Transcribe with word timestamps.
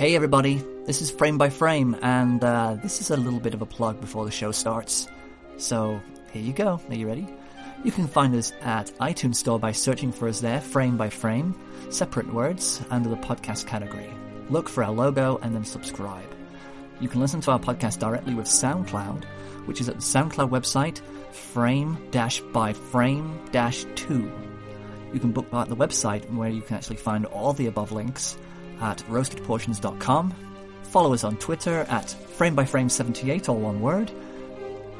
Hey 0.00 0.16
everybody, 0.16 0.64
this 0.86 1.02
is 1.02 1.10
Frame 1.10 1.36
by 1.36 1.50
Frame, 1.50 1.94
and 2.00 2.42
uh, 2.42 2.78
this 2.82 3.02
is 3.02 3.10
a 3.10 3.18
little 3.18 3.38
bit 3.38 3.52
of 3.52 3.60
a 3.60 3.66
plug 3.66 4.00
before 4.00 4.24
the 4.24 4.30
show 4.30 4.50
starts. 4.50 5.06
So 5.58 6.00
here 6.32 6.40
you 6.40 6.54
go. 6.54 6.80
Are 6.88 6.94
you 6.94 7.06
ready? 7.06 7.28
You 7.84 7.92
can 7.92 8.08
find 8.08 8.34
us 8.34 8.50
at 8.62 8.86
iTunes 9.00 9.34
Store 9.34 9.58
by 9.58 9.72
searching 9.72 10.10
for 10.10 10.26
us 10.26 10.40
there, 10.40 10.62
frame 10.62 10.96
by 10.96 11.10
frame, 11.10 11.54
separate 11.90 12.32
words, 12.32 12.80
under 12.88 13.10
the 13.10 13.16
podcast 13.16 13.66
category. 13.66 14.08
Look 14.48 14.70
for 14.70 14.82
our 14.82 14.90
logo 14.90 15.38
and 15.42 15.54
then 15.54 15.66
subscribe. 15.66 16.34
You 16.98 17.10
can 17.10 17.20
listen 17.20 17.42
to 17.42 17.50
our 17.50 17.60
podcast 17.60 17.98
directly 17.98 18.32
with 18.32 18.46
SoundCloud, 18.46 19.24
which 19.66 19.82
is 19.82 19.90
at 19.90 19.96
the 19.96 20.00
SoundCloud 20.00 20.48
website, 20.48 21.02
frame-by-frame-2. 21.34 24.32
You 25.12 25.20
can 25.20 25.32
bookmark 25.32 25.68
the 25.68 25.76
website 25.76 26.34
where 26.34 26.48
you 26.48 26.62
can 26.62 26.78
actually 26.78 26.96
find 26.96 27.26
all 27.26 27.52
the 27.52 27.66
above 27.66 27.92
links 27.92 28.38
at 28.80 28.98
roastedportions.com. 29.08 30.34
Follow 30.84 31.12
us 31.12 31.24
on 31.24 31.36
Twitter 31.36 31.86
at 31.88 32.06
framebyframe78, 32.36 33.48
all 33.48 33.58
one 33.58 33.80
word. 33.80 34.10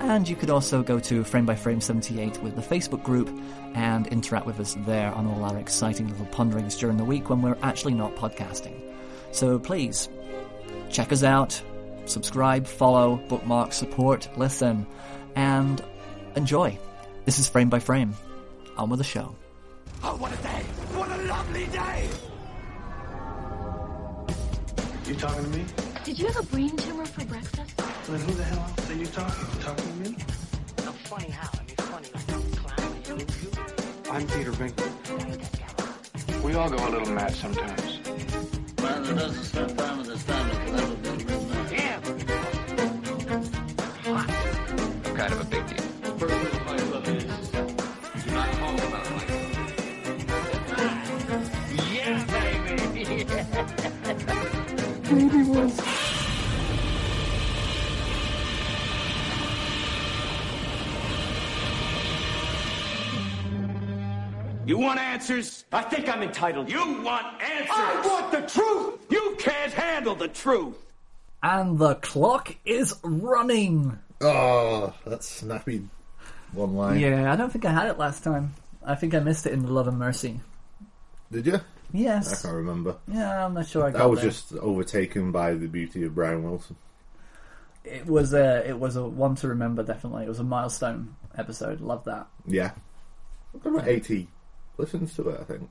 And 0.01 0.27
you 0.29 0.35
could 0.35 0.51
also 0.51 0.83
go 0.83 0.99
to 1.01 1.23
framebyframe78 1.23 2.43
with 2.43 2.57
the 2.57 2.63
Facebook 2.63 3.03
group 3.03 3.29
and 3.75 4.07
interact 4.07 4.47
with 4.47 4.59
us 4.59 4.77
there 4.87 5.13
on 5.13 5.27
all 5.27 5.45
our 5.45 5.59
exciting 5.59 6.09
little 6.09 6.27
ponderings 6.27 6.77
during 6.77 6.97
the 6.97 7.05
week 7.05 7.29
when 7.29 7.43
we're 7.43 7.59
actually 7.63 7.95
not 7.95 8.17
podcasting. 8.17 8.81
So 9.33 9.59
please, 9.59 10.09
check 10.91 11.13
us 11.13 11.23
out, 11.23 11.61
subscribe, 12.07 12.67
follow, 12.67 13.17
bookmark, 13.29 13.73
support, 13.73 14.29
listen, 14.37 14.87
and 15.37 15.85
enjoy. 16.35 16.79
This 17.27 17.39
is 17.39 17.49
Frame 17.49 17.69
by 17.69 17.79
Frame. 17.79 18.15
On 18.77 18.89
with 18.89 18.99
the 18.99 19.05
show. 19.05 19.35
Oh, 20.03 20.17
what 20.17 20.33
a 20.33 20.43
day! 20.43 20.63
What 20.95 21.11
a 21.11 21.23
lovely 21.25 21.67
day! 21.67 22.00
You 25.11 25.17
talking 25.17 25.43
to 25.43 25.59
me? 25.59 25.65
Did 26.05 26.21
you 26.21 26.27
have 26.29 26.37
a 26.37 26.43
brain 26.45 26.77
tumor 26.77 27.05
for 27.05 27.25
breakfast? 27.25 27.77
Then 28.07 28.21
who 28.21 28.33
the 28.33 28.45
hell 28.45 28.61
else 28.61 28.91
are 28.91 28.95
you 28.95 29.07
talking 29.07 29.45
to? 29.45 29.59
Talking 29.59 29.85
to 29.85 30.09
me? 30.09 30.17
No, 30.85 30.93
funny 30.93 31.31
how? 31.31 31.51
I 31.53 31.65
mean, 31.65 31.75
funny 31.79 32.09
like 32.15 32.29
a 32.29 32.35
clown. 32.57 33.19
You, 33.19 33.27
you, 33.43 33.51
I'm 34.13 34.25
Peter 34.29 34.53
Venkman. 34.53 36.45
We 36.45 36.55
all 36.55 36.71
go 36.71 36.77
a 36.77 36.91
little 36.91 37.13
mad 37.13 37.35
sometimes. 37.35 37.99
Man 38.81 39.03
that 39.03 39.17
doesn't 39.17 39.43
spend 39.43 39.77
time 39.77 39.99
with 39.99 40.11
his 40.11 40.23
family 40.23 41.30
You 55.11 55.19
want 64.79 65.01
answers? 65.01 65.65
I 65.73 65.83
think 65.83 66.09
I'm 66.09 66.23
entitled. 66.23 66.71
You 66.71 67.03
want 67.03 67.27
answers? 67.43 67.71
I 67.71 68.03
want 68.07 68.31
the 68.31 68.43
truth! 68.43 69.01
You 69.11 69.35
can't 69.37 69.73
handle 69.73 70.15
the 70.15 70.29
truth! 70.29 70.77
And 71.43 71.77
the 71.77 71.97
clock 71.97 72.55
is 72.65 72.95
running! 73.03 73.99
Oh, 74.21 74.95
that's 75.05 75.29
snappy 75.29 75.89
one 76.53 76.77
line. 76.77 77.01
Yeah, 77.01 77.33
I 77.33 77.37
don't 77.37 77.51
think 77.51 77.65
I 77.65 77.73
had 77.73 77.89
it 77.89 77.99
last 77.99 78.23
time. 78.23 78.55
I 78.85 78.95
think 78.95 79.15
I 79.15 79.19
missed 79.19 79.45
it 79.45 79.53
in 79.53 79.63
the 79.63 79.73
Love 79.73 79.89
and 79.89 79.99
Mercy. 79.99 80.41
Did 81.33 81.47
you? 81.47 81.61
I 81.95 81.99
can't 82.43 82.45
remember. 82.55 82.97
Yeah, 83.09 83.45
I'm 83.47 83.55
not 83.55 83.67
sure 83.67 83.85
I 83.87 83.91
got 83.91 84.01
I 84.03 84.07
was 84.07 84.21
there. 84.21 84.31
just 84.31 84.53
overtaken 84.55 85.33
by 85.33 85.55
the 85.55 85.67
beauty 85.69 86.05
of 86.05 86.15
Brian 86.15 86.43
Wilson. 86.43 86.77
It 87.85 88.07
was 88.07 88.35
a 88.35 88.69
it 88.69 88.79
was 88.79 88.97
a 88.97 89.05
one 89.05 89.35
to 89.37 89.49
remember. 89.49 89.83
Definitely, 89.83 90.25
it 90.25 90.29
was 90.29 90.39
a 90.39 90.45
milestone 90.45 91.17
episode. 91.37 91.81
Love 91.81 92.05
that. 92.05 92.27
Yeah. 92.47 92.73
I've 93.55 93.63
got 93.65 93.75
about 93.75 93.89
80 93.89 94.29
listens 94.79 95.15
to 95.17 95.29
it, 95.31 95.41
I 95.41 95.45
think. 95.45 95.69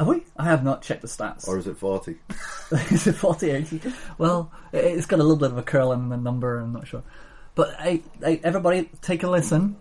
Are 0.00 0.06
we? 0.06 0.24
I 0.36 0.44
have 0.44 0.64
not 0.64 0.82
checked 0.82 1.02
the 1.02 1.08
stats. 1.08 1.46
Or 1.46 1.58
is 1.58 1.66
it 1.66 1.76
40? 1.76 2.16
is 2.90 3.06
it 3.06 3.12
40, 3.14 3.50
80? 3.50 3.80
Well, 4.18 4.50
it- 4.72 4.78
it's 4.84 5.06
got 5.06 5.20
a 5.20 5.22
little 5.22 5.36
bit 5.36 5.50
of 5.50 5.58
a 5.58 5.62
curl 5.62 5.92
in 5.92 6.08
the 6.08 6.16
number. 6.16 6.58
I'm 6.58 6.72
not 6.72 6.86
sure. 6.86 7.02
But 7.54 7.74
hey, 7.80 8.02
hey, 8.20 8.40
everybody, 8.42 8.90
take 9.02 9.22
a 9.22 9.28
listen. 9.30 9.76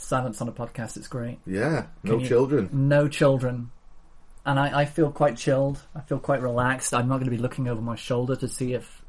Silence 0.00 0.40
on 0.40 0.48
a 0.48 0.52
podcast. 0.52 0.96
It's 0.96 1.08
great. 1.08 1.38
Yeah. 1.46 1.86
No 2.02 2.18
you- 2.18 2.26
children. 2.26 2.68
No 2.72 3.08
children. 3.08 3.70
And 4.46 4.58
I, 4.58 4.80
I 4.80 4.84
feel 4.86 5.10
quite 5.12 5.36
chilled. 5.36 5.80
I 5.94 6.00
feel 6.00 6.18
quite 6.18 6.40
relaxed. 6.40 6.94
I'm 6.94 7.08
not 7.08 7.16
going 7.16 7.26
to 7.26 7.30
be 7.30 7.38
looking 7.38 7.68
over 7.68 7.80
my 7.80 7.96
shoulder 7.96 8.36
to 8.36 8.48
see 8.48 8.72
if. 8.72 9.02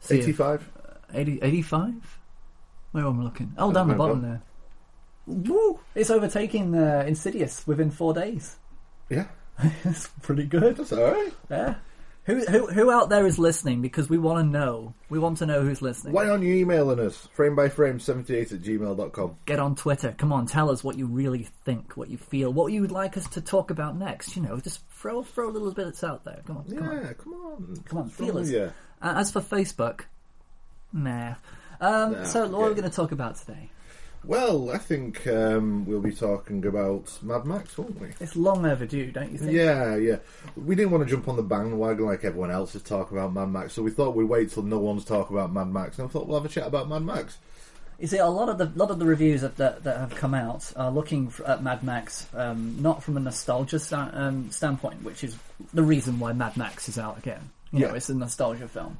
See 0.00 0.18
if- 0.18 0.24
85? 0.24 0.70
80, 1.14 1.38
85? 1.42 2.18
Where 2.92 3.06
am 3.06 3.20
I 3.20 3.24
looking? 3.24 3.52
Oh, 3.58 3.72
down 3.72 3.88
the 3.88 3.94
bottom 3.94 4.22
there. 4.22 4.42
Woo! 5.26 5.80
It's 5.94 6.10
overtaking 6.10 6.74
uh, 6.76 7.04
Insidious 7.06 7.66
within 7.66 7.90
four 7.90 8.12
days. 8.14 8.56
Yeah. 9.08 9.26
it's 9.84 10.08
pretty 10.22 10.44
good. 10.44 10.76
That's 10.76 10.92
alright. 10.92 11.32
Yeah. 11.50 11.74
Who, 12.24 12.38
who 12.46 12.66
who 12.68 12.90
out 12.92 13.08
there 13.08 13.26
is 13.26 13.36
listening? 13.36 13.82
Because 13.82 14.08
we 14.08 14.16
want 14.16 14.44
to 14.46 14.48
know. 14.48 14.94
We 15.08 15.18
want 15.18 15.38
to 15.38 15.46
know 15.46 15.62
who's 15.62 15.82
listening. 15.82 16.12
Why 16.12 16.28
aren't 16.28 16.44
you 16.44 16.54
emailing 16.54 17.00
us? 17.00 17.28
Frame 17.32 17.56
by 17.56 17.68
frame 17.68 17.98
78 17.98 18.52
at 18.52 18.60
gmail.com. 18.60 19.36
Get 19.44 19.58
on 19.58 19.74
Twitter. 19.74 20.14
Come 20.16 20.32
on, 20.32 20.46
tell 20.46 20.70
us 20.70 20.84
what 20.84 20.96
you 20.96 21.06
really 21.06 21.48
think, 21.64 21.96
what 21.96 22.10
you 22.10 22.18
feel, 22.18 22.52
what 22.52 22.72
you 22.72 22.80
would 22.82 22.92
like 22.92 23.16
us 23.16 23.26
to 23.30 23.40
talk 23.40 23.70
about 23.70 23.96
next. 23.96 24.36
You 24.36 24.42
know, 24.42 24.60
just 24.60 24.88
throw 24.90 25.24
throw 25.24 25.48
little 25.48 25.72
bits 25.72 26.04
out 26.04 26.24
there. 26.24 26.42
Come 26.46 26.58
on, 26.58 26.64
come 26.64 26.88
on. 26.88 26.96
Yeah, 26.96 27.12
come 27.14 27.32
on. 27.34 27.82
Come 27.86 27.98
on, 27.98 28.08
feel 28.08 28.38
us. 28.38 28.48
with? 28.50 28.72
Uh, 29.02 29.14
as 29.16 29.32
for 29.32 29.40
Facebook, 29.40 30.02
nah. 30.92 31.34
Um, 31.80 32.12
Nah, 32.12 32.22
so, 32.24 32.46
what 32.46 32.66
are 32.66 32.68
we 32.68 32.76
going 32.76 32.88
to 32.88 32.94
talk 32.94 33.10
about 33.10 33.34
today? 33.34 33.68
Well, 34.24 34.70
I 34.70 34.78
think 34.78 35.26
um, 35.26 35.84
we'll 35.84 36.00
be 36.00 36.12
talking 36.12 36.64
about 36.64 37.18
Mad 37.22 37.44
Max, 37.44 37.76
won't 37.76 37.98
we? 38.00 38.08
It's 38.20 38.36
long 38.36 38.64
overdue, 38.64 39.10
don't 39.10 39.32
you 39.32 39.38
think? 39.38 39.52
Yeah, 39.52 39.96
yeah. 39.96 40.18
We 40.54 40.76
didn't 40.76 40.92
want 40.92 41.02
to 41.04 41.10
jump 41.10 41.26
on 41.28 41.34
the 41.36 41.42
bandwagon 41.42 42.06
like 42.06 42.22
everyone 42.24 42.52
else 42.52 42.74
is 42.76 42.82
talking 42.82 43.18
about 43.18 43.32
Mad 43.34 43.50
Max, 43.50 43.72
so 43.72 43.82
we 43.82 43.90
thought 43.90 44.14
we'd 44.14 44.24
wait 44.24 44.50
till 44.50 44.62
no 44.62 44.78
one's 44.78 45.04
talking 45.04 45.36
about 45.36 45.52
Mad 45.52 45.68
Max, 45.72 45.98
and 45.98 46.08
I 46.08 46.10
thought 46.12 46.28
we'll 46.28 46.38
have 46.40 46.48
a 46.48 46.52
chat 46.52 46.66
about 46.68 46.88
Mad 46.88 47.02
Max. 47.02 47.38
You 47.98 48.06
see, 48.08 48.18
a 48.18 48.26
lot 48.26 48.48
of 48.48 48.58
the 48.58 48.66
lot 48.76 48.90
of 48.90 48.98
the 48.98 49.06
reviews 49.06 49.42
that 49.42 49.56
that, 49.56 49.84
that 49.84 49.98
have 49.98 50.14
come 50.14 50.34
out 50.34 50.72
are 50.76 50.90
looking 50.90 51.26
f 51.28 51.40
at 51.46 51.62
Mad 51.62 51.82
Max 51.84 52.26
um, 52.34 52.76
not 52.80 53.02
from 53.02 53.16
a 53.16 53.20
nostalgia 53.20 53.78
sta- 53.78 54.10
um, 54.12 54.50
standpoint, 54.50 55.02
which 55.02 55.22
is 55.24 55.36
the 55.74 55.82
reason 55.82 56.18
why 56.18 56.32
Mad 56.32 56.56
Max 56.56 56.88
is 56.88 56.98
out 56.98 57.18
again. 57.18 57.50
You 57.72 57.80
know, 57.80 57.88
Yeah. 57.88 57.94
it's 57.94 58.08
a 58.08 58.14
nostalgia 58.14 58.66
film, 58.68 58.98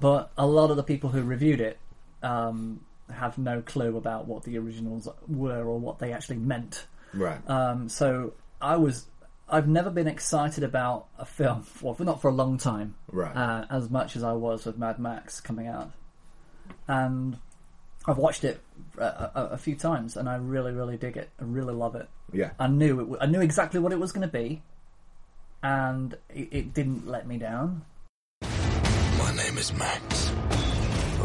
but 0.00 0.30
a 0.38 0.46
lot 0.46 0.70
of 0.70 0.76
the 0.76 0.82
people 0.84 1.10
who 1.10 1.22
reviewed 1.22 1.60
it 1.60 1.78
um, 2.22 2.80
have 3.12 3.38
no 3.38 3.62
clue 3.62 3.96
about 3.96 4.26
what 4.26 4.42
the 4.44 4.58
originals 4.58 5.08
were 5.28 5.64
or 5.64 5.78
what 5.78 5.98
they 5.98 6.12
actually 6.12 6.36
meant. 6.38 6.86
Right. 7.14 7.38
Um, 7.48 7.88
so 7.88 8.32
I 8.60 8.76
was. 8.76 9.06
I've 9.48 9.68
never 9.68 9.90
been 9.90 10.08
excited 10.08 10.64
about 10.64 11.06
a 11.18 11.24
film, 11.24 11.64
well, 11.80 11.94
for 11.94 12.04
not 12.04 12.20
for 12.20 12.28
a 12.28 12.34
long 12.34 12.58
time, 12.58 12.96
Right. 13.12 13.34
uh, 13.36 13.64
as 13.70 13.88
much 13.88 14.16
as 14.16 14.24
I 14.24 14.32
was 14.32 14.66
with 14.66 14.76
Mad 14.76 14.98
Max 14.98 15.40
coming 15.40 15.68
out. 15.68 15.92
And 16.88 17.38
I've 18.06 18.18
watched 18.18 18.42
it 18.42 18.60
a, 18.98 19.02
a, 19.04 19.30
a 19.52 19.56
few 19.58 19.76
times, 19.76 20.16
and 20.16 20.28
I 20.28 20.34
really, 20.36 20.72
really 20.72 20.96
dig 20.96 21.16
it. 21.16 21.30
I 21.40 21.44
really 21.44 21.74
love 21.74 21.94
it. 21.94 22.08
yeah. 22.32 22.50
I 22.58 22.66
knew 22.66 22.94
it. 22.98 23.02
w- 23.04 23.18
I 23.20 23.26
knew 23.26 23.40
exactly 23.40 23.78
what 23.78 23.92
it 23.92 24.00
was 24.00 24.10
going 24.10 24.26
to 24.26 24.32
be, 24.32 24.62
and 25.62 26.14
it, 26.28 26.48
it 26.50 26.74
didn't 26.74 27.06
let 27.06 27.26
me 27.28 27.38
down. 27.38 27.82
My 28.42 29.32
name 29.36 29.58
is 29.58 29.72
Max, 29.74 30.25
a 30.25 30.25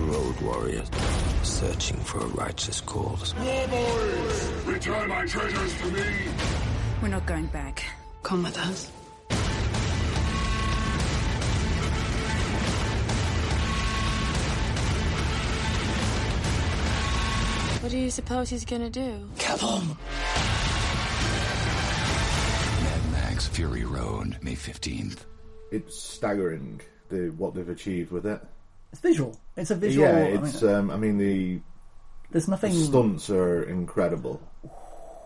road 0.01 0.39
warrior 0.41 0.83
searching 1.43 1.97
for 1.97 2.19
a 2.19 2.27
righteous 2.27 2.81
cause. 2.81 3.35
War 3.35 3.67
boys, 3.67 4.51
Return 4.65 5.09
my 5.09 5.25
treasures 5.25 5.77
to 5.81 5.91
me! 5.91 6.03
We're 7.01 7.09
not 7.09 7.25
going 7.25 7.47
back. 7.47 7.83
Come 8.23 8.43
with 8.43 8.57
us. 8.57 8.91
What 17.81 17.89
do 17.89 17.97
you 17.97 18.11
suppose 18.11 18.49
he's 18.49 18.63
gonna 18.63 18.91
do? 18.91 19.27
Kill 19.39 19.57
him! 19.57 19.97
Mad 22.83 23.11
Max 23.11 23.47
Fury 23.47 23.83
Road, 23.85 24.37
May 24.41 24.53
15th. 24.53 25.25
It's 25.71 25.99
staggering 25.99 26.79
the 27.09 27.29
what 27.37 27.55
they've 27.55 27.67
achieved 27.67 28.11
with 28.11 28.27
it. 28.27 28.39
It's 28.91 29.01
visual. 29.01 29.39
It's 29.55 29.71
a 29.71 29.75
visual. 29.75 30.07
yeah, 30.07 30.15
I 30.15 30.21
it's. 30.45 30.61
mean, 30.61 30.73
um, 30.73 30.91
I 30.91 30.97
mean, 30.97 31.17
the, 31.17 31.59
there's 32.31 32.45
the 32.45 32.51
nothing. 32.51 32.73
stunts 32.73 33.29
are 33.29 33.63
incredible. 33.63 34.41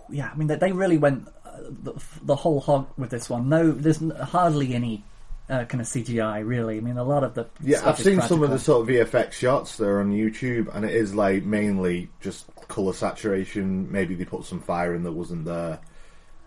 yeah, 0.10 0.30
I 0.34 0.38
mean 0.38 0.48
they, 0.48 0.56
they 0.56 0.72
really 0.72 0.98
went 0.98 1.28
uh, 1.46 1.52
the, 1.84 1.94
the 2.24 2.36
whole 2.36 2.60
hog 2.60 2.88
with 2.98 3.10
this 3.10 3.30
one. 3.30 3.50
No, 3.50 3.72
there's 3.72 4.02
hardly 4.22 4.74
any 4.76 5.04
uh, 5.50 5.66
kind 5.66 5.82
of 5.82 5.88
CGI 5.88 6.46
really. 6.46 6.78
I 6.78 6.82
mean, 6.82 6.98
a 6.98 7.04
lot 7.04 7.24
of 7.24 7.34
the 7.34 7.48
Yeah, 7.62 7.82
I've 7.88 8.00
seen 8.00 8.22
some 8.22 8.44
of 8.44 8.50
the 8.52 8.60
sort 8.60 8.82
of 8.82 8.88
VFX 8.96 9.32
shots 9.34 9.78
that 9.78 9.86
are 9.88 10.00
on 10.00 10.12
YouTube, 10.12 10.74
and 10.76 10.86
it 10.86 10.94
is 10.94 11.14
like 11.16 11.44
mainly 11.44 12.10
just 12.22 12.46
color 12.68 12.94
saturation. 12.94 13.92
Maybe 13.92 14.16
they 14.16 14.26
put 14.26 14.46
some 14.46 14.60
fire 14.60 14.94
in 14.96 15.04
that 15.04 15.12
wasn't 15.12 15.46
there. 15.46 15.80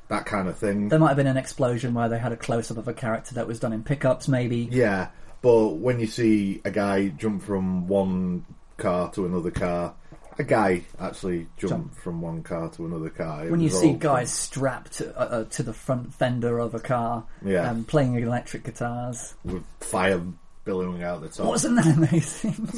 that 0.09 0.27
kind 0.27 0.49
of 0.49 0.57
thing. 0.59 0.89
There 0.89 0.99
might 0.99 1.09
have 1.09 1.17
been 1.17 1.27
an 1.27 1.37
explosion 1.37 1.95
where 1.95 2.09
they 2.09 2.19
had 2.19 2.33
a 2.33 2.37
close 2.37 2.71
up 2.71 2.77
of 2.77 2.89
a 2.89 2.95
character 2.95 3.35
that 3.37 3.47
was 3.47 3.61
done 3.61 3.73
in 3.73 3.83
pickups, 3.85 4.27
maybe. 4.29 4.69
Yeah, 4.71 5.09
but 5.43 5.69
when 5.77 6.01
you 6.01 6.07
see 6.07 6.61
a 6.65 6.71
guy 6.71 7.09
jump 7.09 7.43
from 7.43 7.87
one 7.89 8.45
car 8.77 9.11
to 9.13 9.27
another 9.27 9.51
car, 9.51 9.95
a 10.39 10.45
guy 10.45 10.83
actually 11.01 11.49
jump, 11.57 11.71
Jump. 11.73 11.95
from 11.97 12.21
one 12.21 12.43
car 12.43 12.69
to 12.71 12.87
another 12.87 13.11
car. 13.11 13.47
it 13.47 13.51
When 13.51 13.61
you 13.61 13.71
see 13.71 13.93
guys 13.95 14.31
strapped 14.33 14.93
to, 14.99 15.17
uh, 15.19 15.25
uh, 15.25 15.45
to 15.45 15.63
the 15.65 15.73
front 15.73 16.15
fender 16.15 16.59
of 16.61 16.75
a 16.75 16.79
car, 16.81 17.25
Yeah. 17.45 17.69
um, 17.71 17.85
playing 17.85 18.15
electric 18.17 18.65
guitars, 18.65 19.35
with 19.45 19.65
fire 19.81 20.23
billowing 20.65 21.03
out 21.03 21.23
the 21.23 21.29
top. 21.29 21.47
wasn't 21.47 21.77
that 21.77 21.87
amazing? 21.97 22.69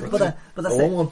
but 0.10 0.22
uh, 0.22 0.32
but 0.54 0.62
that's 0.62 0.76
I 0.76 0.84
it. 0.84 0.90
one. 0.90 1.10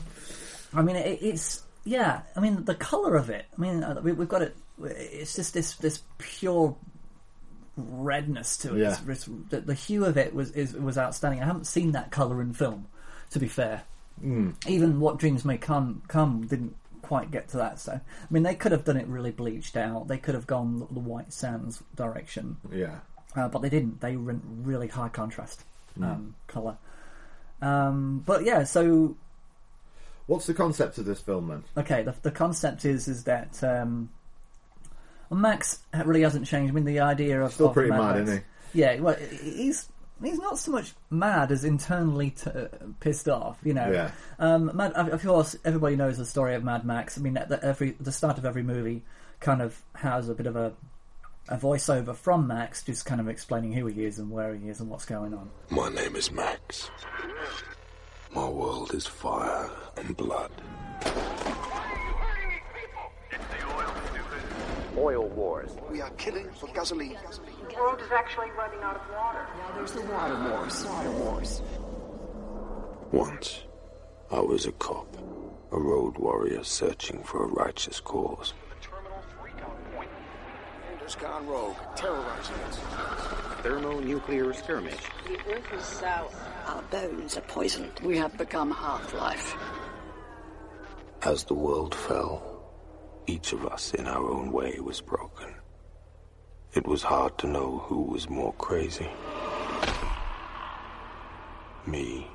I 0.75 0.81
mean, 0.83 0.97
it, 0.97 1.19
it's 1.21 1.63
yeah. 1.85 2.23
I 2.37 2.41
mean, 2.41 2.65
the 2.65 2.75
color 2.75 3.17
of 3.17 3.29
it. 3.29 3.45
I 3.57 3.61
mean, 3.61 3.83
uh, 3.85 4.01
we, 4.03 4.13
we've 4.13 4.29
got 4.29 4.41
it. 4.43 4.57
It's 4.83 5.35
just 5.37 5.53
this 5.53 5.75
this 5.77 6.03
pure 6.19 6.75
redness 7.77 8.57
to 8.59 8.75
it. 8.77 8.81
Yeah. 8.81 8.93
It's- 8.93 9.29
the, 9.51 9.61
the 9.61 9.75
hue 9.75 10.05
of 10.05 10.17
it 10.17 10.35
was 10.35 10.51
is, 10.53 10.75
was 10.75 10.99
outstanding. 10.99 11.43
I 11.43 11.47
haven't 11.47 11.67
seen 11.67 11.93
that 11.93 12.11
color 12.11 12.41
in 12.43 12.53
film, 12.53 12.87
to 13.31 13.39
be 13.39 13.49
fair. 13.49 13.83
Mm. 14.23 14.55
Even 14.69 15.01
what 15.01 15.19
dreams 15.19 15.45
may 15.45 15.57
come 15.59 16.03
come 16.09 16.47
didn't 16.47 16.77
quite 17.01 17.31
get 17.31 17.49
to 17.49 17.57
that. 17.57 17.81
So, 17.81 17.93
I 17.93 18.01
mean, 18.31 18.43
they 18.43 18.55
could 18.55 18.73
have 18.73 18.85
done 18.85 18.97
it 18.97 19.07
really 19.07 19.31
bleached 19.33 19.77
out. 19.77 20.07
They 20.09 20.19
could 20.19 20.35
have 20.35 20.47
gone 20.47 20.79
the, 20.81 20.87
the 20.87 21.01
white 21.01 21.33
sands 21.33 21.83
direction. 21.97 22.59
Yeah. 22.71 22.99
Uh, 23.35 23.49
but 23.49 23.63
they 23.63 23.71
didn't. 23.71 24.01
They 24.01 24.17
went 24.17 24.43
really 24.47 24.89
high 24.89 25.09
contrast 25.09 25.65
Mm. 25.99 26.05
um, 26.05 26.35
color. 26.47 26.77
Um, 27.61 28.23
but 28.25 28.45
yeah, 28.45 28.65
so 28.65 29.17
What's 30.27 30.47
the 30.47 30.55
concept 30.55 30.99
of 30.99 31.05
this 31.05 31.21
film 31.21 31.49
then? 31.49 31.65
okay, 31.77 32.03
the, 32.03 32.15
the 32.23 32.31
concept 32.31 32.85
is 32.85 33.09
is 33.09 33.25
that 33.25 33.63
um, 33.65 34.09
well, 35.33 35.41
Max 35.41 35.81
really 36.05 36.23
hasn't 36.23 36.47
changed. 36.47 36.71
I 36.71 36.75
mean, 36.75 36.85
the 36.85 37.01
idea 37.01 37.41
of 37.43 37.53
Still 37.55 37.69
of 37.69 37.75
pretty 37.75 37.89
Mad 37.91 37.99
mad, 37.99 38.17
Max- 38.17 38.21
isn't 38.31 38.45
he? 38.73 38.81
Yeah, 38.81 39.01
well, 39.01 39.17
he's 39.17 39.89
he's 40.23 40.39
not 40.39 40.59
so 40.59 40.71
much 40.73 40.93
mad 41.11 41.51
as 41.51 41.65
internally 41.65 42.31
t- 42.31 42.51
pissed 43.01 43.29
off. 43.29 43.59
You 43.65 43.75
know, 43.75 43.91
Yeah. 43.91 44.11
um, 44.39 44.71
Mad, 44.75 44.93
of 44.93 45.09
of 45.09 45.23
course, 45.23 45.57
everybody 45.65 45.97
knows 45.97 46.19
the 46.19 46.27
story 46.27 46.55
of 46.55 46.63
Mad 46.65 46.85
Max. 46.85 47.17
I 47.19 47.23
mean, 47.23 47.37
at 47.39 47.49
the, 47.49 47.65
every 47.65 47.93
the 47.99 48.13
start 48.13 48.37
of 48.39 48.45
every 48.45 48.63
movie 48.63 49.03
kind 49.41 49.63
of 49.63 49.81
has 49.97 50.29
a 50.29 50.35
bit 50.35 50.47
of 50.47 50.55
a 50.57 50.73
a 51.49 51.57
voiceover 51.57 52.15
from 52.15 52.47
Max, 52.47 52.85
just 52.85 53.05
kind 53.07 53.21
of 53.21 53.29
explaining 53.29 53.73
who 53.73 53.87
he 53.87 54.05
is 54.05 54.19
and 54.19 54.31
where 54.31 54.55
he 54.55 54.69
is 54.69 54.81
and 54.81 54.89
what's 54.91 55.05
going 55.07 55.35
on. 55.35 55.51
My 55.71 55.89
name 55.89 56.15
is 56.15 56.31
Max. 56.31 56.91
My 58.35 58.49
world 58.49 58.95
is 58.95 59.07
fire 59.07 59.69
and 59.97 60.17
blood. 60.17 60.51
Oil 64.97 65.29
wars. 65.29 65.71
We 65.91 66.01
are 66.01 66.11
killing 66.11 66.51
for 66.51 66.67
gasoline. 66.69 67.17
The 67.69 67.75
world 67.77 68.01
is 68.01 68.13
actually 68.13 68.51
running 68.51 68.81
out 68.83 68.97
of 68.97 69.03
water. 69.11 69.47
Now 69.59 69.75
there's 69.75 69.93
the 69.93 70.03
water 70.03 70.51
wars. 70.51 70.85
Water 70.85 71.11
wars. 71.13 71.63
Once, 73.11 73.65
I 74.31 74.41
was 74.41 74.67
a 74.67 74.73
cop, 74.73 75.07
a 75.71 75.79
road 75.79 76.19
warrior 76.19 76.65
searching 76.65 77.23
for 77.23 77.45
a 77.45 77.49
righteous 77.49 78.01
cause. 78.01 78.53
Has 81.01 81.15
gone 81.17 81.47
rogue, 81.47 81.77
terrorizing 81.97 82.55
us. 82.69 82.79
Thermonuclear 83.63 84.53
skirmish. 84.55 84.95
The 85.27 85.53
earth 85.53 85.73
is 85.75 85.85
sour. 85.85 86.31
Our 86.67 86.83
bones 86.83 87.37
are 87.37 87.43
poisoned. 87.43 87.93
We 88.05 88.17
have 88.19 88.39
become 88.39 88.71
half-life. 88.71 89.57
As 91.23 91.45
the 91.45 91.55
world 91.55 91.95
fell, 91.95 92.52
each 93.27 93.53
of 93.53 93.65
us 93.67 93.95
in 93.95 94.07
our 94.07 94.29
own 94.31 94.53
way 94.53 94.79
was 94.81 95.01
broken. 95.01 95.55
It 96.75 96.87
was 96.87 97.03
hard 97.03 97.37
to 97.39 97.47
know 97.47 97.79
who 97.87 98.03
was 98.03 98.29
more 98.31 98.53
crazy. 98.55 99.09
Me 101.87 102.27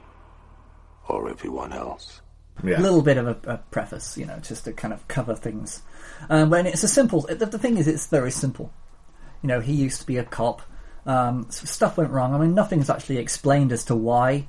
or 1.07 1.30
everyone 1.30 1.74
else. 1.74 2.22
A 2.80 2.81
little 2.81 3.01
bit 3.01 3.18
of 3.18 3.28
a, 3.28 3.51
a 3.54 3.57
preface, 3.57 4.18
you 4.18 4.25
know, 4.25 4.39
just 4.39 4.66
to 4.66 4.74
kind 4.74 4.94
of 4.94 5.07
cover 5.07 5.36
things. 5.36 5.81
Um, 6.30 6.50
but 6.50 6.66
it's 6.66 6.84
a 6.84 6.88
simple. 6.88 7.22
The, 7.22 7.45
the 7.45 7.60
thing 7.60 7.78
is, 7.78 7.88
it's 7.88 8.07
very 8.07 8.31
simple. 8.31 8.74
You 9.42 9.48
know, 9.48 9.60
he 9.60 9.74
used 9.74 10.01
to 10.01 10.07
be 10.07 10.18
a 10.18 10.24
cop. 10.24 10.63
Um, 11.06 11.45
s- 11.50 11.69
stuff 11.69 11.98
went 11.98 12.10
wrong. 12.10 12.34
I 12.34 12.39
mean, 12.39 12.56
nothing's 12.56 12.89
actually 12.89 13.18
explained 13.19 13.72
as 13.72 13.86
to 13.86 13.95
why 13.95 14.48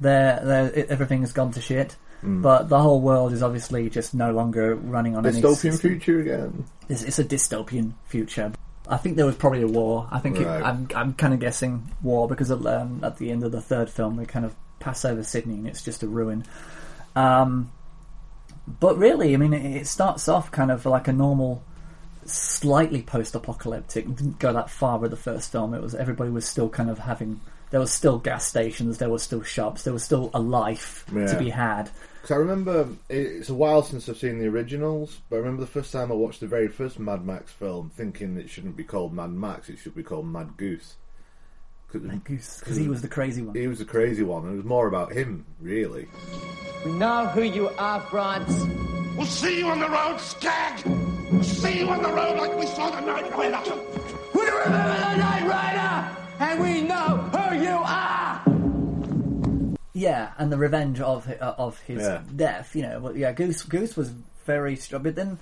there, 0.00 0.40
there, 0.44 0.86
everything's 0.88 1.32
gone 1.32 1.50
to 1.52 1.60
shit. 1.60 1.96
Mm. 2.22 2.42
But 2.42 2.68
the 2.68 2.78
whole 2.78 3.00
world 3.00 3.32
is 3.32 3.42
obviously 3.42 3.90
just 3.90 4.14
no 4.14 4.32
longer 4.32 4.76
running 4.76 5.16
on 5.16 5.26
any 5.26 5.40
Dystopian 5.40 5.56
system. 5.56 5.90
future 5.90 6.20
again. 6.20 6.64
It's, 6.88 7.02
it's 7.02 7.18
a 7.18 7.24
dystopian 7.24 7.94
future. 8.04 8.52
I 8.88 8.96
think 8.96 9.16
there 9.16 9.26
was 9.26 9.36
probably 9.36 9.62
a 9.62 9.68
war. 9.68 10.08
I 10.10 10.18
think 10.18 10.38
it, 10.38 10.46
I'm 10.46 10.88
I'm 10.94 11.14
kind 11.14 11.32
of 11.32 11.40
guessing 11.40 11.92
war 12.02 12.28
because 12.28 12.50
at, 12.50 12.64
um, 12.66 13.00
at 13.02 13.16
the 13.16 13.30
end 13.30 13.44
of 13.44 13.52
the 13.52 13.60
third 13.60 13.88
film 13.88 14.16
they 14.16 14.26
kind 14.26 14.44
of 14.44 14.54
pass 14.80 15.04
over 15.04 15.22
Sydney 15.22 15.54
and 15.54 15.66
it's 15.66 15.82
just 15.82 16.02
a 16.02 16.08
ruin. 16.08 16.44
Um, 17.14 17.70
but 18.80 18.96
really, 18.98 19.34
I 19.34 19.36
mean, 19.36 19.52
it, 19.52 19.82
it 19.82 19.86
starts 19.86 20.28
off 20.28 20.50
kind 20.50 20.70
of 20.70 20.84
like 20.86 21.08
a 21.08 21.12
normal, 21.12 21.62
slightly 22.24 23.02
post-apocalyptic. 23.02 24.04
It 24.04 24.16
didn't 24.16 24.38
go 24.38 24.52
that 24.52 24.70
far 24.70 24.98
with 24.98 25.10
the 25.10 25.16
first 25.16 25.50
film. 25.52 25.74
It 25.74 25.82
was 25.82 25.94
everybody 25.94 26.30
was 26.30 26.46
still 26.46 26.68
kind 26.68 26.90
of 26.90 26.98
having. 26.98 27.40
There 27.70 27.80
was 27.80 27.92
still 27.92 28.18
gas 28.18 28.46
stations. 28.46 28.98
There 28.98 29.08
were 29.08 29.18
still 29.18 29.42
shops. 29.42 29.84
There 29.84 29.92
was 29.92 30.04
still 30.04 30.30
a 30.34 30.40
life 30.40 31.06
to 31.08 31.36
be 31.38 31.50
had. 31.50 31.90
Because 32.32 32.46
I 32.46 32.48
remember 32.48 32.88
it's 33.10 33.50
a 33.50 33.54
while 33.54 33.82
since 33.82 34.08
I've 34.08 34.16
seen 34.16 34.38
the 34.38 34.46
originals, 34.46 35.20
but 35.28 35.36
I 35.36 35.38
remember 35.40 35.60
the 35.60 35.70
first 35.70 35.92
time 35.92 36.10
I 36.10 36.14
watched 36.14 36.40
the 36.40 36.46
very 36.46 36.66
first 36.66 36.98
Mad 36.98 37.26
Max 37.26 37.52
film, 37.52 37.90
thinking 37.94 38.38
it 38.38 38.48
shouldn't 38.48 38.74
be 38.74 38.84
called 38.84 39.12
Mad 39.12 39.32
Max; 39.32 39.68
it 39.68 39.78
should 39.78 39.94
be 39.94 40.02
called 40.02 40.26
Mad 40.26 40.56
Goose. 40.56 40.96
Cause, 41.88 42.00
Mad 42.00 42.24
Goose, 42.24 42.60
because 42.60 42.78
he 42.78 42.88
was 42.88 43.02
the 43.02 43.08
crazy 43.08 43.42
one. 43.42 43.54
He 43.54 43.66
was 43.66 43.80
the 43.80 43.84
crazy 43.84 44.22
one, 44.22 44.44
and 44.44 44.54
it 44.54 44.56
was 44.56 44.64
more 44.64 44.86
about 44.86 45.12
him, 45.12 45.44
really. 45.60 46.08
We 46.86 46.92
know 46.92 47.26
who 47.26 47.42
you 47.42 47.68
are, 47.68 48.00
France. 48.00 48.64
We'll 49.14 49.26
see 49.26 49.58
you 49.58 49.66
on 49.66 49.80
the 49.80 49.90
road, 49.90 50.18
Skag! 50.18 50.86
We'll 51.30 51.44
see 51.44 51.80
you 51.80 51.88
on 51.90 52.02
the 52.02 52.14
road 52.14 52.38
like 52.38 52.58
we 52.58 52.64
saw 52.64 52.88
the 52.92 53.00
Night 53.00 53.30
Rider! 53.30 53.74
We 54.34 54.40
remember 54.40 54.98
the 55.00 55.16
Night 55.16 55.46
Rider, 55.46 56.16
and 56.38 56.62
we 56.62 56.80
know 56.80 57.18
who 57.18 57.56
you 57.62 57.76
are. 57.76 58.51
Yeah, 60.06 60.32
and 60.38 60.50
the 60.52 60.58
revenge 60.66 61.00
of 61.00 61.28
uh, 61.28 61.54
of 61.66 61.78
his 61.90 62.02
Yeah. 62.02 62.20
death. 62.44 62.74
You 62.76 62.82
know, 62.86 63.00
but 63.04 63.14
yeah, 63.16 63.32
Goose 63.32 63.62
Goose 63.62 63.96
was 63.96 64.08
very 64.46 64.76
strong. 64.76 65.02
But 65.02 65.14
then 65.14 65.38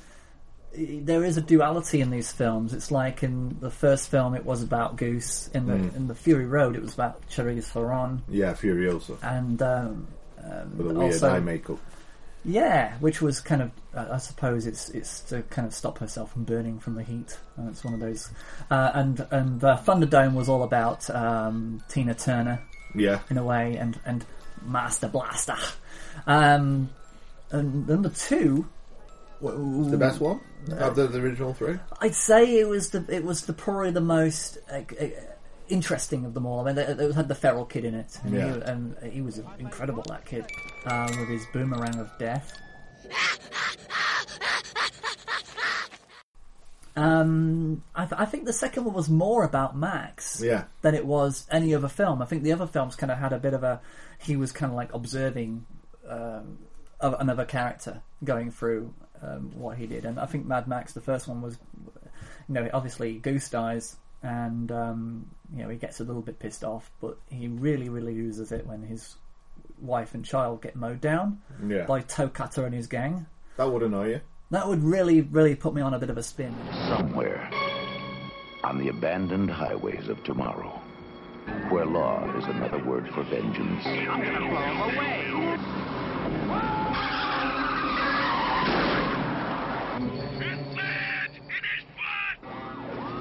eh, 0.77 0.99
there 1.03 1.25
is 1.25 1.37
a 1.37 1.41
duality 1.53 2.01
in 2.01 2.11
these 2.11 2.31
films. 2.33 2.73
It's 2.75 2.91
like 2.91 3.23
in 3.29 3.57
the 3.61 3.71
first 3.71 4.11
film, 4.11 4.35
it 4.35 4.45
was 4.45 4.63
about 4.63 4.97
Goose. 4.97 5.49
In 5.55 5.67
the 5.67 5.75
Mm. 5.75 5.97
in 5.97 6.09
the 6.09 6.15
Fury 6.15 6.47
Road, 6.47 6.77
it 6.77 6.83
was 6.83 6.95
about 6.95 7.15
Charlize 7.33 7.65
Theron, 7.73 8.23
Yeah, 8.29 8.53
Furiosa 8.55 9.17
and 9.23 9.61
um, 9.63 10.07
um, 10.45 10.77
with 10.79 10.87
a 10.91 10.95
weird 11.01 11.13
also, 11.15 11.31
eye 11.35 11.41
makeup. 11.41 11.79
Yeah, 12.43 12.97
which 13.01 13.21
was 13.21 13.39
kind 13.41 13.61
of, 13.61 13.71
uh, 13.95 14.15
I 14.17 14.17
suppose, 14.17 14.67
it's 14.67 14.89
it's 14.91 15.21
to 15.29 15.43
kind 15.51 15.67
of 15.69 15.75
stop 15.75 15.99
herself 15.99 16.33
from 16.33 16.45
burning 16.45 16.79
from 16.81 16.95
the 16.95 17.03
heat. 17.03 17.37
Uh, 17.59 17.69
it's 17.69 17.85
one 17.85 17.93
of 17.93 18.01
those, 18.01 18.31
uh, 18.71 18.91
and 18.95 19.27
and 19.31 19.63
uh, 19.63 19.77
Thunderdome 19.87 20.35
was 20.35 20.49
all 20.49 20.63
about 20.63 21.01
um, 21.11 21.83
Tina 21.91 22.15
Turner, 22.15 22.59
Yeah. 22.95 23.19
in 23.29 23.37
a 23.37 23.45
way, 23.45 23.77
and 23.77 24.01
and 24.07 24.25
Master 24.65 25.09
Blaster. 25.09 25.57
Um, 26.27 26.91
and 27.51 27.87
number 27.89 28.09
two, 28.11 28.69
The 29.41 29.97
best 29.99 30.21
one 30.21 30.41
of 30.79 30.95
the, 30.97 31.07
the 31.07 31.19
original 31.21 31.55
three. 31.55 31.79
I'd 32.01 32.15
say 32.15 32.59
it 32.59 32.69
was 32.69 32.91
the 32.91 33.05
it 33.09 33.25
was 33.25 33.47
the 33.47 33.53
probably 33.53 33.91
the 33.91 34.01
most 34.01 34.59
uh, 34.71 34.81
uh, 35.01 35.07
interesting 35.69 36.25
of 36.25 36.35
them 36.35 36.47
all. 36.47 36.61
I 36.61 36.73
mean, 36.73 36.79
it, 36.79 37.01
it 37.01 37.15
had 37.15 37.29
the 37.29 37.35
feral 37.35 37.65
kid 37.65 37.85
in 37.85 37.95
it, 37.95 38.19
and, 38.25 38.35
Yeah. 38.35 38.55
he, 38.55 38.61
and 38.63 39.13
he 39.13 39.23
was 39.23 39.41
incredible. 39.59 40.05
That 40.09 40.25
kid 40.27 40.45
um, 40.87 41.07
with 41.19 41.29
his 41.29 41.45
boomerang 41.53 41.99
of 41.99 42.11
death. 42.19 42.53
Um, 46.97 47.83
I, 47.95 48.05
th- 48.07 48.21
I 48.21 48.25
think 48.25 48.45
the 48.47 48.53
second 48.53 48.85
one 48.85 48.95
was 48.95 49.09
more 49.09 49.45
about 49.45 49.77
Max 49.77 50.41
Yeah. 50.45 50.65
than 50.83 50.95
it 50.95 51.07
was 51.07 51.47
any 51.51 51.75
other 51.75 51.89
film. 51.89 52.21
I 52.21 52.25
think 52.27 52.43
the 52.43 52.53
other 52.53 52.67
films 52.67 52.97
kind 52.97 53.11
of 53.13 53.19
had 53.19 53.33
a 53.33 53.39
bit 53.39 53.55
of 53.55 53.63
a 53.63 53.81
he 54.19 54.37
was 54.37 54.53
kind 54.53 54.71
of 54.73 54.77
like 54.77 54.93
observing 54.93 55.65
um, 56.09 56.59
another 57.01 57.45
character 57.45 58.03
going 58.25 58.51
through 58.51 58.93
um, 59.23 59.51
what 59.55 59.77
he 59.79 59.87
did, 59.87 60.05
and 60.05 60.19
I 60.19 60.27
think 60.27 60.47
Mad 60.47 60.67
Max, 60.67 60.93
the 60.93 61.01
first 61.01 61.29
one 61.29 61.41
was, 61.43 61.59
you 62.49 62.55
know, 62.55 62.69
obviously 62.73 63.15
Goose 63.19 63.49
dies, 63.51 63.97
and 64.23 64.71
um, 64.73 65.31
you 65.55 65.63
know 65.63 65.69
he 65.69 65.77
gets 65.77 66.01
a 66.01 66.05
little 66.05 66.23
bit 66.23 66.39
pissed 66.39 66.65
off, 66.65 66.91
but 67.01 67.17
he 67.29 67.49
really, 67.49 67.89
really 67.89 68.15
loses 68.15 68.51
it 68.53 68.67
when 68.67 68.83
his 68.83 69.17
wife 69.79 70.15
and 70.15 70.25
child 70.25 70.61
get 70.63 70.77
mowed 70.77 71.01
down 71.01 71.41
Yeah. 71.67 71.85
by 71.87 72.01
Toe 72.01 72.29
Cutter 72.29 72.67
and 72.67 72.75
his 72.75 72.87
gang. 72.87 73.27
That 73.57 73.71
would 73.71 73.83
annoy 73.83 74.09
you. 74.09 74.21
That 74.51 74.67
would 74.67 74.83
really, 74.83 75.21
really 75.21 75.55
put 75.55 75.75
me 75.75 75.83
on 75.83 75.95
a 75.95 75.99
bit 76.01 76.11
of 76.11 76.19
a 76.19 76.25
spin. 76.25 76.53
Somewhere 76.89 77.49
on 78.65 78.79
the 78.79 78.89
abandoned 78.89 79.49
highways 79.49 80.09
of 80.09 80.25
tomorrow, 80.25 80.83
where 81.69 81.87
law 81.87 82.29
is 82.37 82.45
another 82.47 82.83
word 82.85 83.09
for 83.15 83.23
vengeance. 83.23 83.87
I'm 83.87 84.25
gonna 84.25 84.41
blow 84.41 84.61
him 84.61 84.81
away! 84.81 85.31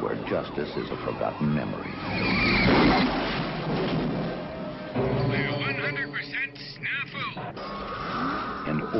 Where 0.01 0.15
justice 0.27 0.75
is 0.77 0.89
a 0.89 0.97
forgotten 1.05 1.53
memory. 1.53 1.93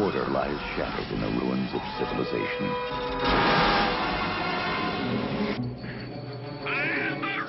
Order 0.04 0.26
lies 0.28 0.60
shattered 0.76 1.12
in 1.12 1.20
the 1.20 1.28
ruins 1.28 1.74
of 1.74 1.82
civilization. 1.98 2.68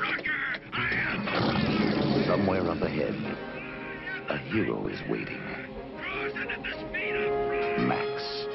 Fucker. 0.00 0.40
I 0.72 0.84
have 0.94 2.26
somewhere 2.26 2.68
up 2.68 2.82
ahead, 2.82 3.14
a 4.28 4.38
hero 4.38 4.88
is 4.88 5.00
waiting. 5.08 5.40
Max. 7.86 8.46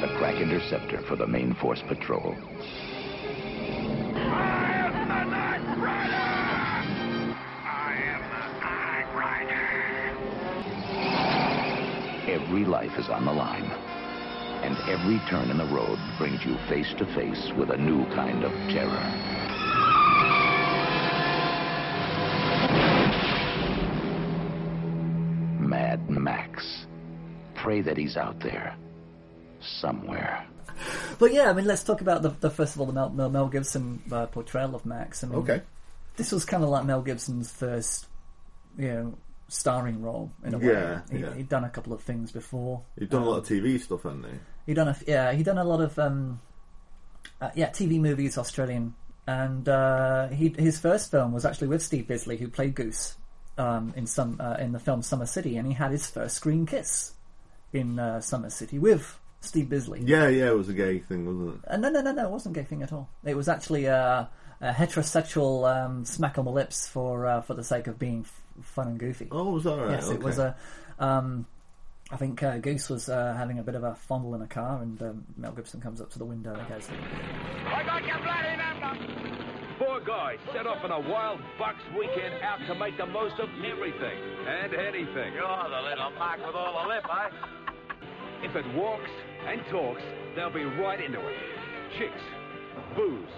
The 0.00 0.08
crack 0.18 0.36
interceptor 0.36 1.02
for 1.08 1.16
the 1.16 1.26
main 1.26 1.54
force 1.54 1.82
patrol. 1.88 2.36
Every 12.48 12.64
life 12.64 12.98
is 12.98 13.10
on 13.10 13.26
the 13.26 13.32
line. 13.32 13.64
And 14.64 14.74
every 14.88 15.20
turn 15.28 15.50
in 15.50 15.58
the 15.58 15.66
road 15.66 15.98
brings 16.16 16.42
you 16.46 16.56
face 16.66 16.94
to 16.96 17.04
face 17.14 17.52
with 17.58 17.68
a 17.68 17.76
new 17.76 18.06
kind 18.14 18.42
of 18.42 18.52
terror. 18.72 18.88
Mad 25.60 26.08
Max. 26.08 26.86
Pray 27.54 27.82
that 27.82 27.98
he's 27.98 28.16
out 28.16 28.40
there. 28.40 28.74
Somewhere. 29.60 30.46
But 31.18 31.34
yeah, 31.34 31.50
I 31.50 31.52
mean, 31.52 31.66
let's 31.66 31.82
talk 31.84 32.00
about 32.00 32.22
the, 32.22 32.30
the 32.30 32.48
first 32.50 32.74
of 32.74 32.80
all 32.80 32.86
the 32.86 32.94
Mel, 32.94 33.10
Mel, 33.10 33.28
Mel 33.28 33.48
Gibson 33.48 34.02
uh, 34.10 34.24
portrayal 34.24 34.74
of 34.74 34.86
Max. 34.86 35.22
I 35.22 35.26
mean, 35.26 35.38
Okay. 35.40 35.62
This 36.16 36.32
was 36.32 36.44
kind 36.46 36.64
of 36.64 36.70
like 36.70 36.84
Mel 36.86 37.02
Gibson's 37.02 37.50
first, 37.52 38.06
you 38.76 38.88
know, 38.88 39.18
starring 39.48 40.02
role 40.02 40.30
in 40.44 40.54
a 40.54 40.58
way. 40.58 40.66
Yeah, 40.66 41.00
he, 41.10 41.18
yeah. 41.18 41.34
He'd 41.34 41.48
done 41.48 41.64
a 41.64 41.70
couple 41.70 41.92
of 41.92 42.02
things 42.02 42.30
before. 42.32 42.82
He'd 42.98 43.08
done 43.10 43.22
a 43.22 43.24
Um, 43.24 43.30
lot 43.30 43.38
of 43.38 43.44
TV 43.48 43.80
stuff, 43.80 44.02
hadn't 44.04 44.24
he? 44.24 44.38
He'd 44.66 44.74
done 44.74 44.88
a 44.88 44.96
yeah. 45.06 45.32
He'd 45.32 45.46
done 45.46 45.58
a 45.58 45.64
lot 45.64 45.80
of 45.80 45.98
um, 45.98 46.40
uh, 47.40 47.50
yeah 47.54 47.70
TV 47.70 48.00
movies, 48.00 48.36
Australian, 48.38 48.94
and 49.26 49.68
uh, 49.68 50.28
he 50.28 50.54
his 50.58 50.78
first 50.78 51.10
film 51.10 51.32
was 51.32 51.44
actually 51.44 51.68
with 51.68 51.82
Steve 51.82 52.06
Bisley, 52.06 52.36
who 52.36 52.48
played 52.48 52.74
Goose 52.74 53.16
um, 53.56 53.92
in 53.96 54.06
some 54.06 54.36
uh, 54.40 54.56
in 54.58 54.72
the 54.72 54.78
film 54.78 55.02
Summer 55.02 55.26
City, 55.26 55.56
and 55.56 55.66
he 55.66 55.72
had 55.74 55.90
his 55.90 56.06
first 56.08 56.36
screen 56.36 56.66
kiss 56.66 57.14
in 57.72 57.98
uh, 57.98 58.20
Summer 58.20 58.50
City 58.50 58.78
with 58.78 59.18
Steve 59.40 59.68
Bisley. 59.70 60.02
Yeah, 60.04 60.28
yeah, 60.28 60.48
it 60.48 60.56
was 60.56 60.68
a 60.68 60.74
gay 60.74 60.98
thing, 60.98 61.24
wasn't 61.26 61.62
it? 61.64 61.70
Uh, 61.70 61.76
no, 61.78 61.88
no, 61.88 62.00
no, 62.02 62.12
no. 62.12 62.24
It 62.26 62.30
wasn't 62.30 62.56
a 62.56 62.60
gay 62.60 62.66
thing 62.66 62.82
at 62.82 62.92
all. 62.92 63.08
It 63.24 63.36
was 63.36 63.48
actually 63.48 63.86
a, 63.86 64.28
a 64.60 64.72
heterosexual 64.72 65.70
um, 65.70 66.04
smack 66.04 66.38
on 66.38 66.44
the 66.44 66.50
lips 66.50 66.86
for 66.88 67.26
uh, 67.26 67.40
for 67.40 67.54
the 67.54 67.64
sake 67.64 67.86
of 67.86 67.98
being 67.98 68.26
fun 68.62 68.88
and 68.88 68.98
goofy. 68.98 69.28
Oh, 69.30 69.50
was 69.50 69.64
that 69.64 69.76
right? 69.76 69.90
Yes, 69.92 70.10
it 70.10 70.22
was 70.22 70.38
a. 70.38 70.56
Um, 70.98 71.46
I 72.10 72.16
think 72.16 72.42
uh, 72.42 72.56
Goose 72.56 72.88
was 72.88 73.10
uh, 73.10 73.34
having 73.36 73.58
a 73.58 73.62
bit 73.62 73.74
of 73.74 73.84
a 73.84 73.94
fondle 73.94 74.34
in 74.34 74.40
a 74.40 74.46
car, 74.46 74.80
and 74.80 75.00
um, 75.02 75.24
Mel 75.36 75.52
Gibson 75.52 75.80
comes 75.80 76.00
up 76.00 76.10
to 76.12 76.18
the 76.18 76.24
window 76.24 76.54
and 76.54 76.66
goes, 76.66 76.88
I 76.88 77.84
got 77.84 78.02
your 78.06 78.16
bloody 78.16 78.56
number! 78.56 79.76
Four 79.78 80.00
guys 80.00 80.38
set 80.54 80.66
off 80.66 80.82
on 80.82 80.90
a 80.90 81.00
wild 81.00 81.38
bucks 81.58 81.82
weekend 81.96 82.42
out 82.42 82.58
to 82.66 82.74
make 82.74 82.96
the 82.96 83.06
most 83.06 83.38
of 83.38 83.48
everything 83.62 84.18
and 84.48 84.72
anything. 84.72 85.34
You're 85.34 85.68
the 85.68 85.82
little 85.84 86.10
mark 86.18 86.44
with 86.44 86.54
all 86.56 86.82
the 86.82 86.88
lip, 86.88 87.04
eh? 87.04 87.30
If 88.42 88.56
it 88.56 88.74
walks 88.74 89.10
and 89.46 89.60
talks, 89.70 90.02
they'll 90.34 90.50
be 90.50 90.64
right 90.64 91.00
into 91.00 91.20
it. 91.20 91.36
Chicks, 91.98 92.22
booze, 92.96 93.28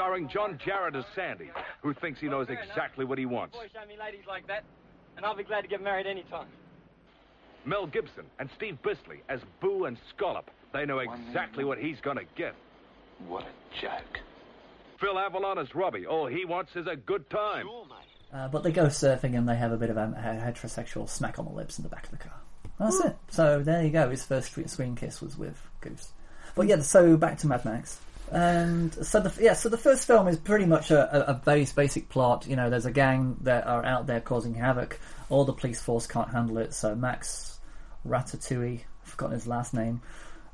starring 0.00 0.28
John 0.28 0.58
Jarratt 0.64 0.96
as 0.96 1.04
Sandy, 1.14 1.50
who 1.82 1.92
thinks 1.92 2.20
he 2.20 2.26
knows 2.28 2.46
exactly 2.48 3.04
what 3.04 3.18
he 3.18 3.26
wants. 3.26 3.54
Boy, 3.54 3.66
show 3.70 3.86
me 3.86 3.96
ladies 3.98 4.24
like 4.26 4.46
that, 4.46 4.64
and 5.18 5.26
I'll 5.26 5.36
be 5.36 5.44
glad 5.44 5.60
to 5.60 5.68
get 5.68 5.82
married 5.82 6.06
any 6.06 6.22
time. 6.30 6.46
Mel 7.66 7.86
Gibson 7.86 8.24
and 8.38 8.48
Steve 8.56 8.78
Bisley 8.82 9.20
as 9.28 9.40
Boo 9.60 9.84
and 9.84 9.98
Scollop. 10.16 10.50
They 10.72 10.86
know 10.86 11.00
exactly 11.00 11.64
what 11.64 11.76
he's 11.76 11.98
gonna 12.00 12.22
get. 12.34 12.54
What 13.28 13.44
a 13.44 13.80
joke. 13.82 14.20
Phil 14.98 15.18
Avalon 15.18 15.58
as 15.58 15.74
Robbie. 15.74 16.06
All 16.06 16.26
he 16.26 16.46
wants 16.46 16.70
is 16.76 16.86
a 16.86 16.96
good 16.96 17.28
time. 17.28 17.66
uh, 18.32 18.48
but 18.48 18.62
they 18.62 18.72
go 18.72 18.86
surfing 18.86 19.36
and 19.36 19.46
they 19.46 19.56
have 19.56 19.72
a 19.72 19.76
bit 19.76 19.90
of 19.90 19.98
a, 19.98 20.04
a 20.16 20.50
heterosexual 20.50 21.08
smack 21.10 21.38
on 21.38 21.44
the 21.44 21.50
lips 21.50 21.78
in 21.78 21.82
the 21.82 21.90
back 21.90 22.04
of 22.04 22.10
the 22.10 22.16
car. 22.16 22.40
And 22.78 22.88
that's 22.90 23.00
it. 23.04 23.16
So 23.28 23.62
there 23.62 23.82
you 23.82 23.90
go. 23.90 24.08
His 24.08 24.24
first 24.24 24.52
screen- 24.52 24.68
screen 24.68 24.96
kiss 24.96 25.20
was 25.20 25.36
with 25.36 25.60
Goose. 25.82 26.12
But 26.54 26.68
yeah, 26.68 26.80
so 26.80 27.18
back 27.18 27.36
to 27.38 27.46
Mad 27.46 27.66
Max. 27.66 28.00
And 28.32 28.94
so 29.04 29.20
the 29.20 29.42
yeah, 29.42 29.54
so 29.54 29.68
the 29.68 29.76
first 29.78 30.06
film 30.06 30.28
is 30.28 30.36
pretty 30.36 30.64
much 30.66 30.90
a, 30.90 31.30
a, 31.30 31.34
very 31.44 31.66
basic 31.74 32.08
plot. 32.08 32.46
You 32.46 32.54
know, 32.56 32.70
there's 32.70 32.86
a 32.86 32.92
gang 32.92 33.36
that 33.42 33.66
are 33.66 33.84
out 33.84 34.06
there 34.06 34.20
causing 34.20 34.54
havoc. 34.54 35.00
All 35.30 35.44
the 35.44 35.52
police 35.52 35.80
force 35.80 36.06
can't 36.06 36.30
handle 36.30 36.58
it, 36.58 36.72
so 36.72 36.94
Max 36.94 37.58
Ratatouille, 38.06 38.80
I've 39.02 39.08
forgotten 39.08 39.34
his 39.34 39.46
last 39.46 39.74
name, 39.74 40.00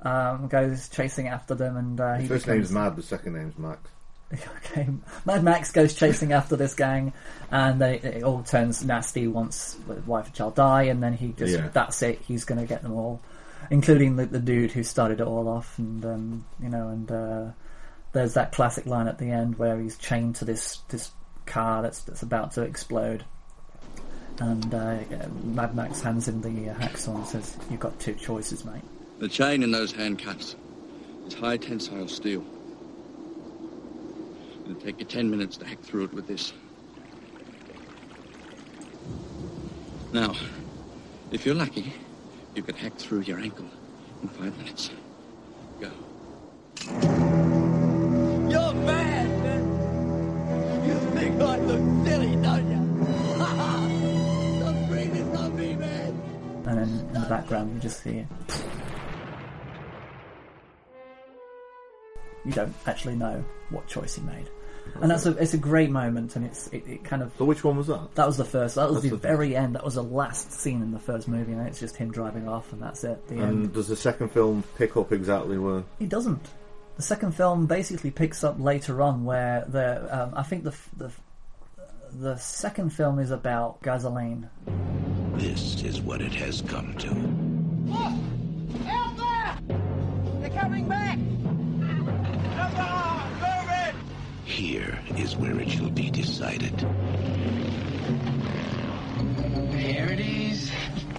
um, 0.03 0.49
goes 0.49 0.89
chasing 0.89 1.29
after 1.29 1.55
them, 1.55 1.77
and 1.77 2.01
uh, 2.01 2.15
he 2.15 2.21
His 2.23 2.29
first 2.29 2.47
becomes- 2.47 2.59
name's 2.71 2.73
Mad, 2.73 2.97
the 2.97 3.03
second 3.03 3.35
name's 3.35 3.59
Max. 3.59 3.81
Okay, 4.73 4.89
Mad 5.25 5.45
Max 5.45 5.71
goes 5.71 5.95
chasing 5.95 6.33
after 6.33 6.57
this 6.57 6.75
gang, 6.75 7.13
and 7.53 7.81
then 7.81 7.95
it, 7.95 8.23
all 8.25 8.43
turns 8.43 8.85
nasty 8.85 9.29
once 9.29 9.77
wife 10.07 10.27
and 10.27 10.35
child 10.35 10.55
die, 10.57 10.85
and 10.85 11.01
then 11.03 11.13
he 11.13 11.29
just 11.33 11.53
Yeah. 11.55 11.69
that's 11.73 12.03
it. 12.03 12.21
He's 12.27 12.45
going 12.45 12.61
to 12.61 12.67
get 12.67 12.83
them 12.83 12.93
all, 12.93 13.21
including 13.71 14.17
the, 14.17 14.27
the 14.27 14.41
dude 14.41 14.73
who 14.73 14.83
started 14.83 15.21
it 15.21 15.27
all 15.27 15.47
off, 15.49 15.79
and 15.79 16.05
um, 16.05 16.45
you 16.61 16.69
know, 16.69 16.89
and 16.89 17.13
uh, 17.13 17.45
there's 18.17 18.33
that 18.33 18.51
classic 18.51 18.87
line 18.87 19.09
at 19.09 19.19
the 19.19 19.31
end 19.31 19.59
where 19.59 19.79
he's 19.79 19.99
chained 19.99 20.35
to 20.37 20.45
this 20.47 20.79
this 20.89 21.11
car 21.45 21.83
that's 21.83 22.01
that's 22.01 22.23
about 22.23 22.53
to 22.53 22.63
explode, 22.63 23.25
and 24.41 24.75
uh, 24.75 24.99
Mad 25.45 25.75
Max 25.75 26.01
hands 26.01 26.27
him 26.27 26.41
the 26.41 26.71
uh, 26.71 26.75
hacksaw 26.75 27.17
and 27.17 27.27
says, 27.27 27.57
"You've 27.71 27.81
got 27.81 28.01
two 28.01 28.15
choices, 28.15 28.65
mate." 28.65 28.83
The 29.19 29.29
chain 29.29 29.63
in 29.63 29.71
those 29.71 29.93
handcuffs 29.93 30.57
is 31.27 31.35
high 31.35 31.59
tensile 31.59 32.09
steel. 32.09 32.43
It'll 34.65 34.81
take 34.81 34.99
you 34.99 35.05
ten 35.05 35.31
minutes 35.31 35.59
to 35.59 35.67
hack 35.67 35.81
through 35.83 36.05
it 36.05 36.15
with 36.15 36.27
this. 36.27 36.55
Now, 40.15 40.35
if 41.31 41.45
you're 41.45 41.55
lucky, 41.55 41.93
you 42.55 42.63
could 42.63 42.77
hack 42.77 42.97
through 42.97 43.21
your 43.21 43.39
ankle 43.39 43.67
in 44.23 44.29
five 44.29 44.57
minutes. 44.57 44.91
Background, 57.47 57.75
you 57.75 57.81
just 57.81 58.03
hear. 58.03 58.27
You 62.45 62.53
don't 62.53 62.75
actually 62.87 63.17
know 63.17 63.45
what 63.71 63.87
choice 63.89 64.15
he 64.15 64.23
made, 64.23 64.49
and 65.01 65.11
that's 65.11 65.27
a 65.27 65.31
it's 65.37 65.55
a 65.55 65.59
great 65.59 65.91
moment, 65.91 66.37
and 66.37 66.45
it's 66.47 66.69
it, 66.69 66.87
it 66.87 67.05
kind 67.05 67.23
of. 67.23 67.33
So 67.39 67.45
which 67.45 67.65
one 67.65 67.77
was 67.77 67.89
that? 67.89 68.15
That 68.15 68.27
was 68.27 68.37
the 68.37 68.45
first. 68.45 68.77
That 68.77 68.89
was 68.89 69.03
That's 69.03 69.11
the, 69.11 69.17
the 69.17 69.17
very 69.17 69.57
end. 69.57 69.75
That 69.75 69.85
was 69.85 69.95
the 69.95 70.03
last 70.05 70.53
scene 70.53 70.81
in 70.83 70.93
the 70.93 71.01
first 71.01 71.27
movie, 71.27 71.53
and 71.53 71.67
it's 71.67 71.81
just 71.81 71.97
him 71.97 72.13
driving 72.13 72.47
off, 72.49 72.73
and 72.73 72.81
that's 72.81 73.03
it. 73.03 73.27
The 73.29 73.35
And 73.35 73.43
end. 73.65 73.73
does 73.75 73.89
the 73.89 73.97
second 73.97 74.29
film 74.31 74.63
pick 74.79 74.97
up 74.97 75.11
exactly 75.13 75.59
where? 75.59 75.83
He 75.99 76.07
doesn't. 76.07 76.47
The 76.97 77.03
second 77.03 77.33
film 77.33 77.67
basically 77.67 78.11
picks 78.13 78.45
up 78.45 78.61
later 78.61 79.03
on, 79.03 79.25
where 79.25 79.65
the 79.67 80.23
um, 80.23 80.33
I 80.37 80.45
think 80.45 80.63
the 80.63 80.71
f- 80.71 80.91
the 80.97 81.07
f- 81.07 81.21
the 82.13 82.37
second 82.37 82.91
film 82.91 83.19
is 83.19 83.33
about 83.33 83.83
gasoline. 83.83 84.49
This 85.39 85.83
is 85.83 86.01
what 86.01 86.23
it 86.23 86.35
has 86.37 86.63
come 86.63 86.95
to. 86.95 87.11
Look! 87.93 88.89
Out 88.89 89.17
there! 89.19 89.79
They're 90.41 90.59
coming 90.59 90.89
back! 90.89 91.19
Come 92.57 92.77
on, 92.77 93.33
move 93.35 93.71
it! 93.71 93.95
Here 94.47 94.99
is 95.19 95.37
where 95.37 95.61
it 95.61 95.69
shall 95.71 95.91
be 95.91 96.11
decided. 96.11 96.73
Here 99.75 100.07
it 100.07 100.21
is. 100.21 100.71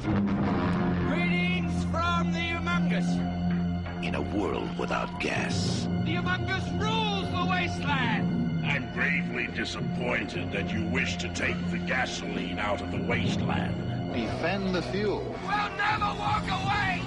Greetings 0.04 1.84
from 1.92 2.34
the 2.34 2.40
Humungus. 2.40 4.04
In 4.04 4.16
a 4.16 4.22
world 4.36 4.80
without 4.80 5.20
gas, 5.20 5.88
The 6.06 6.16
Humungus 6.16 6.66
rules 6.82 7.30
the 7.32 7.46
wasteland. 7.52 8.66
I'm 8.66 8.92
gravely 8.94 9.46
disappointed 9.56 10.52
that 10.54 10.74
you 10.74 10.86
wish 10.88 11.18
to 11.18 11.30
take 11.36 11.56
the 11.70 11.78
gasoline 11.78 12.58
out 12.58 12.82
of 12.82 12.92
the 12.92 13.04
wasteland. 13.04 13.94
Defend 14.14 14.74
the 14.76 14.82
fuel. 14.84 15.24
We'll 15.44 15.70
never 15.78 16.14
walk 16.20 16.44
away. 16.48 17.02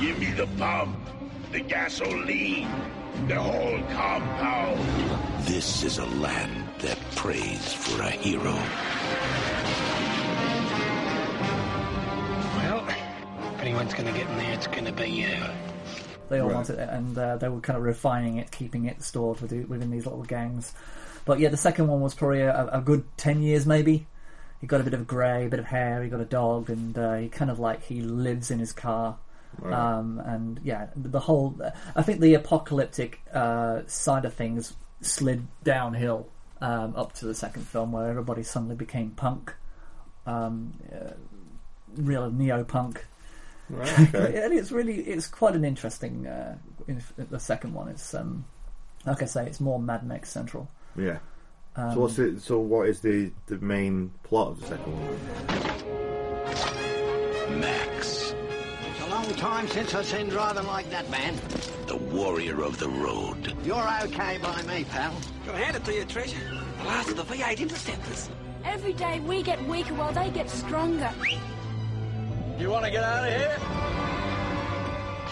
Give 0.00 0.18
me 0.18 0.30
the 0.32 0.46
pump, 0.58 0.96
the 1.52 1.60
gasoline, 1.60 2.68
the 3.28 3.36
whole 3.40 3.80
compound. 3.92 4.80
this 5.46 5.82
is 5.84 5.98
a 5.98 6.06
land 6.06 6.68
that 6.80 6.98
prays 7.14 7.72
for 7.72 8.02
a 8.02 8.10
hero. 8.10 8.54
Well, 12.56 12.84
if 12.88 13.60
anyone's 13.60 13.94
gonna 13.94 14.12
get 14.12 14.28
in 14.28 14.36
there, 14.38 14.52
it's 14.54 14.66
gonna 14.66 14.92
be 14.92 15.08
you. 15.10 15.36
They 16.30 16.40
all 16.40 16.46
Right. 16.48 16.54
wanted 16.54 16.78
it, 16.78 16.88
and 16.88 17.16
uh, 17.18 17.36
they 17.36 17.48
were 17.48 17.60
kind 17.60 17.76
of 17.76 17.82
refining 17.84 18.38
it, 18.38 18.50
keeping 18.50 18.86
it 18.86 19.02
stored 19.02 19.40
within, 19.40 19.68
within 19.68 19.90
these 19.90 20.06
little 20.06 20.22
gangs. 20.24 20.72
But 21.26 21.38
yeah, 21.38 21.50
the 21.50 21.56
second 21.58 21.86
one 21.88 22.00
was 22.00 22.14
probably 22.14 22.40
a, 22.40 22.66
a 22.72 22.80
good 22.80 23.04
ten 23.16 23.42
years, 23.42 23.66
maybe. 23.66 24.06
He 24.64 24.66
got 24.66 24.80
a 24.80 24.84
bit 24.84 24.94
of 24.94 25.06
grey, 25.06 25.44
a 25.44 25.48
bit 25.50 25.60
of 25.60 25.66
hair. 25.66 26.02
He 26.02 26.08
got 26.08 26.22
a 26.22 26.24
dog, 26.24 26.70
and 26.70 26.96
uh, 26.96 27.16
he 27.16 27.28
kind 27.28 27.50
of 27.50 27.58
like 27.58 27.82
he 27.82 28.00
lives 28.00 28.50
in 28.50 28.60
his 28.60 28.72
car. 28.72 29.18
Right. 29.58 29.74
Um, 29.74 30.22
and 30.24 30.58
yeah, 30.64 30.86
the 30.96 31.20
whole. 31.20 31.54
I 31.94 32.00
think 32.00 32.20
the 32.20 32.32
apocalyptic 32.32 33.20
uh, 33.34 33.82
side 33.86 34.24
of 34.24 34.32
things 34.32 34.72
slid 35.02 35.48
downhill 35.64 36.28
um, 36.62 36.94
up 36.96 37.12
to 37.16 37.26
the 37.26 37.34
second 37.34 37.68
film, 37.68 37.92
where 37.92 38.08
everybody 38.08 38.42
suddenly 38.42 38.74
became 38.74 39.10
punk, 39.10 39.52
um, 40.24 40.72
uh, 40.90 41.12
real 41.98 42.30
neo 42.30 42.64
punk. 42.64 43.04
Right, 43.68 44.00
okay. 44.14 44.42
and 44.42 44.54
it's 44.54 44.72
really 44.72 45.00
it's 45.00 45.26
quite 45.26 45.54
an 45.54 45.66
interesting. 45.66 46.26
Uh, 46.26 46.56
in, 46.88 47.02
the 47.18 47.38
second 47.38 47.74
one, 47.74 47.88
it's 47.88 48.14
um, 48.14 48.46
like 49.04 49.22
I 49.22 49.26
say, 49.26 49.44
it's 49.44 49.60
more 49.60 49.78
Mad 49.78 50.06
Max 50.06 50.30
central. 50.30 50.70
Yeah. 50.96 51.18
Um, 51.76 51.92
so 51.94 52.00
what's 52.00 52.18
it? 52.18 52.40
So 52.40 52.58
what 52.58 52.88
is 52.88 53.00
the 53.00 53.30
the 53.46 53.58
main 53.58 54.12
plot 54.22 54.48
of 54.52 54.60
the 54.60 54.66
second 54.68 54.92
one? 54.92 55.18
Max, 57.60 58.34
It's 58.90 59.00
a 59.02 59.08
long 59.10 59.26
time 59.34 59.68
since 59.68 59.94
I've 59.94 60.06
seen 60.06 60.28
driving 60.28 60.66
like 60.66 60.88
that, 60.90 61.08
man. 61.10 61.34
the 61.86 61.96
warrior 61.96 62.62
of 62.62 62.78
the 62.78 62.88
road. 62.88 63.54
You're 63.64 63.86
okay 64.04 64.38
by 64.38 64.62
me, 64.62 64.84
pal. 64.84 65.12
Gotta 65.46 65.58
hand 65.58 65.76
it 65.76 65.84
to 65.84 65.92
you, 65.94 66.04
Treasure. 66.04 66.38
The 66.78 66.84
last 66.84 67.10
of 67.10 67.16
the 67.16 67.22
V8 67.24 67.58
interceptors. 67.58 68.30
Every 68.64 68.92
day 68.94 69.20
we 69.20 69.42
get 69.42 69.62
weaker 69.66 69.94
while 69.94 70.12
they 70.12 70.30
get 70.30 70.48
stronger. 70.48 71.10
You 72.58 72.70
want 72.70 72.84
to 72.86 72.90
get 72.90 73.04
out 73.04 73.28
of 73.28 73.34
here? 73.34 73.58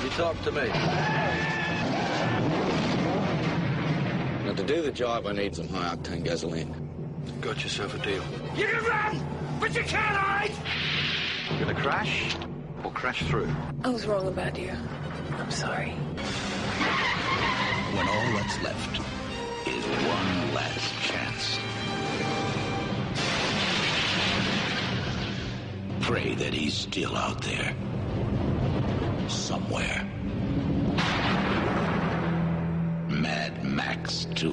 You 0.05 0.11
talk 0.11 0.41
to 0.43 0.53
me. 0.53 0.69
Now, 4.53 4.59
to 4.59 4.65
do 4.65 4.83
the 4.83 4.93
job, 4.93 5.27
I 5.27 5.33
need 5.33 5.57
some 5.57 5.67
high 5.69 5.97
octane 5.97 6.25
gasoline. 6.25 6.75
Got 7.41 7.63
yourself 7.63 7.95
a 7.95 7.99
deal. 8.05 8.23
You 8.55 8.67
can 8.67 8.85
run, 8.85 9.27
but 9.59 9.75
you 9.75 9.83
can't 9.83 10.15
hide! 10.15 10.53
You're 11.49 11.61
gonna 11.61 11.81
crash 11.81 12.37
or 12.85 12.91
crash 12.93 13.23
through? 13.23 13.49
I 13.83 13.89
was 13.89 14.07
wrong 14.07 14.29
about 14.29 14.59
you. 14.59 14.71
I'm 15.39 15.51
sorry. 15.51 15.93
When 17.93 18.07
all 18.07 18.33
that's 18.35 18.63
left 18.63 19.01
is 19.67 19.87
one 19.87 20.55
last 20.55 21.01
chance. 21.01 21.59
Pray 26.03 26.35
that 26.35 26.53
he's 26.53 26.75
still 26.75 27.17
out 27.17 27.41
there. 27.41 27.75
Somewhere. 29.31 30.07
Max 34.03 34.27
2. 34.35 34.53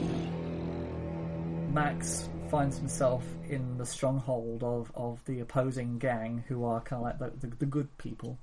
Max 1.73 2.29
finds 2.51 2.77
himself 2.77 3.25
in 3.49 3.79
the 3.79 3.85
stronghold 3.85 4.61
of, 4.61 4.91
of 4.93 5.25
the 5.25 5.39
opposing 5.39 5.97
gang, 5.97 6.43
who 6.47 6.63
are 6.65 6.81
kind 6.81 7.03
of 7.03 7.05
like 7.07 7.17
the, 7.17 7.47
the, 7.47 7.55
the 7.55 7.65
good 7.65 7.97
people, 7.97 8.37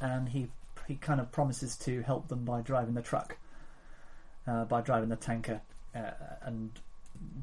and 0.00 0.30
he 0.30 0.46
he 0.88 0.94
kind 0.94 1.20
of 1.20 1.30
promises 1.30 1.76
to 1.76 2.00
help 2.00 2.28
them 2.28 2.46
by 2.46 2.62
driving 2.62 2.94
the 2.94 3.02
truck, 3.02 3.36
uh, 4.46 4.64
by 4.64 4.80
driving 4.80 5.10
the 5.10 5.16
tanker, 5.16 5.60
uh, 5.94 6.12
and 6.40 6.70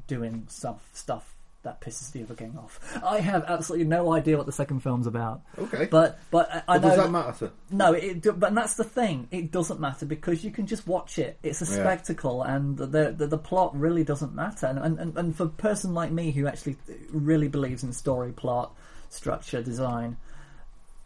doing 0.08 0.48
stuff 0.48 0.88
stuff 0.92 1.36
that 1.64 1.80
pisses 1.80 2.10
the 2.10 2.22
other 2.22 2.34
gang 2.34 2.58
off. 2.58 2.80
I 3.04 3.20
have 3.20 3.44
absolutely 3.44 3.86
no 3.86 4.12
idea 4.12 4.36
what 4.36 4.46
the 4.46 4.52
second 4.52 4.80
film's 4.80 5.06
about. 5.06 5.42
Okay. 5.58 5.86
but 5.90 6.18
but 6.30 6.50
I, 6.52 6.56
I 6.56 6.78
But 6.78 6.82
know 6.82 6.88
does 6.88 6.96
that 7.04 7.10
matter? 7.10 7.52
No, 7.70 7.92
it, 7.92 8.40
but 8.40 8.52
that's 8.54 8.74
the 8.74 8.84
thing. 8.84 9.28
It 9.30 9.52
doesn't 9.52 9.78
matter 9.78 10.04
because 10.04 10.42
you 10.42 10.50
can 10.50 10.66
just 10.66 10.86
watch 10.86 11.18
it. 11.18 11.38
It's 11.42 11.62
a 11.62 11.64
Yeah. 11.64 11.82
spectacle, 11.82 12.42
and 12.42 12.76
the, 12.76 13.14
the 13.16 13.26
the 13.28 13.38
plot 13.38 13.78
really 13.78 14.02
doesn't 14.04 14.34
matter. 14.34 14.66
And, 14.66 14.78
and 14.78 14.98
and- 14.98 15.16
and 15.16 15.36
for 15.36 15.44
a 15.44 15.48
person 15.48 15.94
like 15.94 16.10
me 16.10 16.32
who 16.32 16.46
actually 16.48 16.76
really 17.12 17.48
believes 17.48 17.84
in 17.84 17.92
story, 17.92 18.32
plot, 18.32 18.74
structure, 19.08 19.62
design, 19.62 20.16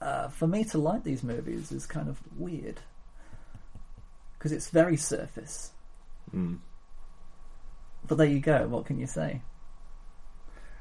uh, 0.01 0.29
for 0.29 0.47
me 0.47 0.65
to 0.65 0.79
like 0.79 1.05
these 1.05 1.23
movies 1.23 1.71
is 1.73 1.85
kind 1.87 2.09
of 2.09 2.19
weird 2.39 2.81
because 4.39 4.53
it's 4.53 4.71
very 4.71 4.97
surface. 4.97 5.71
Mm. 6.35 6.59
But 8.07 8.19
there 8.19 8.27
you 8.27 8.41
go. 8.41 8.67
What 8.69 8.87
can 8.87 8.99
you 8.99 9.07
say? 9.07 9.43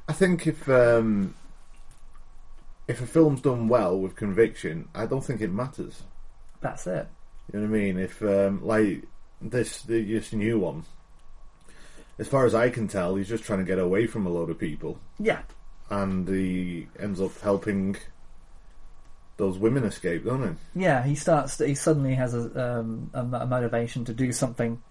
I 0.07 0.13
think 0.13 0.45
if 0.47 0.67
um, 0.69 1.33
if 2.87 3.01
a 3.01 3.07
film's 3.07 3.41
done 3.41 3.67
well 3.67 3.97
with 3.99 4.15
conviction, 4.15 4.87
I 4.93 5.05
don't 5.05 5.21
think 5.25 5.41
it 5.41 5.51
matters. 5.51 6.03
That's 6.61 6.85
it. 6.87 7.07
You 7.53 7.59
know 7.59 7.67
what 7.69 7.75
I 7.75 7.79
mean? 7.79 7.97
If 7.97 8.21
um, 8.21 8.63
like 8.65 9.03
this 9.41 9.81
the, 9.83 10.03
this 10.03 10.33
new 10.33 10.59
one, 10.59 10.83
as 12.19 12.27
far 12.27 12.45
as 12.45 12.53
I 12.55 12.69
can 12.69 12.87
tell, 12.87 13.15
he's 13.15 13.27
just 13.29 13.43
trying 13.43 13.59
to 13.59 13.65
get 13.65 13.79
away 13.79 14.07
from 14.07 14.25
a 14.25 14.29
load 14.29 14.49
of 14.49 14.59
people, 14.59 14.99
Yeah, 15.19 15.41
and 15.89 16.27
he 16.27 16.87
ends 16.99 17.19
up 17.21 17.39
helping 17.41 17.95
those 19.37 19.57
women 19.57 19.83
escape, 19.83 20.23
don't 20.25 20.57
he? 20.73 20.81
yeah. 20.83 21.03
He 21.03 21.13
starts. 21.15 21.57
He 21.59 21.75
suddenly 21.75 22.13
has 22.15 22.33
a 22.33 22.79
um, 22.79 23.09
a, 23.13 23.19
a 23.21 23.45
motivation 23.47 24.05
to 24.05 24.13
do 24.13 24.31
something 24.31 24.81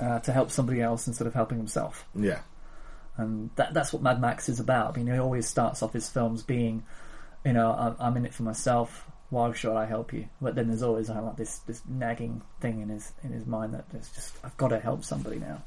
uh, 0.00 0.20
to 0.20 0.32
help 0.32 0.50
somebody 0.50 0.80
else 0.80 1.06
instead 1.08 1.26
of 1.26 1.34
helping 1.34 1.58
himself. 1.58 2.06
Yeah. 2.14 2.40
And 3.16 3.50
that 3.56 3.74
that's 3.74 3.92
what 3.92 4.02
Mad 4.02 4.20
Max 4.20 4.48
is 4.48 4.60
about. 4.60 4.94
I 4.94 4.96
mean, 4.98 5.12
he 5.12 5.18
always 5.18 5.46
starts 5.46 5.82
off 5.82 5.92
his 5.92 6.08
films 6.08 6.42
being, 6.42 6.84
you 7.44 7.52
know, 7.52 7.72
I'm, 7.72 7.96
I'm 7.98 8.16
in 8.16 8.26
it 8.26 8.34
for 8.34 8.42
myself. 8.42 9.06
Why 9.30 9.52
should 9.52 9.76
I 9.76 9.86
help 9.86 10.12
you? 10.12 10.28
But 10.40 10.54
then 10.54 10.68
there's 10.68 10.82
always 10.82 11.10
uh, 11.10 11.20
like 11.22 11.36
this 11.36 11.58
this 11.60 11.82
nagging 11.88 12.42
thing 12.60 12.80
in 12.80 12.88
his 12.88 13.12
in 13.22 13.32
his 13.32 13.46
mind 13.46 13.74
that 13.74 13.86
it's 13.92 14.10
just 14.10 14.36
I've 14.44 14.56
got 14.56 14.68
to 14.68 14.78
help 14.78 15.04
somebody 15.04 15.38
now. 15.38 15.62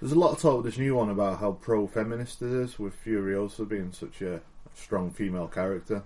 There's 0.00 0.12
a 0.12 0.18
lot 0.18 0.32
of 0.32 0.40
talk 0.40 0.62
with 0.62 0.66
this 0.66 0.78
new 0.78 0.94
one 0.94 1.10
about 1.10 1.40
how 1.40 1.52
pro-feminist 1.52 2.40
it 2.40 2.52
is, 2.52 2.78
with 2.78 2.94
Furiosa 3.04 3.68
being 3.68 3.92
such 3.92 4.22
a 4.22 4.40
strong 4.74 5.10
female 5.10 5.46
character. 5.46 6.04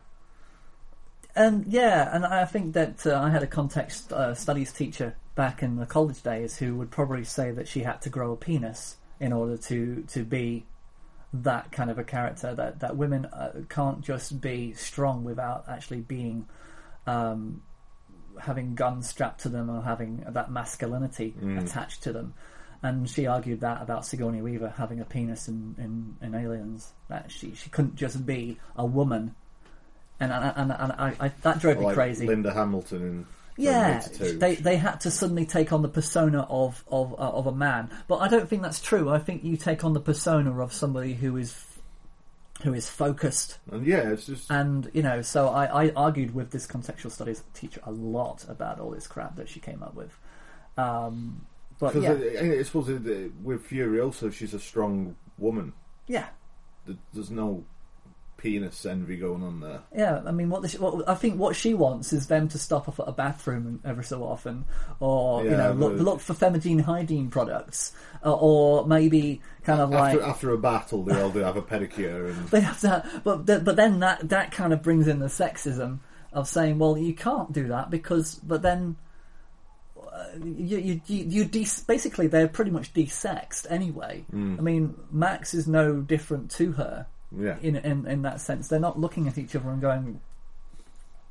And 1.36 1.66
yeah, 1.66 2.14
and 2.14 2.24
I 2.24 2.44
think 2.44 2.74
that 2.74 3.06
uh, 3.06 3.20
I 3.20 3.30
had 3.30 3.42
a 3.42 3.46
context 3.46 4.12
uh, 4.12 4.34
studies 4.34 4.72
teacher 4.72 5.16
back 5.34 5.62
in 5.62 5.76
the 5.76 5.86
college 5.86 6.22
days 6.22 6.56
who 6.56 6.76
would 6.76 6.90
probably 6.90 7.24
say 7.24 7.50
that 7.50 7.66
she 7.66 7.80
had 7.80 8.00
to 8.02 8.10
grow 8.10 8.32
a 8.32 8.36
penis 8.36 8.96
in 9.20 9.32
order 9.32 9.56
to 9.56 10.04
to 10.08 10.24
be 10.24 10.64
that 11.42 11.72
kind 11.72 11.90
of 11.90 11.98
a 11.98 12.04
character. 12.04 12.54
That 12.54 12.80
that 12.80 12.96
women 12.96 13.26
uh, 13.26 13.62
can't 13.68 14.00
just 14.00 14.40
be 14.40 14.72
strong 14.74 15.24
without 15.24 15.64
actually 15.68 16.00
being 16.00 16.46
um, 17.06 17.62
having 18.40 18.74
guns 18.74 19.08
strapped 19.08 19.40
to 19.42 19.48
them 19.48 19.68
or 19.70 19.82
having 19.82 20.24
that 20.28 20.50
masculinity 20.50 21.34
Mm. 21.40 21.62
attached 21.64 22.02
to 22.04 22.12
them. 22.12 22.34
And 22.82 23.08
she 23.08 23.26
argued 23.26 23.60
that 23.60 23.80
about 23.80 24.04
Sigourney 24.04 24.42
Weaver 24.42 24.74
having 24.76 25.00
a 25.00 25.04
penis 25.06 25.48
in, 25.48 25.74
in, 25.78 26.16
in 26.20 26.34
Aliens. 26.34 26.92
That 27.08 27.30
she, 27.30 27.54
she 27.54 27.70
couldn't 27.70 27.96
just 27.96 28.26
be 28.26 28.58
a 28.76 28.84
woman. 28.84 29.34
And 30.20 30.30
and, 30.32 30.52
and, 30.56 30.72
and 30.72 30.92
I, 30.92 31.16
I, 31.18 31.28
that 31.42 31.60
drove 31.60 31.78
me 31.78 31.86
Like 31.86 31.94
crazy. 31.94 32.26
Linda 32.26 32.52
Hamilton 32.52 33.02
in 33.02 33.26
Yeah, 33.56 34.04
they 34.18 34.56
they 34.56 34.76
had 34.76 35.00
to 35.02 35.10
suddenly 35.10 35.46
take 35.46 35.72
on 35.72 35.82
the 35.82 35.88
persona 35.88 36.46
of 36.50 36.82
of 36.88 37.12
uh, 37.12 37.16
of 37.16 37.46
a 37.46 37.52
man, 37.52 37.90
but 38.08 38.16
I 38.16 38.28
don't 38.28 38.48
think 38.48 38.62
that's 38.62 38.80
true. 38.80 39.10
I 39.10 39.18
think 39.18 39.44
you 39.44 39.56
take 39.56 39.84
on 39.84 39.92
the 39.92 40.00
persona 40.00 40.60
of 40.60 40.72
somebody 40.72 41.14
who 41.14 41.36
is 41.36 41.64
who 42.62 42.74
is 42.74 42.88
focused. 42.88 43.58
And 43.70 43.86
yeah, 43.86 44.10
it's 44.10 44.26
just 44.26 44.50
And 44.50 44.90
you 44.92 45.02
know, 45.02 45.22
so 45.22 45.48
I, 45.48 45.84
I 45.86 45.92
argued 45.94 46.34
with 46.34 46.50
this 46.50 46.66
contextual 46.66 47.10
studies 47.10 47.42
teacher 47.54 47.80
a 47.84 47.90
lot 47.92 48.44
about 48.48 48.80
all 48.80 48.90
this 48.90 49.06
crap 49.06 49.36
that 49.36 49.48
she 49.48 49.60
came 49.60 49.82
up 49.82 49.94
with. 49.94 50.16
Um, 50.76 51.46
but 51.78 51.94
Because 51.94 52.20
yeah, 52.22 52.40
I, 52.40 52.58
I 52.58 52.62
suppose 52.62 52.88
it, 52.88 53.06
uh, 53.06 53.28
with 53.42 53.68
Furiosa, 53.68 54.32
she's 54.32 54.54
a 54.54 54.60
strong 54.60 55.16
woman. 55.38 55.72
yeah, 56.06 56.26
There's 57.12 57.30
no 57.30 57.64
penis 58.44 58.85
envy 58.85 59.16
going 59.16 59.42
on 59.42 59.61
there. 59.61 59.80
Yeah, 59.96 60.20
I 60.26 60.30
mean, 60.30 60.50
what, 60.50 60.62
the, 60.62 60.68
what 60.78 61.09
I 61.09 61.14
think 61.14 61.38
what 61.38 61.57
she 61.57 61.72
wants 61.72 62.12
is 62.12 62.26
them 62.26 62.46
to 62.48 62.59
stop 62.59 62.88
off 62.88 63.00
at 63.00 63.09
a 63.09 63.12
bathroom 63.12 63.80
every 63.85 64.04
so 64.04 64.22
often, 64.22 64.66
or 65.00 65.42
you 65.44 65.50
know, 65.50 65.72
look, 65.72 65.98
look 65.98 66.20
for 66.20 66.35
feminine 66.35 66.80
hygiene 66.80 67.30
products, 67.30 67.92
uh, 68.24 68.33
or 68.33 68.87
maybe 68.87 69.40
kind 69.64 69.80
of 69.80 69.88
like 69.90 70.14
after, 70.16 70.22
after 70.22 70.50
a 70.52 70.59
battle, 70.59 71.02
they 71.02 71.18
all 71.20 71.30
do 71.30 71.38
have 71.38 71.57
a 71.57 71.62
pedicure 71.62 72.28
and 72.28 72.48
they 72.50 72.61
have 72.61 72.78
to. 72.80 73.02
But 73.24 73.46
but 73.46 73.76
then 73.76 74.00
that 74.00 74.28
that 74.28 74.52
kind 74.52 74.72
of 74.74 74.83
brings 74.83 75.09
in 75.09 75.18
the 75.20 75.26
sexism 75.28 76.00
of 76.33 76.46
saying, 76.46 76.78
well, 76.78 76.98
you 76.98 77.14
can't 77.14 77.50
do 77.52 77.68
that 77.68 77.90
because, 77.90 78.35
but 78.37 78.61
then. 78.61 78.96
uh, 79.96 80.24
You, 80.37 80.78
you, 80.78 81.00
you, 81.07 81.24
you 81.24 81.44
de- 81.44 81.66
basically 81.87 82.26
they're 82.26 82.48
pretty 82.48 82.70
much 82.72 82.92
desexed 82.92 83.66
anyway. 83.70 84.24
Mm. 84.33 84.59
I 84.59 84.62
mean, 84.62 84.94
Max 85.11 85.54
is 85.54 85.66
no 85.66 86.00
different 86.00 86.50
to 86.52 86.72
her 86.72 87.07
Yeah. 87.38 87.56
in, 87.62 87.76
in 87.76 88.06
in 88.06 88.22
that 88.22 88.40
sense. 88.40 88.68
They're 88.68 88.80
not 88.80 88.98
looking 88.98 89.28
at 89.28 89.38
each 89.38 89.54
other 89.56 89.70
and 89.70 89.80
going, 89.80 90.20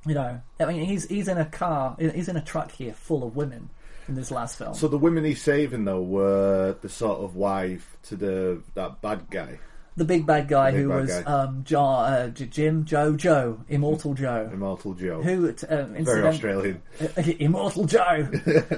you 0.06 0.14
know. 0.14 0.42
I 0.60 0.66
mean, 0.66 0.86
he's 0.86 1.08
he's 1.08 1.28
in 1.28 1.38
a 1.38 1.46
car, 1.46 1.96
he's 2.00 2.28
in 2.28 2.38
a 2.38 2.42
truck 2.42 2.72
here 2.72 2.94
full 2.94 3.24
of 3.24 3.36
women 3.36 3.70
in 4.08 4.16
this 4.16 4.32
last 4.32 4.58
film. 4.58 4.74
So 4.74 4.88
the 4.88 4.98
women 4.98 5.24
he's 5.24 5.42
saving 5.42 5.86
though 5.86 6.02
were 6.02 6.76
the 6.82 6.90
sort 6.90 7.20
of 7.20 7.36
wife 7.36 7.98
to 8.04 8.16
the 8.16 8.62
that 8.76 9.02
bad 9.02 9.30
guy. 9.30 9.60
The 9.96 10.06
big 10.06 10.26
bad 10.26 10.48
guy 10.48 10.72
big 10.72 10.82
who 10.82 10.90
bad 10.90 11.02
was 11.02 11.10
guy. 11.12 11.22
um, 11.24 11.64
uh, 11.76 12.28
J- 12.30 12.46
Jim, 12.48 12.84
Joe, 12.86 13.16
Joe, 13.16 13.60
Immortal 13.70 14.14
Joe. 14.16 14.50
Immortal 14.52 14.94
Joe. 14.96 15.22
Who, 15.22 15.50
uh, 15.50 15.86
Very 15.86 16.26
Australian. 16.28 16.82
Immortal 17.40 17.86
Joe. 17.86 18.02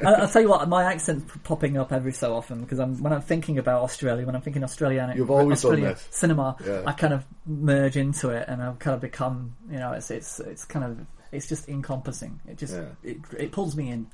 I, 0.03 0.13
I'll 0.13 0.27
tell 0.27 0.41
you 0.41 0.49
what, 0.49 0.67
my 0.67 0.83
accent's 0.83 1.31
popping 1.43 1.77
up 1.77 1.93
every 1.93 2.11
so 2.11 2.35
often 2.35 2.61
because 2.61 2.79
I'm, 2.79 3.01
when 3.01 3.13
I'm 3.13 3.21
thinking 3.21 3.57
about 3.59 3.81
Australia, 3.83 4.25
when 4.25 4.35
I'm 4.35 4.41
thinking 4.41 4.63
Australian, 4.63 5.15
You've 5.15 5.31
always 5.31 5.61
done 5.61 5.81
this. 5.81 6.05
cinema, 6.11 6.57
Yeah. 6.65 6.83
I 6.85 6.91
kind 6.91 7.13
of 7.13 7.23
merge 7.45 7.95
into 7.97 8.29
it 8.29 8.45
and 8.49 8.61
I've 8.61 8.79
kind 8.79 8.93
of 8.95 9.01
become, 9.01 9.55
you 9.71 9.77
know, 9.79 9.93
it's 9.93 10.11
it's 10.11 10.39
it's 10.41 10.65
kind 10.65 10.83
of 10.83 10.99
it's 11.31 11.47
just 11.47 11.69
encompassing. 11.69 12.39
It 12.47 12.57
just 12.57 12.75
Yeah. 12.75 12.85
it, 13.03 13.17
it 13.37 13.51
pulls 13.51 13.75
me 13.77 13.89
in. 13.89 14.07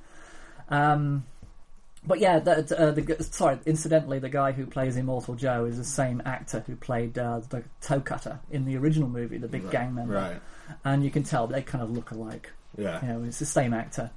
Um, 0.70 1.26
but 2.06 2.20
yeah, 2.20 2.40
the, 2.40 2.78
uh, 2.80 2.92
the 2.92 3.24
sorry. 3.24 3.60
Incidentally, 3.66 4.20
the 4.20 4.30
guy 4.30 4.52
who 4.52 4.66
plays 4.66 4.96
Immortal 4.98 5.36
Joe 5.36 5.66
is 5.66 5.78
the 5.78 5.84
same 5.84 6.22
actor 6.26 6.64
who 6.66 6.76
played 6.76 7.18
uh, 7.18 7.42
the 7.50 7.64
toe 7.82 8.00
cutter 8.00 8.40
in 8.50 8.66
the 8.66 8.78
original 8.78 9.08
movie, 9.10 9.38
the 9.38 9.48
big 9.48 9.64
Right, 9.66 9.72
gang 9.72 9.94
member. 9.96 10.14
right. 10.16 10.42
And 10.84 11.04
you 11.04 11.12
can 11.12 11.24
tell 11.24 11.48
they 11.48 11.62
kind 11.62 11.84
of 11.84 11.92
look 11.92 12.12
alike. 12.12 12.52
Yeah. 12.78 13.02
you 13.02 13.08
know, 13.12 13.24
it's 13.26 13.40
the 13.40 13.46
same 13.46 13.74
actor. 13.74 14.10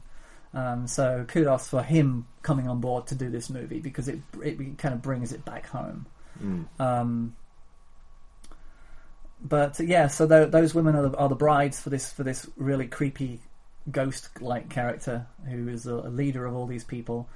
Um, 0.54 0.86
so 0.86 1.24
kudos 1.26 1.66
for 1.68 1.82
him 1.82 2.26
coming 2.42 2.68
on 2.68 2.80
board 2.80 3.08
to 3.08 3.16
do 3.16 3.28
this 3.28 3.50
movie 3.50 3.80
because 3.80 4.06
it 4.08 4.20
it 4.42 4.78
kind 4.78 4.94
of 4.94 5.02
brings 5.02 5.32
it 5.32 5.44
back 5.44 5.66
home. 5.66 6.06
Mm. 6.42 6.66
Um, 6.78 7.36
but 9.42 9.78
yeah, 9.80 10.06
so 10.06 10.26
tho- 10.26 10.46
those 10.46 10.74
women 10.74 10.94
are 10.96 11.08
the, 11.08 11.16
are 11.16 11.28
the 11.28 11.34
brides 11.34 11.80
for 11.80 11.90
this 11.90 12.12
for 12.12 12.22
this 12.22 12.48
really 12.56 12.86
creepy 12.86 13.40
ghost-like 13.90 14.70
character 14.70 15.26
who 15.50 15.68
is 15.68 15.86
a, 15.86 15.94
a 15.94 16.08
leader 16.08 16.46
of 16.46 16.54
all 16.54 16.66
these 16.66 16.84
people. 16.84 17.28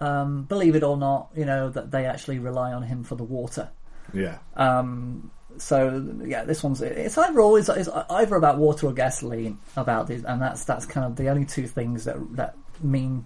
Um, 0.00 0.42
believe 0.44 0.74
it 0.76 0.82
or 0.82 0.96
not, 0.96 1.30
you 1.34 1.44
know 1.46 1.70
that 1.70 1.90
they 1.90 2.04
actually 2.04 2.38
rely 2.38 2.72
on 2.72 2.82
him 2.82 3.02
for 3.04 3.14
the 3.14 3.24
water. 3.24 3.70
Yeah. 4.12 4.38
Um, 4.56 5.30
so 5.58 6.04
yeah, 6.24 6.44
this 6.44 6.62
one's 6.62 6.82
it's 6.82 7.16
either 7.16 7.40
always 7.40 7.68
it's 7.70 7.88
either 8.10 8.36
about 8.36 8.58
water 8.58 8.86
or 8.88 8.92
gasoline 8.92 9.58
about 9.76 10.06
this, 10.08 10.22
and 10.24 10.40
that's 10.42 10.64
that's 10.64 10.84
kind 10.84 11.06
of 11.06 11.16
the 11.16 11.28
only 11.28 11.46
two 11.46 11.66
things 11.66 12.04
that 12.04 12.16
that 12.36 12.56
mean 12.82 13.24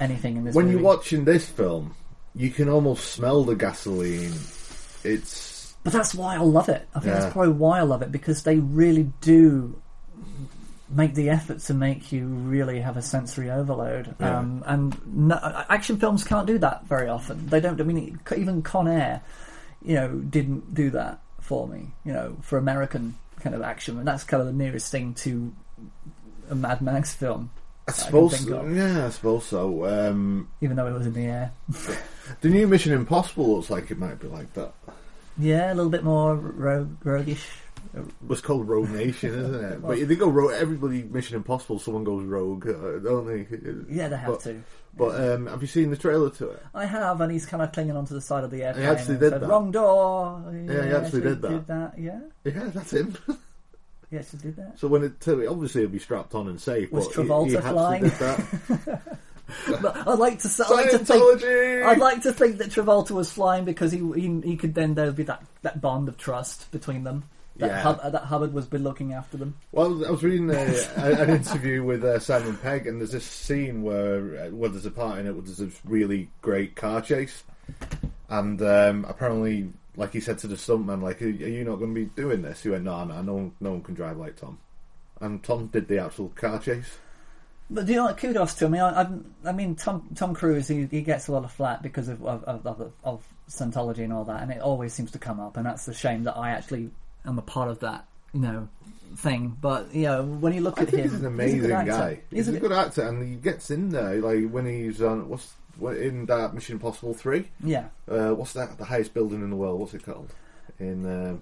anything 0.00 0.36
in 0.36 0.44
this. 0.44 0.54
when 0.54 0.66
movie. 0.66 0.76
you're 0.76 0.84
watching 0.84 1.24
this 1.24 1.46
film, 1.46 1.94
you 2.34 2.50
can 2.50 2.68
almost 2.68 3.12
smell 3.12 3.44
the 3.44 3.54
gasoline. 3.54 4.32
It's 5.04 5.74
But 5.84 5.92
that's 5.94 6.14
why 6.14 6.34
I 6.34 6.38
love 6.40 6.68
it. 6.68 6.86
I 6.94 7.00
think 7.00 7.14
Yeah. 7.14 7.20
that's 7.20 7.32
probably 7.32 7.52
why 7.54 7.78
I 7.78 7.82
love 7.82 8.02
it 8.02 8.12
because 8.12 8.42
they 8.42 8.58
really 8.58 9.10
do 9.20 9.80
make 10.94 11.14
the 11.14 11.30
effort 11.30 11.60
to 11.60 11.74
make 11.74 12.12
you 12.12 12.26
really 12.26 12.80
have 12.80 12.96
a 12.96 13.02
sensory 13.02 13.50
overload. 13.50 14.14
Yeah. 14.20 14.38
Um, 14.38 14.64
and 14.66 15.28
no, 15.28 15.38
action 15.68 15.98
films 15.98 16.24
can't 16.24 16.46
do 16.46 16.58
that 16.58 16.86
very 16.86 17.08
often. 17.08 17.46
They 17.46 17.60
don't. 17.60 17.80
I 17.80 17.84
mean, 17.84 18.18
even 18.36 18.62
Con 18.62 18.88
Air, 18.88 19.22
you 19.82 19.94
know, 19.94 20.08
didn't 20.08 20.74
do 20.74 20.90
that 20.90 21.20
for 21.40 21.66
me. 21.66 21.92
You 22.04 22.12
know, 22.12 22.36
for 22.42 22.58
American 22.58 23.16
kind 23.40 23.54
of 23.54 23.62
action, 23.62 23.98
and 23.98 24.06
that's 24.06 24.24
kind 24.24 24.40
of 24.40 24.46
the 24.46 24.52
nearest 24.52 24.90
thing 24.90 25.14
to 25.14 25.52
a 26.50 26.54
Mad 26.54 26.80
Max 26.80 27.14
film. 27.14 27.50
I 27.86 27.92
suppose, 27.92 28.48
of, 28.48 28.74
yeah, 28.74 29.06
I 29.06 29.10
suppose 29.10 29.44
so. 29.44 29.86
Um, 29.86 30.48
even 30.62 30.76
though 30.76 30.86
it 30.86 30.92
was 30.92 31.06
in 31.06 31.12
the 31.12 31.26
air. 31.26 31.52
the 32.40 32.48
new 32.48 32.66
Mission 32.66 32.92
Impossible 32.92 33.56
looks 33.56 33.68
like 33.68 33.90
it 33.90 33.98
might 33.98 34.18
be 34.18 34.26
like 34.26 34.54
that. 34.54 34.72
Yeah, 35.36 35.72
a 35.72 35.74
little 35.74 35.90
bit 35.90 36.04
more 36.04 36.34
rogue, 36.34 36.96
roguish. 37.04 37.46
It's 38.30 38.40
called 38.40 38.68
Rogue 38.68 38.90
Nation, 38.90 39.30
isn't 39.34 39.64
it? 39.64 39.82
But 39.86 40.08
they 40.08 40.16
go 40.16 40.28
rogue. 40.28 40.52
Everybody 40.52 41.02
Mission 41.04 41.36
Impossible, 41.36 41.78
someone 41.78 42.04
goes 42.04 42.24
rogue, 42.24 42.66
uh, 42.68 42.98
don't 42.98 43.26
they? 43.26 43.46
Yeah, 43.94 44.08
they 44.08 44.16
have 44.16 44.26
But- 44.32 44.40
to. 44.40 44.62
But 44.96 45.20
um, 45.20 45.46
have 45.48 45.60
you 45.60 45.66
seen 45.66 45.90
the 45.90 45.96
trailer 45.96 46.30
to 46.30 46.50
it? 46.50 46.62
I 46.72 46.86
have, 46.86 47.20
and 47.20 47.32
he's 47.32 47.46
kind 47.46 47.60
of 47.64 47.72
clinging 47.72 47.96
onto 47.96 48.14
the 48.14 48.20
side 48.20 48.44
of 48.44 48.52
the 48.52 48.62
airplane. 48.62 48.84
He 48.84 48.90
actually 48.92 49.16
did 49.18 49.30
said, 49.32 49.40
that. 49.42 49.48
Wrong 49.48 49.72
door. 49.72 50.40
Yeah, 50.52 50.84
he 50.86 50.92
actually 50.92 51.20
did 51.22 51.42
that. 51.42 51.48
did 51.48 51.66
that. 51.66 51.98
Yeah, 51.98 52.20
Yeah, 52.44 52.70
that's 52.72 52.92
him. 52.92 53.16
Yes, 53.26 53.36
he 54.10 54.16
actually 54.18 54.38
did 54.38 54.56
that. 54.56 54.78
so 54.78 54.86
when 54.86 55.02
it 55.02 55.14
obviously 55.48 55.82
it'll 55.82 55.92
be 55.92 55.98
strapped 55.98 56.36
on 56.36 56.46
and 56.46 56.60
safe. 56.60 56.92
Was 56.92 57.08
but 57.08 57.16
Travolta 57.26 57.48
he, 57.50 57.56
actually 57.56 57.72
flying? 57.72 58.02
Did 58.04 58.12
that. 58.12 59.02
But 59.82 59.96
I'd 60.08 60.18
like 60.18 60.38
to. 60.40 60.64
I'd 60.64 60.70
like 60.70 60.90
to 60.90 60.98
think. 61.00 61.44
I'd 61.44 61.98
like 61.98 62.22
to 62.22 62.32
think 62.32 62.58
that 62.58 62.70
Travolta 62.70 63.10
was 63.10 63.30
flying 63.30 63.64
because 63.64 63.92
he 63.92 63.98
he, 64.14 64.40
he 64.42 64.56
could 64.56 64.74
then 64.74 64.94
there 64.94 65.06
would 65.06 65.16
be 65.16 65.24
that, 65.24 65.44
that 65.62 65.80
bond 65.82 66.08
of 66.08 66.16
trust 66.16 66.70
between 66.70 67.04
them. 67.04 67.24
That, 67.56 67.66
Yeah. 67.68 67.80
Hub, 67.82 68.12
that 68.12 68.24
Hubbard 68.24 68.52
was 68.52 68.66
been 68.66 68.82
looking 68.82 69.12
after 69.12 69.36
them. 69.36 69.54
Well, 69.70 70.04
I 70.04 70.10
was, 70.10 70.24
reading 70.24 70.50
a, 70.50 70.54
a, 70.54 71.22
an 71.22 71.30
interview 71.30 71.84
with 71.84 72.02
uh, 72.02 72.18
Simon 72.18 72.56
Pegg, 72.56 72.88
and 72.88 73.00
there's 73.00 73.12
this 73.12 73.24
scene 73.24 73.82
where, 73.82 74.46
uh, 74.46 74.50
where 74.50 74.70
there's 74.70 74.86
a 74.86 74.90
part 74.90 75.20
in 75.20 75.26
it 75.28 75.32
where 75.32 75.42
there's 75.42 75.58
this 75.58 75.80
really 75.84 76.30
great 76.42 76.74
car 76.74 77.00
chase, 77.00 77.44
and 78.28 78.60
um, 78.60 79.04
apparently, 79.08 79.72
like 79.96 80.12
he 80.12 80.20
said 80.20 80.38
to 80.38 80.48
the 80.48 80.56
stuntman, 80.56 81.00
like, 81.00 81.22
"Are 81.22 81.26
are 81.26 81.28
you 81.28 81.62
not 81.64 81.76
going 81.76 81.94
to 81.94 82.00
be 82.00 82.06
doing 82.06 82.42
this?" 82.42 82.64
He 82.64 82.70
went, 82.70 82.82
"No, 82.84 83.04
no, 83.04 83.22
no, 83.22 83.34
one- 83.34 83.52
no 83.60 83.70
one 83.70 83.82
can 83.82 83.94
drive 83.94 84.16
like 84.16 84.36
Tom," 84.36 84.58
and 85.20 85.40
Tom 85.42 85.68
did 85.68 85.86
the 85.86 85.98
actual 85.98 86.30
car 86.30 86.58
chase. 86.58 86.98
But 87.70 87.86
do 87.86 87.92
you 87.92 87.98
know 87.98 88.06
what? 88.06 88.18
Kudos 88.18 88.54
to 88.54 88.66
him. 88.66 88.74
I, 88.74 89.04
mean, 89.04 89.24
I, 89.44 89.48
I, 89.48 89.52
mean, 89.52 89.74
Tom 89.76 90.08
Tom 90.14 90.34
Cruise 90.34 90.68
he, 90.68 90.86
he 90.86 91.02
gets 91.02 91.28
a 91.28 91.32
lot 91.32 91.44
of 91.44 91.52
flack 91.52 91.82
because 91.82 92.08
of 92.08 92.24
of, 92.24 92.42
of, 92.44 92.66
of 92.66 92.92
of 93.04 93.26
Scientology 93.48 94.04
and 94.04 94.12
all 94.12 94.24
that, 94.24 94.42
and 94.42 94.50
it 94.50 94.60
always 94.60 94.92
seems 94.92 95.12
to 95.12 95.18
come 95.18 95.38
up, 95.38 95.56
and 95.56 95.66
that's 95.66 95.86
a 95.86 95.94
shame 95.94 96.24
that 96.24 96.36
I 96.36 96.50
actually 96.50 96.90
am 97.26 97.38
a 97.38 97.42
part 97.42 97.68
of 97.68 97.80
that, 97.80 98.06
you 98.32 98.40
know, 98.40 98.68
thing. 99.16 99.56
But 99.60 99.94
know, 100.02 100.22
when 100.22 100.52
you 100.52 100.60
look 100.60 100.78
I 100.78 100.82
at 100.82 100.90
think 100.90 101.04
him, 101.04 101.10
he's 101.10 101.20
an 101.20 101.24
a 101.26 101.28
amazing 101.28 101.72
actor. 101.72 101.90
guy. 101.90 102.20
He's, 102.30 102.48
a 102.48 102.58
good 102.58 102.72
actor, 102.72 103.02
and 103.02 103.22
he 103.26 103.36
gets 103.36 103.70
in 103.70 103.90
there 103.90 104.16
like 104.16 104.48
when 104.50 104.66
he's 104.66 105.02
on 105.02 105.28
what's 105.28 105.54
in 105.80 106.26
that 106.26 106.54
Mission 106.54 106.74
Impossible 106.74 107.14
three. 107.14 107.48
Yeah. 107.62 107.86
Uh, 108.08 108.30
what's 108.30 108.52
that? 108.54 108.78
The 108.78 108.84
highest 108.84 109.14
building 109.14 109.42
in 109.42 109.50
the 109.50 109.56
world. 109.56 109.80
What's 109.80 109.94
it 109.94 110.04
called? 110.04 110.32
In 110.78 111.06
uh, 111.06 111.36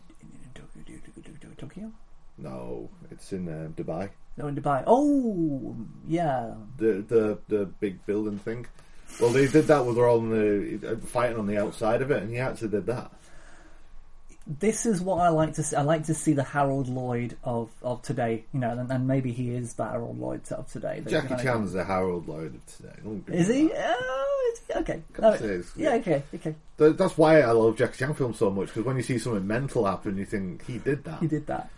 Tokyo. 1.57 1.93
no, 2.39 2.91
it's 3.11 3.33
in 3.33 3.49
uh, 3.49 3.69
Dubai. 3.81 4.11
No, 4.37 4.47
in 4.49 4.57
Dubai. 4.57 4.83
Oh, 4.87 5.77
yeah. 6.09 6.55
The 6.79 7.05
the 7.07 7.39
the 7.49 7.67
big 7.67 8.05
building 8.07 8.39
thing. 8.39 8.67
Well, 9.21 9.31
they 9.31 9.47
did 9.47 9.67
that 9.67 9.85
with 9.85 9.99
all 9.99 10.21
the 10.21 10.81
uh, 10.87 11.07
fighting 11.07 11.39
on 11.39 11.47
the 11.47 11.59
outside 11.59 12.01
of 12.03 12.11
it, 12.11 12.23
and 12.23 12.31
he 12.33 12.39
actually 12.39 12.69
did 12.69 12.87
that. 12.87 13.13
This 14.47 14.87
is 14.87 15.01
what 15.01 15.21
I 15.21 15.29
like 15.29 15.55
to 15.55 15.63
see. 15.63 15.77
I 15.77 15.83
like 15.83 16.07
to 16.07 16.15
see 16.15 16.33
the 16.33 16.43
Harold 16.43 16.89
Lloyd 16.89 17.37
of, 17.45 17.71
of 17.81 18.03
today, 18.03 18.45
you 18.53 18.59
know, 18.59 18.71
and, 18.71 18.91
and 18.91 19.07
maybe 19.07 19.31
he 19.33 19.51
is 19.55 19.75
the 19.75 19.85
Harold 19.85 20.19
Lloyd 20.19 20.41
of 20.51 20.71
today. 20.71 21.01
Jackie 21.07 21.29
kind 21.29 21.41
of- 21.41 21.47
Chan's 21.47 21.73
the 21.73 21.85
Harold 21.85 22.27
Lloyd 22.27 22.55
of 22.57 22.67
today. 22.67 23.35
Is 23.37 23.47
he? 23.49 23.71
Oh, 23.73 24.53
is 24.53 24.61
he? 24.67 24.75
Okay. 24.81 25.03
No. 25.19 25.37
Yeah, 25.77 25.95
okay, 25.95 26.23
okay. 26.35 26.55
Th- 26.79 26.97
That's 26.97 27.17
why 27.17 27.41
I 27.43 27.53
love 27.53 27.77
Jackie 27.77 27.99
Chan 27.99 28.15
films 28.15 28.39
so 28.39 28.51
much 28.51 28.67
because 28.69 28.85
when 28.85 28.97
you 28.97 29.03
see 29.05 29.19
something 29.19 29.47
mental 29.47 29.87
happen, 29.87 30.17
you 30.17 30.25
think 30.27 30.67
he 30.67 30.79
did 30.79 31.05
that. 31.05 31.21
He 31.21 31.29
did 31.29 31.47
that. 31.47 31.71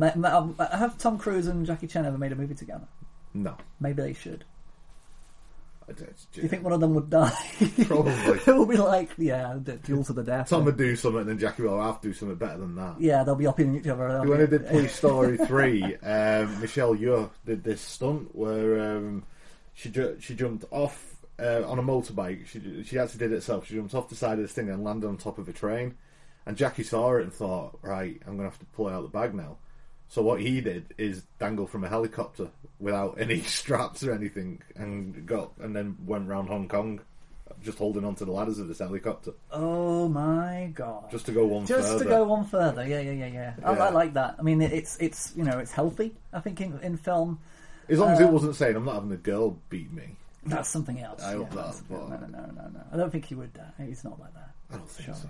Um, 0.00 0.54
have 0.58 0.96
Tom 0.98 1.18
Cruise 1.18 1.48
and 1.48 1.66
Jackie 1.66 1.86
Chan 1.88 2.06
ever 2.06 2.16
made 2.16 2.32
a 2.32 2.36
movie 2.36 2.54
together? 2.54 2.86
No, 3.34 3.56
Maybe 3.80 4.02
they 4.02 4.12
should. 4.12 4.44
I 5.88 5.92
don't- 5.92 6.26
Do 6.32 6.40
you 6.42 6.48
think 6.48 6.62
one 6.64 6.72
of 6.72 6.80
them 6.80 6.94
would 6.94 7.10
die? 7.10 7.32
Probably. 7.86 8.12
it 8.46 8.46
will 8.46 8.66
be 8.66 8.76
like, 8.76 9.10
yeah, 9.18 9.58
the 9.62 9.74
duel 9.76 10.04
to 10.04 10.12
the 10.12 10.22
death. 10.22 10.48
Tom 10.50 10.64
would 10.64 10.76
do 10.76 10.94
something, 10.96 11.20
and 11.22 11.28
then 11.30 11.38
Jackie 11.38 11.62
will 11.62 11.80
have 11.82 12.00
to 12.00 12.08
do 12.08 12.14
something 12.14 12.36
better 12.36 12.58
than 12.58 12.74
that. 12.76 13.00
Yeah, 13.00 13.24
they'll 13.24 13.34
be 13.34 13.46
upping 13.46 13.76
each 13.76 13.86
other. 13.88 14.20
When 14.28 14.40
I 14.40 14.46
did 14.46 14.68
Toy 14.68 14.86
Story 14.86 15.36
three, 15.38 15.82
um, 15.96 16.60
Michelle 16.60 16.94
Yeoh 16.94 17.30
did 17.44 17.64
this 17.64 17.80
stunt 17.80 18.34
where 18.34 18.96
um, 18.96 19.24
she 19.74 19.90
ju- 19.90 20.16
she 20.20 20.34
jumped 20.34 20.64
off 20.70 21.16
uh, 21.38 21.62
on 21.68 21.78
a 21.78 21.82
motorbike. 21.82 22.46
She 22.46 22.82
she 22.84 22.98
actually 22.98 23.18
did 23.18 23.32
it 23.32 23.36
herself. 23.36 23.66
She 23.66 23.74
jumped 23.74 23.94
off 23.94 24.08
the 24.08 24.14
side 24.14 24.34
of 24.38 24.44
this 24.44 24.52
thing 24.52 24.68
and 24.70 24.84
landed 24.84 25.06
on 25.08 25.16
top 25.16 25.38
of 25.38 25.48
a 25.48 25.52
train. 25.52 25.94
And 26.46 26.56
Jackie 26.56 26.82
saw 26.82 27.14
it 27.16 27.22
and 27.22 27.32
thought, 27.32 27.78
right, 27.82 28.20
I'm 28.26 28.36
gonna 28.36 28.48
have 28.48 28.58
to 28.58 28.64
pull 28.66 28.88
out 28.88 29.02
the 29.02 29.08
bag 29.08 29.32
now. 29.34 29.58
So 30.12 30.20
what 30.20 30.42
he 30.42 30.60
did 30.60 30.92
is 30.98 31.22
dangle 31.38 31.66
from 31.66 31.84
a 31.84 31.88
helicopter 31.88 32.48
without 32.78 33.18
any 33.18 33.40
straps 33.58 34.04
or 34.04 34.12
anything, 34.12 34.60
and 34.76 35.24
got 35.24 35.52
and 35.58 35.74
then 35.74 35.96
went 36.04 36.28
round 36.28 36.48
Hong 36.48 36.68
Kong, 36.68 37.00
just 37.64 37.78
holding 37.78 38.04
onto 38.04 38.26
the 38.26 38.30
ladders 38.30 38.58
of 38.58 38.68
this 38.68 38.80
helicopter, 38.80 39.32
Oh 39.50 40.08
my 40.10 40.70
god! 40.74 41.10
just 41.10 41.24
to 41.26 41.32
go 41.32 41.46
one 41.46 41.64
Just 41.64 41.88
further. 41.88 42.04
to 42.04 42.10
go 42.10 42.24
one 42.24 42.44
further, 42.44 42.86
yeah, 42.86 43.00
yeah, 43.00 43.12
yeah, 43.12 43.26
yeah. 43.26 43.54
I, 43.64 43.72
Yeah. 43.72 43.84
I 43.84 43.88
like 43.88 44.12
that. 44.12 44.36
I 44.38 44.42
mean, 44.42 44.60
it, 44.60 44.72
it's 44.74 44.98
it's 44.98 45.32
you 45.34 45.44
know 45.44 45.58
it's 45.58 45.72
healthy. 45.72 46.12
I 46.30 46.40
think 46.40 46.60
in, 46.60 46.78
in 46.80 46.98
film, 46.98 47.38
As 47.88 47.98
long 47.98 48.10
as 48.10 48.20
it 48.20 48.24
Um, 48.26 48.32
wasn't 48.34 48.54
saying 48.56 48.76
I'm 48.76 48.84
not 48.84 48.96
having 48.96 49.12
a 49.12 49.16
girl 49.16 49.56
beat 49.70 49.90
me. 49.94 50.16
that's 50.44 50.68
something 50.68 51.00
else. 51.00 51.22
I 51.22 51.32
hope 51.36 51.48
that, 51.52 51.56
that's- 51.56 51.82
no, 51.88 52.06
no, 52.06 52.16
no, 52.18 52.38
no, 52.54 52.68
no. 52.68 52.80
I 52.92 52.98
don't 52.98 53.10
think 53.10 53.24
he 53.24 53.34
would. 53.34 53.58
Uh, 53.58 53.82
he's 53.82 54.04
not 54.04 54.20
like 54.20 54.34
that. 54.34 54.50
I 54.72 54.76
don't 54.76 54.90
think 54.90 55.16
so. 55.16 55.28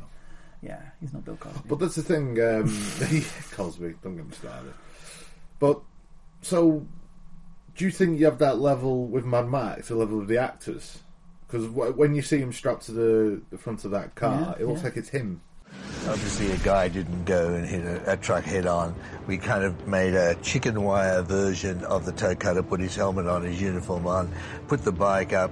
Yeah, 0.62 0.80
he's 1.00 1.12
not 1.12 1.24
Bill 1.24 1.36
Cosby. 1.36 1.60
But 1.68 1.78
that's 1.80 1.96
the 1.96 2.02
thing, 2.02 2.40
um, 2.40 2.66
Cosby, 3.52 3.94
don't 4.02 4.16
get 4.16 4.26
me 4.26 4.32
started. 4.32 4.72
But, 5.58 5.80
so, 6.40 6.86
do 7.76 7.84
you 7.84 7.90
think 7.90 8.18
you 8.20 8.26
have 8.26 8.38
that 8.38 8.58
level 8.60 9.06
with 9.06 9.24
Mad 9.24 9.48
Max, 9.48 9.88
the 9.88 9.96
level 9.96 10.20
of 10.20 10.28
the 10.28 10.38
actors? 10.38 11.00
Because 11.46 11.66
w- 11.66 11.92
when 11.92 12.14
you 12.14 12.22
see 12.22 12.38
him 12.38 12.52
strapped 12.52 12.82
to 12.86 12.92
the, 12.92 13.42
the 13.50 13.58
front 13.58 13.84
of 13.84 13.90
that 13.90 14.14
car, 14.14 14.54
Yeah, 14.56 14.62
it 14.62 14.68
looks 14.68 14.80
yeah. 14.80 14.84
like 14.88 14.96
it's 14.96 15.08
him. 15.08 15.40
Obviously, 16.06 16.50
a 16.52 16.56
guy 16.58 16.88
didn't 16.88 17.24
go 17.24 17.54
and 17.54 17.66
hit 17.66 17.84
a, 17.84 18.12
a 18.12 18.16
truck 18.16 18.44
head 18.44 18.66
on. 18.66 18.94
We 19.26 19.38
kind 19.38 19.64
of 19.64 19.86
made 19.88 20.14
a 20.14 20.34
chicken 20.36 20.82
wire 20.82 21.22
version 21.22 21.82
of 21.84 22.04
the 22.04 22.12
toe 22.12 22.34
cutter, 22.34 22.62
put 22.62 22.80
his 22.80 22.94
helmet 22.94 23.26
on, 23.26 23.42
his 23.42 23.60
uniform 23.60 24.06
on, 24.06 24.30
put 24.68 24.82
the 24.84 24.92
bike 24.92 25.32
up, 25.32 25.50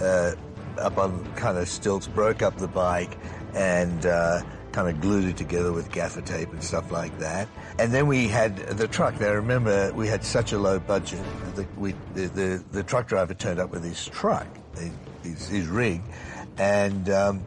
uh, 0.00 0.32
up 0.78 0.98
on 0.98 1.24
kind 1.34 1.58
of 1.58 1.68
stilts, 1.68 2.06
broke 2.06 2.42
up 2.42 2.56
the 2.58 2.68
bike, 2.68 3.16
and 3.54 4.06
uh, 4.06 4.42
kind 4.72 4.88
of 4.88 5.00
glued 5.00 5.24
it 5.24 5.36
together 5.36 5.72
with 5.72 5.90
gaffer 5.90 6.20
tape 6.20 6.52
and 6.52 6.62
stuff 6.62 6.90
like 6.90 7.18
that. 7.18 7.48
And 7.78 7.92
then 7.92 8.06
we 8.06 8.28
had 8.28 8.56
the 8.56 8.86
truck. 8.86 9.18
Now 9.20 9.32
remember, 9.32 9.92
we 9.94 10.06
had 10.06 10.22
such 10.24 10.52
a 10.52 10.58
low 10.58 10.78
budget. 10.78 11.20
The, 11.54 11.66
we, 11.76 11.94
the, 12.14 12.26
the, 12.26 12.64
the 12.72 12.82
truck 12.82 13.08
driver 13.08 13.34
turned 13.34 13.58
up 13.58 13.70
with 13.70 13.84
his 13.84 14.06
truck, 14.06 14.46
his, 15.22 15.48
his 15.48 15.66
rig, 15.66 16.02
and 16.58 17.08
um, 17.08 17.42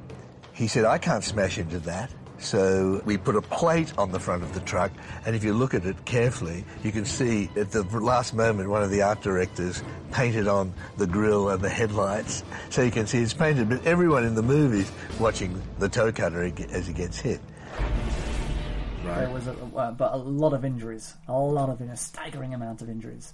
he 0.54 0.68
said, 0.68 0.86
I 0.86 0.98
can't 0.98 1.24
smash 1.24 1.58
into 1.58 1.80
that. 1.82 2.12
So 2.40 3.02
we 3.06 3.18
put 3.18 3.36
a 3.36 3.42
plate 3.42 3.94
on 3.98 4.12
the 4.12 4.20
front 4.20 4.44
of 4.44 4.54
the 4.54 4.62
truck, 4.62 4.92
and 5.26 5.36
if 5.36 5.44
you 5.44 5.54
look 5.54 5.74
at 5.74 5.86
it 5.86 6.06
carefully, 6.06 6.64
you 6.84 6.92
can 6.92 7.06
see 7.06 7.50
at 7.56 7.72
the 7.72 7.84
last 7.84 8.34
moment 8.34 8.70
one 8.70 8.82
of 8.82 8.90
the 8.90 9.02
art 9.02 9.22
directors 9.22 9.84
painted 10.12 10.48
on 10.48 10.74
the 10.98 11.06
grill 11.06 11.50
and 11.50 11.62
the 11.62 11.70
headlights. 11.70 12.44
So 12.70 12.82
you 12.82 12.92
can 12.92 13.08
see 13.08 13.20
it's 13.20 13.34
painted, 13.34 13.70
but 13.70 13.86
everyone 13.86 14.24
in 14.24 14.36
the 14.36 14.42
movie's 14.42 14.92
watching 15.20 15.62
the 15.80 15.90
toe 15.90 16.12
cutter 16.12 16.52
as 16.72 16.88
he 16.88 16.94
gets 16.94 17.20
hit. 17.20 17.42
Right. 19.04 19.20
There 19.20 19.30
was 19.30 19.48
a, 19.48 19.54
uh, 19.76 19.92
but 19.92 20.14
a 20.14 20.18
lot 20.18 20.54
of 20.54 20.64
injuries, 20.64 21.14
a 21.28 21.34
lot 21.34 21.70
of, 21.70 21.82
in 21.82 21.90
a 21.90 21.98
staggering 21.98 22.54
amount 22.54 22.82
of 22.82 22.90
injuries. 22.90 23.34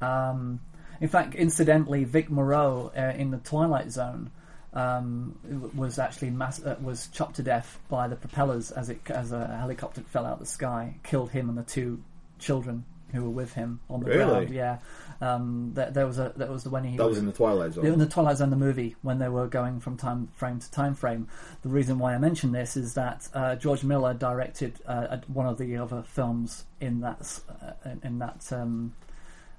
Um, 0.00 0.60
in 1.00 1.08
fact, 1.08 1.34
incidentally, 1.34 2.04
Vic 2.04 2.30
Morrow 2.30 2.92
uh, 2.96 3.12
in 3.16 3.30
the 3.30 3.38
Twilight 3.38 3.90
Zone 3.90 4.30
um, 4.74 5.38
was 5.74 5.98
actually 5.98 6.30
mass- 6.30 6.64
uh, 6.64 6.76
was 6.80 7.08
chopped 7.08 7.36
to 7.36 7.42
death 7.42 7.78
by 7.88 8.08
the 8.08 8.16
propellers 8.16 8.70
as 8.70 8.90
it 8.90 9.00
as 9.10 9.32
a 9.32 9.46
helicopter 9.46 10.02
fell 10.02 10.26
out 10.26 10.34
of 10.34 10.40
the 10.40 10.46
sky, 10.46 10.96
killed 11.02 11.30
him 11.30 11.48
and 11.48 11.56
the 11.56 11.62
two 11.62 12.02
children 12.38 12.84
who 13.12 13.24
were 13.24 13.30
with 13.30 13.54
him 13.54 13.80
on 13.88 14.00
the 14.00 14.06
really? 14.06 14.24
ground. 14.24 14.50
Yeah, 14.50 14.78
um, 15.20 15.72
there, 15.74 15.90
there, 15.90 16.06
was 16.06 16.18
a 16.18 16.32
that 16.36 16.50
was 16.50 16.64
the 16.64 16.70
when 16.70 16.84
he 16.84 16.96
that 16.96 17.04
was, 17.04 17.12
was 17.12 17.18
in 17.18 17.26
the 17.26 17.32
Twilight 17.32 17.72
Zone. 17.72 17.86
In 17.86 17.98
the 17.98 18.06
Twilight 18.06 18.36
Zone, 18.36 18.50
the 18.50 18.56
movie, 18.56 18.96
when 19.02 19.18
they 19.18 19.28
were 19.28 19.46
going 19.46 19.80
from 19.80 19.96
time 19.96 20.28
frame 20.34 20.60
to 20.60 20.70
time 20.70 20.94
frame. 20.94 21.28
The 21.62 21.70
reason 21.70 21.98
why 21.98 22.14
I 22.14 22.18
mention 22.18 22.52
this 22.52 22.76
is 22.76 22.94
that 22.94 23.28
uh, 23.32 23.56
George 23.56 23.84
Miller 23.84 24.12
directed 24.12 24.78
uh, 24.86 25.18
one 25.28 25.46
of 25.46 25.58
the 25.58 25.76
other 25.78 26.02
films 26.02 26.64
in 26.80 27.00
that 27.00 27.40
uh, 27.48 27.90
in 28.02 28.18
that 28.18 28.52
um, 28.52 28.92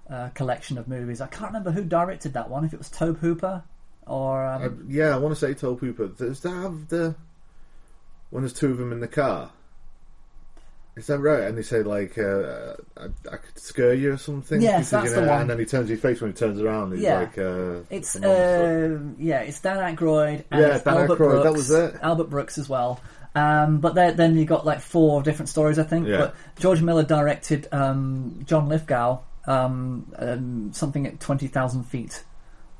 uh, 0.10 0.30
collection 0.30 0.78
of 0.78 0.88
movies. 0.88 1.19
I 1.19 1.28
can't 1.28 1.48
remember 1.48 1.72
who 1.72 1.84
directed 1.84 2.34
that 2.34 2.50
one. 2.50 2.63
If 2.63 2.74
it 2.74 2.78
was 2.78 2.89
Tobe 2.89 3.19
Hooper 3.19 3.63
or 4.10 4.45
um, 4.45 4.63
uh, 4.63 4.69
yeah, 4.88 5.13
I 5.13 5.17
want 5.17 5.36
to 5.36 5.39
say 5.39 5.54
Tobe 5.54 5.80
Hooper. 5.80 6.08
Does 6.08 6.41
that 6.41 6.50
have 6.50 6.88
the 6.89 7.15
when 8.30 8.43
there's 8.43 8.54
two 8.54 8.72
of 8.72 8.78
them 8.78 8.91
in 8.91 9.00
the 9.00 9.08
car? 9.08 9.52
Is 10.95 11.08
that 11.08 11.19
right? 11.19 11.43
And 11.43 11.58
they 11.58 11.62
say 11.62 11.82
like, 11.82 12.17
uh, 12.17 12.74
I, 12.98 13.06
I, 13.32 13.38
could 13.38 13.58
scare 13.58 13.93
you 13.93 14.13
or 14.13 14.17
something. 14.17 14.62
Yes, 14.62 14.89
that's 14.89 15.13
the 15.13 15.22
one. 15.22 15.41
And 15.41 15.50
then 15.50 15.60
he 15.60 15.65
turns 15.65 15.88
his 15.88 16.02
face 16.02 16.19
when 16.19 16.32
he 16.32 16.38
turns 16.38 16.60
around. 16.60 16.91
He's 16.91 17.04
yeah. 17.04 17.19
like, 17.19 17.38
uh, 17.38 17.82
it's 17.89 18.17
uh, 18.17 19.00
yeah, 19.17 19.39
it's 19.39 19.62
Dan 19.62 19.78
Aykroyd. 19.78 20.43
And 20.52 20.62
yeah, 20.62 20.78
Dan 20.80 20.98
Albert 20.98 21.13
Aykroyd. 21.13 21.17
Brooks, 21.17 21.43
that 21.43 21.54
was 21.54 21.72
it. 21.72 21.95
Albert 22.02 22.30
Brooks 22.30 22.58
as 22.58 22.67
well. 22.67 23.00
Um, 23.34 23.80
but 23.80 23.95
there, 23.95 24.12
then 24.12 24.36
you 24.36 24.43
got 24.43 24.65
like 24.65 24.82
four 24.82 25.22
different 25.22 25.48
stories, 25.48 25.80
I 25.80 25.84
think. 25.84 26.08
Yeah. 26.08 26.17
But 26.17 26.36
George 26.60 26.82
Miller 26.82 27.04
directed 27.04 27.67
um, 27.72 28.41
John 28.45 28.67
Lithgow, 28.67 29.19
um, 29.45 30.12
um 30.17 30.74
something 30.74 31.08
at 31.08 31.22
twenty 31.22 31.48
thousand 31.48 31.84
feet, 31.84 32.24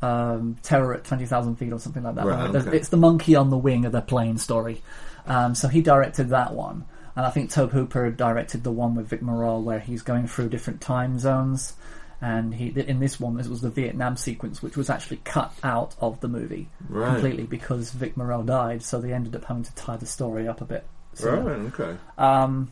um, 0.02 0.58
Terror 0.64 0.94
at 0.96 1.04
20,000 1.04 1.56
feet 1.56 1.74
or 1.74 1.80
something 1.80 2.04
like 2.04 2.16
that. 2.16 2.26
Right, 2.26 2.56
okay. 2.56 2.78
It's 2.78 2.90
the 2.90 2.98
monkey 2.98 3.36
on 3.36 3.50
the 3.50 3.58
wing 3.58 3.86
of 3.86 3.92
the 3.92 4.02
plane 4.02 4.38
story. 4.38 4.82
Um, 5.26 5.56
so 5.56 5.68
he 5.68 5.82
directed 5.82 6.30
that 6.30 6.54
one. 6.54 6.86
And 7.16 7.26
I 7.26 7.32
think 7.32 7.52
Tobe 7.52 7.72
Hooper 7.72 8.12
directed 8.12 8.64
the 8.64 8.72
one 8.72 8.96
with 8.96 9.08
Vic 9.08 9.22
Morrow 9.22 9.60
where 9.60 9.80
he's 9.80 10.02
going 10.02 10.28
through 10.28 10.50
different 10.50 10.80
time 10.80 11.20
zones. 11.20 11.74
And 12.22 12.54
he 12.54 12.68
in 12.68 13.00
this 13.00 13.20
one, 13.20 13.38
this 13.38 13.48
was 13.48 13.62
the 13.62 13.70
Vietnam 13.70 14.18
sequence, 14.18 14.62
which 14.62 14.76
was 14.76 14.90
actually 14.90 15.18
cut 15.24 15.54
out 15.64 15.96
of 16.00 16.20
the 16.20 16.28
movie 16.28 16.68
right. 16.90 17.14
completely 17.14 17.44
because 17.44 17.92
Vic 17.92 18.18
Morrow 18.18 18.44
died. 18.44 18.84
So 18.84 19.00
they 19.00 19.14
ended 19.14 19.36
up 19.36 19.46
having 19.46 19.64
to 19.64 19.76
tie 19.76 19.98
the 19.98 20.06
story 20.06 20.48
up 20.48 20.62
a 20.62 20.66
bit. 20.66 20.86
So, 21.14 21.36
right. 21.36 21.74
Okay. 21.74 21.98
Um, 22.18 22.72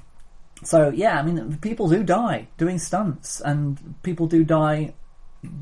so 0.63 0.89
yeah, 0.89 1.19
I 1.19 1.23
mean, 1.23 1.57
people 1.57 1.87
do 1.87 2.03
die 2.03 2.47
doing 2.57 2.79
stunts, 2.79 3.41
and 3.41 3.95
people 4.03 4.27
do 4.27 4.43
die 4.43 4.93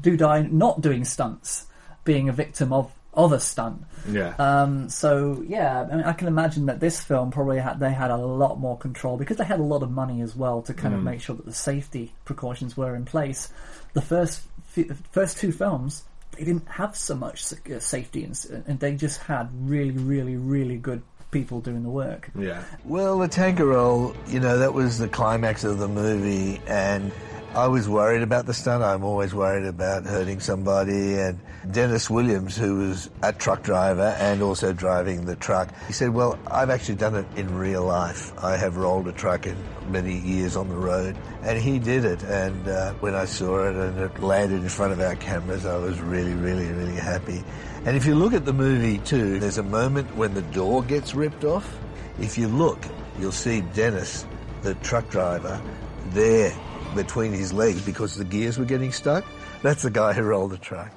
do 0.01 0.17
die 0.17 0.41
not 0.43 0.81
doing 0.81 1.05
stunts, 1.05 1.67
being 2.03 2.29
a 2.29 2.33
victim 2.33 2.71
of 2.73 2.91
of 3.13 3.31
a 3.31 3.39
stunt. 3.39 3.81
Yeah. 4.11 4.35
Um, 4.37 4.89
so 4.89 5.41
yeah, 5.47 5.87
I 5.89 5.95
mean, 5.95 6.05
I 6.05 6.11
can 6.11 6.27
imagine 6.27 6.65
that 6.65 6.81
this 6.81 6.99
film 7.01 7.31
probably 7.31 7.59
had 7.59 7.79
they 7.79 7.91
had 7.93 8.11
a 8.11 8.17
lot 8.17 8.59
more 8.59 8.77
control 8.77 9.15
because 9.17 9.37
they 9.37 9.45
had 9.45 9.59
a 9.59 9.63
lot 9.63 9.83
of 9.83 9.91
money 9.91 10.21
as 10.21 10.35
well 10.35 10.61
to 10.63 10.73
kind 10.73 10.93
Mm. 10.93 10.97
of 10.97 11.03
make 11.03 11.21
sure 11.21 11.35
that 11.35 11.45
the 11.45 11.53
safety 11.53 12.13
precautions 12.25 12.75
were 12.75 12.93
in 12.95 13.05
place. 13.05 13.49
The 13.93 14.01
first 14.01 14.41
f- 14.77 14.97
first 15.11 15.37
two 15.37 15.51
films 15.53 16.03
they 16.37 16.43
didn't 16.43 16.67
have 16.67 16.97
so 16.97 17.15
much 17.15 17.53
uh, 17.53 17.79
safety 17.79 18.25
and, 18.25 18.63
and 18.67 18.79
they 18.81 18.95
just 18.95 19.21
had 19.21 19.47
really 19.61 19.91
really 19.91 20.35
really 20.35 20.75
good 20.75 21.01
people 21.31 21.61
doing 21.61 21.83
the 21.83 21.89
work. 21.89 22.29
Yeah. 22.37 22.63
Well, 22.83 23.17
the 23.19 23.27
tanker 23.29 23.65
roll, 23.65 24.13
you 24.27 24.39
know, 24.41 24.57
that 24.59 24.73
was 24.73 24.97
the 24.97 25.07
climax 25.07 25.63
of 25.63 25.79
the 25.79 25.87
movie, 25.87 26.61
and 26.67 27.11
I 27.55 27.67
was 27.69 27.87
worried 27.87 28.21
about 28.21 28.47
the 28.47 28.53
stunt. 28.53 28.83
I'm 28.83 29.05
always 29.05 29.33
worried 29.33 29.65
about 29.65 30.03
hurting 30.03 30.41
somebody. 30.41 31.17
And 31.17 31.39
Dennis 31.71 32.09
Williams, 32.09 32.57
who 32.57 32.89
was 32.89 33.09
a 33.23 33.31
truck 33.31 33.63
driver 33.63 34.13
and 34.19 34.41
also 34.41 34.73
driving 34.73 35.23
the 35.23 35.37
truck, 35.37 35.69
he 35.87 35.93
said, 35.93 36.09
Well, 36.09 36.37
I've 36.51 36.69
actually 36.69 36.95
done 36.95 37.15
it 37.15 37.25
in 37.37 37.55
real 37.55 37.85
life. 37.85 38.33
I 38.43 38.57
have 38.57 38.75
rolled 38.75 39.07
a 39.07 39.13
truck 39.13 39.47
in 39.47 39.55
many 39.87 40.17
years 40.17 40.57
on 40.57 40.67
the 40.67 40.75
road. 40.75 41.15
And 41.43 41.57
he 41.57 41.79
did 41.79 42.03
it. 42.03 42.21
And 42.23 42.67
uh, 42.67 42.91
when 42.95 43.15
I 43.15 43.23
saw 43.23 43.69
it 43.69 43.75
and 43.77 43.99
it 44.01 44.19
landed 44.19 44.61
in 44.61 44.67
front 44.67 44.91
of 44.91 44.99
our 44.99 45.15
cameras, 45.15 45.65
I 45.65 45.77
was 45.77 46.01
really, 46.01 46.33
really, 46.33 46.69
really 46.73 46.97
happy. 46.97 47.41
And 47.85 47.95
if 47.95 48.05
you 48.05 48.15
look 48.15 48.33
at 48.33 48.43
the 48.43 48.51
movie 48.51 48.97
too, 48.97 49.39
there's 49.39 49.59
a 49.59 49.63
moment 49.63 50.13
when 50.17 50.33
the 50.33 50.41
door 50.41 50.83
gets 50.83 51.15
ripped 51.15 51.45
off. 51.45 51.79
If 52.19 52.37
you 52.37 52.49
look, 52.49 52.83
you'll 53.17 53.31
see 53.31 53.61
Dennis, 53.61 54.25
the 54.61 54.75
truck 54.75 55.09
driver, 55.09 55.61
there 56.07 56.53
between 56.95 57.31
his 57.33 57.53
legs 57.53 57.81
because 57.81 58.15
the 58.15 58.23
gears 58.25 58.57
were 58.57 58.65
getting 58.65 58.91
stuck. 58.91 59.25
That's 59.61 59.83
the 59.83 59.89
guy 59.91 60.13
who 60.13 60.23
rolled 60.23 60.51
the 60.51 60.57
truck. 60.57 60.91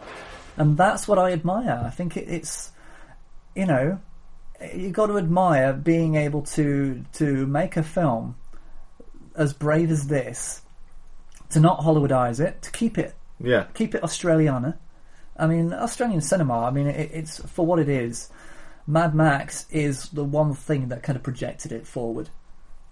and 0.57 0.77
that's 0.77 1.07
what 1.09 1.19
I 1.19 1.33
admire. 1.33 1.83
I 1.85 1.91
think 1.91 2.17
it's, 2.17 2.71
you 3.55 3.67
know, 3.67 4.01
you've 4.75 4.93
got 4.93 5.07
to 5.07 5.19
admire 5.19 5.73
being 5.73 6.15
able 6.17 6.43
to 6.43 7.05
to 7.15 7.47
make 7.47 7.77
a 7.77 7.83
film 7.83 8.37
as 9.37 9.53
brave 9.53 9.91
as 9.91 10.09
this, 10.09 10.63
to 11.51 11.61
not 11.61 11.81
Hollywoodize 11.81 12.41
it, 12.41 12.61
to 12.63 12.71
keep 12.73 12.99
it 12.99 13.15
Yeah. 13.41 13.65
keep 13.75 13.95
it 13.95 14.03
Australiana. 14.03 14.77
I 15.37 15.47
mean, 15.47 15.73
Australian 15.73 16.21
cinema. 16.21 16.59
I 16.67 16.71
mean, 16.73 16.89
it, 16.89 17.11
it's 17.13 17.39
for 17.47 17.65
what 17.65 17.79
it 17.79 17.89
is. 17.89 18.29
Mad 18.89 19.15
Max 19.15 19.67
is 19.71 20.09
the 20.09 20.25
one 20.25 20.55
thing 20.55 20.89
that 20.89 21.03
kind 21.05 21.15
of 21.17 21.23
projected 21.23 21.71
it 21.73 21.87
forward. 21.87 22.31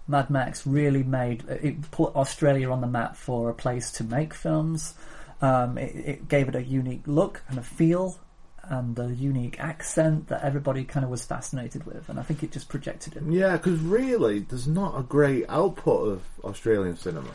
Mad 0.07 0.29
Max 0.29 0.65
really 0.65 1.03
made 1.03 1.43
it 1.49 1.91
put 1.91 2.15
Australia 2.15 2.71
on 2.71 2.81
the 2.81 2.87
map 2.87 3.15
for 3.15 3.49
a 3.49 3.53
place 3.53 3.91
to 3.93 4.03
make 4.03 4.33
films. 4.33 4.93
Um, 5.41 5.77
it, 5.77 5.95
it 5.95 6.27
gave 6.27 6.47
it 6.47 6.55
a 6.55 6.63
unique 6.63 7.03
look 7.05 7.43
and 7.49 7.59
a 7.59 7.63
feel, 7.63 8.17
and 8.63 8.97
a 8.99 9.13
unique 9.13 9.59
accent 9.59 10.27
that 10.27 10.43
everybody 10.43 10.83
kind 10.83 11.03
of 11.03 11.09
was 11.09 11.25
fascinated 11.25 11.85
with. 11.85 12.09
And 12.09 12.19
I 12.19 12.23
think 12.23 12.43
it 12.43 12.51
just 12.51 12.69
projected 12.69 13.15
it. 13.15 13.23
Yeah, 13.27 13.53
because 13.53 13.79
really, 13.79 14.39
there's 14.39 14.67
not 14.67 14.97
a 14.99 15.03
great 15.03 15.45
output 15.47 16.07
of 16.09 16.23
Australian 16.43 16.97
cinema. 16.97 17.29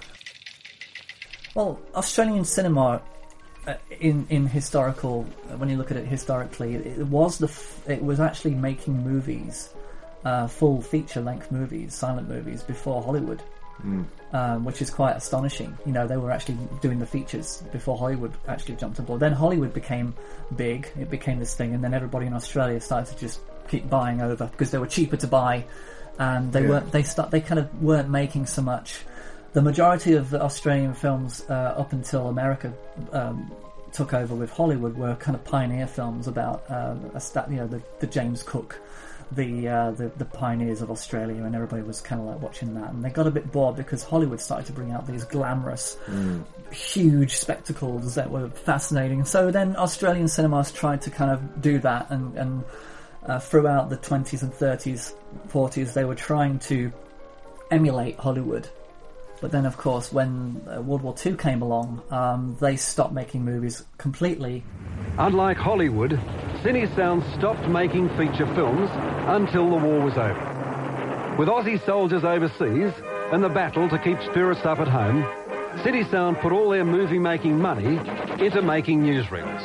Well, 1.54 1.80
Australian 1.94 2.44
cinema, 2.44 3.02
uh, 3.66 3.74
in 4.00 4.26
in 4.30 4.46
historical, 4.46 5.24
when 5.56 5.68
you 5.68 5.76
look 5.76 5.90
at 5.90 5.96
it 5.96 6.06
historically, 6.06 6.74
it, 6.74 6.86
it 6.86 7.06
was 7.06 7.38
the 7.38 7.46
f- 7.46 7.82
it 7.88 8.02
was 8.02 8.20
actually 8.20 8.54
making 8.54 9.02
movies, 9.04 9.68
uh, 10.24 10.46
full 10.46 10.80
feature 10.82 11.20
length 11.20 11.50
movies, 11.52 11.94
silent 11.94 12.28
movies 12.28 12.62
before 12.62 13.02
Hollywood, 13.02 13.42
Mm. 13.84 14.04
um, 14.32 14.64
which 14.64 14.80
is 14.82 14.90
quite 14.90 15.16
astonishing. 15.16 15.76
You 15.86 15.92
know, 15.92 16.06
they 16.06 16.16
were 16.16 16.30
actually 16.30 16.56
doing 16.82 16.98
the 17.00 17.06
features 17.06 17.62
before 17.72 17.96
Hollywood 17.98 18.32
actually 18.46 18.76
jumped 18.76 19.00
on 19.00 19.06
board. 19.06 19.18
Then 19.20 19.32
Hollywood 19.32 19.72
became 19.74 20.14
big; 20.56 20.88
it 21.00 21.10
became 21.10 21.38
this 21.40 21.54
thing, 21.54 21.74
and 21.74 21.82
then 21.82 21.92
everybody 21.94 22.26
in 22.26 22.34
Australia 22.34 22.80
started 22.80 23.12
to 23.14 23.20
just 23.20 23.40
keep 23.68 23.88
buying 23.90 24.20
over 24.20 24.46
because 24.46 24.70
they 24.70 24.78
were 24.78 24.86
cheaper 24.86 25.16
to 25.16 25.26
buy, 25.26 25.64
and 26.18 26.52
they 26.52 26.62
Yeah. 26.62 26.68
weren't 26.68 26.92
they 26.92 27.02
start 27.02 27.30
they 27.32 27.40
kind 27.40 27.58
of 27.58 27.82
weren't 27.82 28.08
making 28.10 28.46
so 28.46 28.62
much 28.62 29.04
the 29.54 29.62
majority 29.62 30.14
of 30.14 30.30
the 30.30 30.40
Australian 30.40 30.94
films 30.94 31.44
uh, 31.48 31.52
up 31.82 31.92
until 31.92 32.28
America 32.28 32.72
um, 33.12 33.50
took 33.92 34.14
over 34.14 34.34
with 34.34 34.50
Hollywood 34.50 34.96
were 34.96 35.14
kind 35.16 35.34
of 35.34 35.42
pioneer 35.44 35.86
films 35.86 36.28
about 36.28 36.62
uh, 36.70 36.94
a 37.14 37.20
sta- 37.20 37.46
you 37.50 37.56
know 37.56 37.66
the, 37.66 37.82
the 38.00 38.06
James 38.06 38.42
Cook, 38.42 38.80
the, 39.34 39.68
uh, 39.68 39.90
the 39.92 40.08
the 40.16 40.24
pioneers 40.24 40.82
of 40.82 40.90
Australia, 40.90 41.42
and 41.44 41.54
everybody 41.54 41.82
was 41.82 42.00
kind 42.00 42.20
of 42.20 42.26
like 42.26 42.40
watching 42.42 42.74
that, 42.74 42.90
and 42.92 43.04
they 43.04 43.10
got 43.10 43.26
a 43.26 43.30
bit 43.30 43.50
bored 43.52 43.76
because 43.76 44.02
Hollywood 44.04 44.40
started 44.40 44.66
to 44.66 44.72
bring 44.72 44.90
out 44.92 45.06
these 45.06 45.24
glamorous, 45.24 45.96
Mm. 46.06 46.44
huge 46.72 47.36
spectacles 47.36 48.14
that 48.14 48.30
were 48.30 48.48
fascinating. 48.50 49.24
So 49.24 49.50
then 49.50 49.76
Australian 49.76 50.28
cinemas 50.28 50.72
tried 50.72 51.02
to 51.02 51.10
kind 51.10 51.30
of 51.30 51.60
do 51.62 51.78
that, 51.80 52.10
and 52.10 52.36
and 52.36 52.64
uh, 53.26 53.38
throughout 53.38 53.88
the 53.90 53.96
20s 53.96 54.42
and 54.42 54.52
30s, 54.52 55.14
40s, 55.48 55.92
they 55.94 56.04
were 56.04 56.16
trying 56.16 56.58
to 56.60 56.92
emulate 57.70 58.16
Hollywood. 58.18 58.68
But 59.42 59.50
then, 59.50 59.66
of 59.66 59.76
course, 59.76 60.12
when 60.12 60.62
uh, 60.72 60.80
World 60.80 61.02
War 61.02 61.16
II 61.26 61.34
came 61.34 61.62
along, 61.62 62.00
um, 62.12 62.56
they 62.60 62.76
stopped 62.76 63.12
making 63.12 63.44
movies 63.44 63.84
completely. 63.98 64.62
Unlike 65.18 65.56
Hollywood, 65.56 66.12
Cinesound 66.62 67.24
stopped 67.36 67.66
making 67.68 68.08
feature 68.10 68.46
films 68.54 68.88
until 69.26 69.68
the 69.68 69.84
war 69.84 70.00
was 70.00 70.16
over. 70.16 71.34
With 71.36 71.48
Aussie 71.48 71.84
soldiers 71.84 72.22
overseas 72.22 72.92
and 73.32 73.42
the 73.42 73.48
battle 73.48 73.88
to 73.88 73.98
keep 73.98 74.22
spirits 74.30 74.64
up 74.64 74.78
at 74.78 74.86
home, 74.86 75.24
Cinesound 75.82 76.40
put 76.40 76.52
all 76.52 76.70
their 76.70 76.84
movie 76.84 77.18
making 77.18 77.58
money 77.58 77.96
into 78.38 78.62
making 78.62 79.02
newsreels. 79.02 79.60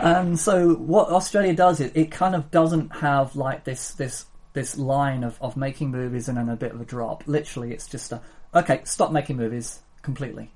And 0.00 0.40
so 0.40 0.76
what 0.76 1.10
Australia 1.10 1.52
does 1.52 1.78
is 1.80 1.92
it 1.94 2.10
kind 2.10 2.34
of 2.34 2.50
doesn't 2.50 2.88
have 2.96 3.36
like 3.36 3.64
this 3.64 3.90
this 3.92 4.24
this 4.52 4.76
line 4.76 5.22
of, 5.24 5.38
of 5.40 5.56
making 5.56 5.90
movies 5.90 6.28
and 6.28 6.36
then 6.36 6.48
a 6.48 6.56
bit 6.56 6.72
of 6.72 6.80
a 6.80 6.84
drop. 6.84 7.24
Literally, 7.26 7.72
it's 7.72 7.86
just 7.86 8.12
a 8.12 8.20
okay, 8.54 8.80
stop 8.84 9.12
making 9.12 9.36
movies 9.36 9.80
completely. 10.02 10.50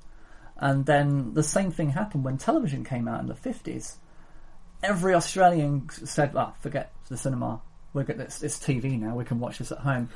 And 0.57 0.87
then 0.87 1.35
the 1.35 1.43
same 1.43 1.71
thing 1.71 1.91
happened 1.91 2.25
when 2.25 2.39
television 2.39 2.85
came 2.85 3.09
out 3.09 3.21
in 3.21 3.27
the 3.27 3.35
fifties. 3.35 3.97
Every 4.83 5.15
Australian 5.15 5.89
said, 5.91 6.33
"Ah, 6.35 6.53
forget 6.61 6.93
the 7.09 7.17
cinema. 7.17 7.61
We're 7.93 8.03
this. 8.05 8.43
It's 8.43 8.59
TV 8.59 8.99
now. 9.01 9.15
We 9.15 9.25
can 9.25 9.39
watch 9.39 9.59
this 9.59 9.73
at 9.73 9.79
home." 9.79 10.09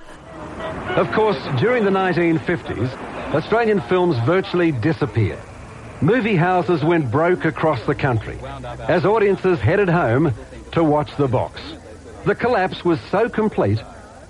Of 0.96 1.10
course, 1.12 1.38
during 1.60 1.84
the 1.84 1.90
1950s, 1.90 2.92
Australian 3.34 3.80
films 3.82 4.16
virtually 4.26 4.72
disappeared. 4.72 5.38
Movie 6.00 6.36
houses 6.36 6.84
went 6.84 7.10
broke 7.10 7.44
across 7.44 7.84
the 7.84 7.94
country 7.94 8.38
as 8.88 9.04
audiences 9.04 9.58
headed 9.58 9.88
home 9.88 10.32
to 10.72 10.84
watch 10.84 11.16
the 11.16 11.26
box. 11.26 11.60
The 12.28 12.34
collapse 12.34 12.84
was 12.84 13.00
so 13.10 13.26
complete, 13.30 13.80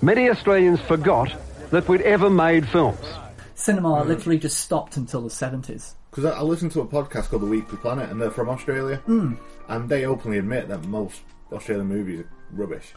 many 0.01 0.29
Australians 0.29 0.79
forgot 0.79 1.35
that 1.71 1.85
we'd 1.89 1.99
ever 2.03 2.29
made 2.29 2.65
films. 2.69 3.05
Cinema 3.55 4.05
literally 4.05 4.39
just 4.39 4.59
stopped 4.59 4.95
until 4.95 5.19
the 5.19 5.29
seventies. 5.29 5.95
Because 6.09 6.23
I, 6.23 6.37
I 6.37 6.41
listened 6.43 6.71
to 6.71 6.79
a 6.79 6.87
podcast 6.87 7.27
called 7.27 7.41
The 7.41 7.47
Weekly 7.47 7.77
Planet, 7.77 8.09
and 8.09 8.21
they're 8.21 8.31
from 8.31 8.47
Australia, 8.47 9.01
Mm. 9.05 9.35
and 9.67 9.89
they 9.89 10.05
openly 10.05 10.37
admit 10.37 10.69
that 10.69 10.85
most 10.85 11.19
Australian 11.51 11.87
movies 11.87 12.21
are 12.21 12.29
rubbish. 12.53 12.93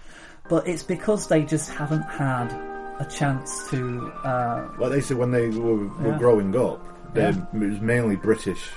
But 0.48 0.68
it's 0.68 0.84
because 0.84 1.26
they 1.26 1.42
just 1.42 1.70
haven't 1.70 2.02
had 2.02 2.52
a 3.00 3.04
chance 3.10 3.68
to. 3.70 4.06
Uh, 4.22 4.68
Like 4.78 4.92
they 4.92 5.00
said 5.00 5.16
when 5.16 5.32
they 5.32 5.48
were, 5.48 5.88
were 5.98 6.10
Yeah. 6.12 6.18
growing 6.18 6.54
up, 6.54 6.80
they, 7.12 7.22
Yeah. 7.22 7.44
it 7.52 7.58
was 7.58 7.80
mainly 7.80 8.14
British 8.14 8.70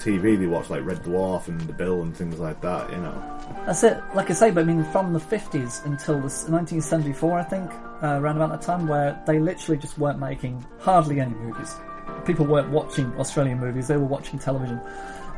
TV. 0.00 0.38
They 0.38 0.46
watched 0.46 0.70
like 0.70 0.84
Red 0.84 1.02
Dwarf 1.02 1.48
and 1.48 1.60
The 1.60 1.72
Bill 1.72 2.02
and 2.02 2.16
things 2.16 2.38
like 2.38 2.60
that. 2.62 2.90
You 2.90 2.98
know, 2.98 3.38
That's 3.66 3.82
it. 3.82 4.00
Like 4.14 4.30
I 4.30 4.34
say, 4.34 4.50
but 4.50 4.62
I 4.62 4.64
mean, 4.64 4.84
from 4.84 5.12
the 5.12 5.18
50s 5.20 5.84
until 5.84 6.14
the 6.16 6.30
1974, 6.48 7.38
I 7.38 7.42
think, 7.44 7.70
uh, 8.02 8.18
around 8.20 8.36
about 8.36 8.50
that 8.50 8.62
time, 8.62 8.86
where 8.88 9.20
they 9.26 9.38
literally 9.38 9.78
just 9.78 9.98
weren't 9.98 10.18
making 10.18 10.64
hardly 10.80 11.20
any 11.20 11.34
movies. 11.34 11.74
People 12.24 12.46
weren't 12.46 12.70
watching 12.70 13.12
Australian 13.18 13.60
movies; 13.60 13.88
they 13.88 13.96
were 13.96 14.04
watching 14.04 14.38
television, 14.38 14.80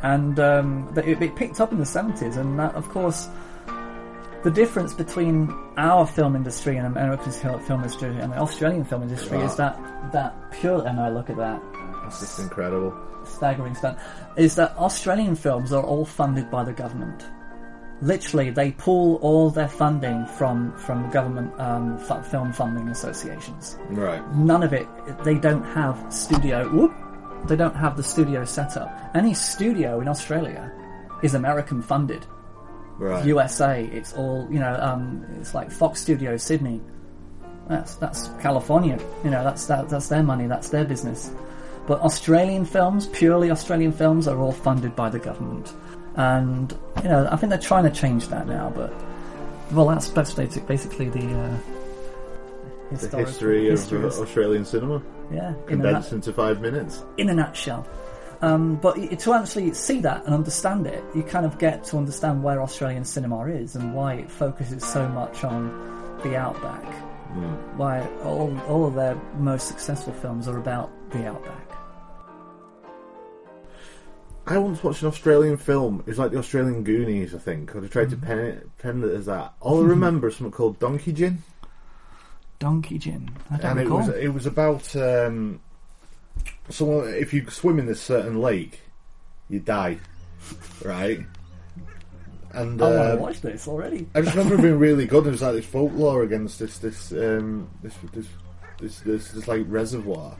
and 0.02 0.38
um, 0.40 0.92
it, 0.96 1.20
it 1.22 1.36
picked 1.36 1.60
up 1.60 1.72
in 1.72 1.78
the 1.78 1.84
70s. 1.84 2.36
And 2.36 2.58
that, 2.58 2.74
of 2.74 2.88
course, 2.88 3.28
the 4.42 4.50
difference 4.50 4.94
between 4.94 5.52
our 5.76 6.06
film 6.06 6.34
industry 6.34 6.76
and 6.76 6.86
American 6.86 7.30
film 7.32 7.82
industry 7.82 8.08
and 8.08 8.32
the 8.32 8.38
Australian 8.38 8.84
film 8.84 9.02
industry 9.02 9.38
Wow. 9.38 9.44
is 9.44 9.56
that 9.56 10.12
that 10.12 10.34
pure. 10.52 10.86
And 10.86 10.98
I 10.98 11.08
look 11.10 11.30
at 11.30 11.36
that 11.36 11.62
that's 12.02 12.20
just 12.20 12.38
incredible. 12.40 12.94
Staggering 13.32 13.74
stuff 13.74 14.02
is 14.36 14.54
that 14.56 14.76
Australian 14.76 15.34
films 15.34 15.72
are 15.72 15.82
all 15.82 16.04
funded 16.04 16.50
by 16.50 16.64
the 16.64 16.72
government. 16.72 17.24
Literally, 18.00 18.50
they 18.50 18.72
pull 18.72 19.16
all 19.16 19.50
their 19.50 19.68
funding 19.68 20.26
from 20.26 20.76
from 20.76 21.08
government 21.10 21.52
um, 21.60 21.98
f- 22.10 22.26
film 22.28 22.52
funding 22.52 22.88
associations. 22.88 23.78
Right. 23.90 24.22
None 24.34 24.64
of 24.64 24.72
it. 24.72 24.88
They 25.22 25.36
don't 25.36 25.62
have 25.62 26.12
studio. 26.12 26.68
Whoop, 26.68 26.92
they 27.46 27.54
don't 27.54 27.76
have 27.76 27.96
the 27.96 28.02
studio 28.02 28.44
set 28.44 28.76
up. 28.76 28.90
Any 29.14 29.34
studio 29.34 30.00
in 30.00 30.08
Australia 30.08 30.72
is 31.22 31.34
American 31.34 31.80
funded. 31.80 32.26
Right. 32.98 33.24
USA. 33.24 33.84
It's 33.84 34.12
all 34.14 34.48
you 34.50 34.58
know. 34.58 34.76
Um, 34.80 35.24
it's 35.40 35.54
like 35.54 35.70
Fox 35.70 36.00
Studio 36.00 36.36
Sydney. 36.36 36.80
That's 37.68 37.94
that's 37.96 38.28
California. 38.40 38.98
You 39.24 39.30
know, 39.30 39.44
that's 39.44 39.66
that, 39.66 39.88
that's 39.88 40.08
their 40.08 40.22
money. 40.22 40.46
That's 40.46 40.68
their 40.68 40.84
business. 40.84 41.30
But 41.86 42.00
Australian 42.00 42.64
films, 42.64 43.06
purely 43.08 43.50
Australian 43.50 43.92
films, 43.92 44.28
are 44.28 44.38
all 44.38 44.52
funded 44.52 44.94
by 44.94 45.08
the 45.10 45.18
government. 45.18 45.74
And 46.16 46.72
you 47.02 47.08
know, 47.08 47.28
I 47.30 47.36
think 47.36 47.50
they're 47.50 47.58
trying 47.58 47.84
to 47.84 47.90
change 47.90 48.28
that 48.28 48.46
now. 48.46 48.72
But 48.74 48.92
well, 49.72 49.86
that's 49.88 50.10
that's 50.10 50.34
basically 50.34 51.08
the 51.08 51.26
uh, 51.34 51.56
The 52.90 53.16
history 53.18 53.66
of 53.68 53.78
history 53.78 54.04
uh, 54.04 54.08
Australian 54.08 54.64
cinema. 54.64 55.02
Yeah, 55.32 55.50
in 55.50 55.66
condensed 55.66 56.12
nut- 56.12 56.16
into 56.26 56.32
five 56.32 56.60
minutes. 56.60 57.02
in 57.16 57.30
a 57.30 57.34
nutshell. 57.34 57.86
Um, 58.42 58.74
but 58.76 58.94
to 59.20 59.32
actually 59.34 59.72
see 59.72 60.00
that 60.00 60.24
and 60.26 60.34
understand 60.34 60.86
it, 60.86 61.02
you 61.14 61.22
kind 61.22 61.46
of 61.46 61.58
get 61.58 61.84
to 61.84 61.96
understand 61.96 62.42
where 62.42 62.60
Australian 62.60 63.04
cinema 63.04 63.44
is 63.46 63.76
and 63.76 63.94
why 63.94 64.14
it 64.14 64.30
focuses 64.30 64.84
so 64.84 65.08
much 65.08 65.44
on 65.44 65.70
the 66.24 66.36
outback. 66.36 66.84
Why 67.76 68.06
all, 68.24 68.54
all 68.68 68.84
of 68.86 68.94
their 68.94 69.14
most 69.38 69.68
successful 69.68 70.12
films 70.12 70.48
are 70.48 70.58
about 70.58 70.90
the 71.12 71.24
outback. 71.26 71.71
I 74.46 74.58
once 74.58 74.82
watched 74.82 75.02
an 75.02 75.08
Australian 75.08 75.56
film. 75.56 76.00
It 76.00 76.06
was 76.06 76.18
like 76.18 76.32
the 76.32 76.38
Australian 76.38 76.82
Goonies, 76.82 77.34
I 77.34 77.38
think. 77.38 77.72
They 77.72 77.88
tried 77.88 78.10
to 78.10 78.16
pen 78.16 78.38
it, 78.38 78.78
pen 78.78 79.02
it 79.04 79.10
as 79.10 79.26
that. 79.26 79.54
All 79.60 79.82
I 79.82 79.86
remember 79.86 80.28
is 80.28 80.36
something 80.36 80.52
called 80.52 80.78
Donkey 80.80 81.12
Gin. 81.12 81.42
Donkegin. 82.62 83.28
I 83.50 83.56
don't 83.56 83.70
and 83.72 83.80
it 83.80 83.90
was 83.90 84.08
it 84.08 84.28
was 84.28 84.46
about 84.46 84.94
um, 84.94 85.60
someone 86.68 87.08
if 87.08 87.34
you 87.34 87.48
swim 87.50 87.80
in 87.80 87.86
this 87.86 88.00
certain 88.00 88.40
lake, 88.40 88.80
you 89.48 89.58
die, 89.58 89.98
right? 90.84 91.20
And 92.52 92.80
I 92.80 92.84
want 92.84 92.98
uh, 93.00 93.10
to 93.10 93.16
watch 93.16 93.40
this 93.40 93.66
already. 93.66 94.06
I 94.14 94.20
just 94.20 94.36
remember 94.36 94.54
it 94.54 94.62
being 94.62 94.78
really 94.78 95.06
good. 95.06 95.24
There 95.24 95.32
was 95.32 95.42
like 95.42 95.54
this 95.54 95.66
folklore 95.66 96.22
against 96.22 96.60
this 96.60 96.78
this 96.78 97.10
um, 97.10 97.68
this, 97.82 97.94
this 98.12 98.28
this 98.78 99.00
this 99.00 99.28
this 99.32 99.48
like 99.48 99.64
reservoir, 99.66 100.36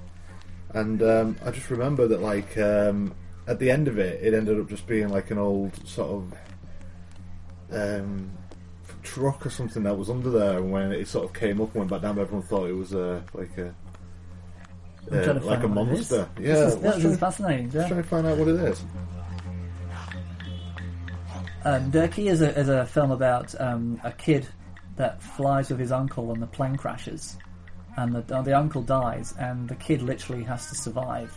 and 0.75 1.03
um, 1.03 1.37
I 1.45 1.51
just 1.51 1.71
remember 1.71 2.07
that 2.07 2.23
like 2.23 2.57
um, 2.57 3.17
at 3.47 3.59
the 3.59 3.71
end 3.71 3.89
of 3.89 3.99
it, 3.99 4.23
it 4.23 4.35
ended 4.35 4.59
up 4.59 4.69
just 4.69 4.87
being 4.87 5.09
like 5.09 5.31
an 5.31 5.39
old 5.39 5.87
sort 5.87 6.11
of 6.11 6.35
um, 7.73 8.31
truck 9.03 9.45
or 9.45 9.51
something 9.51 9.83
that 9.83 9.97
was 9.97 10.11
under 10.11 10.31
there, 10.31 10.59
and 10.59 10.71
when 10.71 10.93
it 10.93 11.09
sort 11.09 11.25
of 11.25 11.33
came 11.33 11.61
up 11.61 11.69
and 11.69 11.77
went 11.77 11.91
back 11.91 12.03
down, 12.03 12.19
everyone 12.19 12.47
thought 12.47 12.69
it 12.69 12.77
was 12.77 12.95
uh, 12.95 13.21
like 13.35 13.57
a. 13.59 13.75
Uh, 15.11 15.41
like 15.43 15.59
a 15.59 15.63
find 15.63 15.75
what 15.75 15.89
it 15.89 15.93
is. 15.93 16.11
monster, 16.11 16.29
yeah. 16.41 16.67
is- 16.67 16.79
this 16.79 16.97
is 16.97 17.03
try- 17.03 17.17
fascinating, 17.17 17.71
yeah. 17.73 17.79
Let's 17.79 17.89
try 17.89 17.97
and 17.99 18.07
find 18.07 18.27
out 18.27 18.39
what 18.39 18.49
it 18.49 18.55
is. 18.55 18.85
Um, 21.65 21.93
Dirkie 21.93 22.31
is 22.31 22.41
a, 22.41 22.57
is 22.59 22.69
a 22.69 22.87
film 22.87 23.11
about 23.11 23.61
um, 23.61 24.01
a 24.05 24.13
kid 24.13 24.47
that 24.97 25.23
flies 25.23 25.71
with 25.71 25.79
his 25.79 25.93
uncle 25.93 26.33
and 26.33 26.41
the 26.43 26.47
plane 26.47 26.77
crashes, 26.77 27.37
and 27.97 28.15
the, 28.15 28.37
uh, 28.37 28.43
the 28.43 28.57
uncle 28.57 28.83
dies, 28.83 29.35
and 29.39 29.69
the 29.69 29.75
kid 29.77 30.03
literally 30.03 30.45
has 30.45 30.69
to 30.69 30.75
survive 30.75 31.33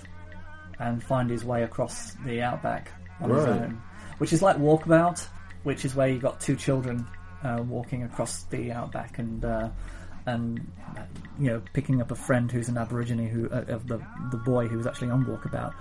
and 0.80 1.04
find 1.04 1.30
his 1.30 1.44
way 1.44 1.64
across 1.64 2.14
the 2.26 2.42
outback 2.42 2.92
on 3.22 3.30
his 3.30 3.46
own, 3.46 3.82
which 4.18 4.34
is 4.34 4.42
like 4.42 4.58
Walkabout, 4.58 5.26
which 5.64 5.86
is 5.86 5.96
where 5.96 6.08
you 6.08 6.20
got 6.20 6.40
two 6.40 6.56
children 6.56 7.06
uh, 7.44 7.64
walking 7.68 8.04
across 8.04 8.44
the 8.46 8.72
outback 8.72 9.20
and. 9.20 9.44
Uh, 9.44 9.70
and 10.28 10.60
you 11.40 11.48
know, 11.48 11.62
picking 11.74 12.02
up 12.02 12.12
a 12.12 12.16
friend 12.16 12.52
who's 12.52 12.68
an 12.68 12.78
Aborigine 12.78 13.30
who 13.30 13.48
uh, 13.50 13.66
of 13.68 13.88
the 13.88 14.02
the 14.32 14.38
boy 14.38 14.68
who 14.68 14.78
was 14.78 14.88
actually 14.88 15.12
on 15.12 15.24
Walkabout, 15.26 15.74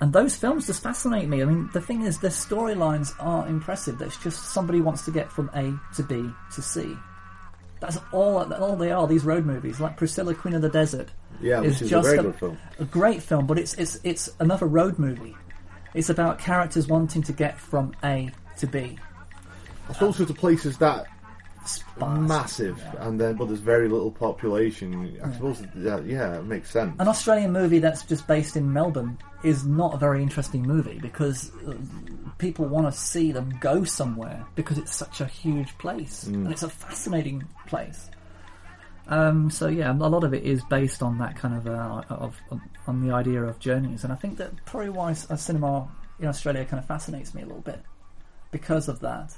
and 0.00 0.12
those 0.12 0.36
films 0.36 0.66
just 0.66 0.82
fascinate 0.82 1.28
me. 1.28 1.42
I 1.42 1.44
mean, 1.44 1.68
the 1.72 1.80
thing 1.80 2.02
is, 2.02 2.18
the 2.18 2.28
storylines 2.28 3.12
are 3.18 3.46
impressive. 3.48 3.98
That's 3.98 4.16
just 4.18 4.52
somebody 4.52 4.80
wants 4.80 5.04
to 5.06 5.10
get 5.10 5.30
from 5.32 5.50
A 5.54 5.74
to 5.96 6.02
B 6.02 6.30
to 6.54 6.62
C. 6.62 6.96
That's 7.80 7.98
all. 8.12 8.52
All 8.52 8.76
they 8.76 8.92
are. 8.92 9.06
These 9.06 9.24
road 9.24 9.46
movies, 9.46 9.80
like 9.80 9.96
Priscilla, 9.96 10.34
Queen 10.34 10.54
of 10.54 10.62
the 10.62 10.68
Desert, 10.68 11.08
Yeah, 11.40 11.60
which 11.60 11.80
is 11.82 11.92
a 11.92 12.00
very 12.02 12.18
good 12.18 12.36
film. 12.36 12.58
a 12.78 12.84
great 12.84 13.22
film. 13.22 13.46
But 13.46 13.58
it's 13.58 13.74
it's 13.74 13.98
it's 14.04 14.28
another 14.38 14.66
road 14.66 14.98
movie. 14.98 15.34
It's 15.94 16.10
about 16.10 16.38
characters 16.38 16.86
wanting 16.86 17.22
to 17.22 17.32
get 17.32 17.58
from 17.58 17.92
A 18.04 18.30
to 18.58 18.66
B. 18.66 18.80
B. 18.80 18.98
I 19.88 19.92
suppose 19.94 20.18
to 20.18 20.26
places 20.34 20.78
that 20.78 21.06
massive, 21.98 22.82
and 22.98 23.20
then 23.20 23.36
but 23.36 23.46
there's 23.48 23.60
very 23.60 23.88
little 23.88 24.10
population. 24.10 25.18
I 25.22 25.32
suppose 25.32 25.62
that 25.74 26.04
yeah, 26.06 26.38
it 26.38 26.44
makes 26.44 26.70
sense. 26.70 26.96
An 26.98 27.08
Australian 27.08 27.52
movie 27.52 27.78
that's 27.78 28.04
just 28.04 28.26
based 28.26 28.56
in 28.56 28.72
Melbourne 28.72 29.18
is 29.44 29.64
not 29.66 29.94
a 29.94 29.96
very 29.98 30.22
interesting 30.22 30.62
movie 30.62 30.98
because 31.00 31.50
uh, 31.66 31.74
people 32.38 32.66
want 32.66 32.86
to 32.92 32.98
see 32.98 33.32
them 33.32 33.56
go 33.60 33.84
somewhere 33.84 34.44
because 34.54 34.78
it's 34.78 34.94
such 34.94 35.20
a 35.20 35.26
huge 35.26 35.76
place 35.78 36.24
Mm. 36.24 36.34
and 36.34 36.52
it's 36.52 36.62
a 36.62 36.68
fascinating 36.68 37.44
place. 37.66 38.10
Um, 39.08 39.50
so 39.50 39.66
yeah, 39.68 39.90
a 39.92 39.94
lot 39.94 40.24
of 40.24 40.32
it 40.34 40.44
is 40.44 40.62
based 40.64 41.02
on 41.02 41.18
that 41.18 41.36
kind 41.36 41.54
of, 41.54 41.66
uh, 41.66 42.02
of, 42.10 42.36
on 42.86 43.06
the 43.06 43.12
idea 43.12 43.42
of 43.42 43.58
journeys, 43.58 44.04
and 44.04 44.12
I 44.12 44.16
think 44.16 44.36
that 44.38 44.64
probably 44.66 44.90
why 44.90 45.10
uh, 45.10 45.36
cinema 45.36 45.88
in 46.20 46.28
Australia 46.28 46.64
kind 46.64 46.78
of 46.78 46.86
fascinates 46.86 47.34
me 47.34 47.42
a 47.42 47.46
little 47.46 47.62
bit 47.62 47.80
because 48.52 48.88
of 48.88 49.00
that. 49.00 49.34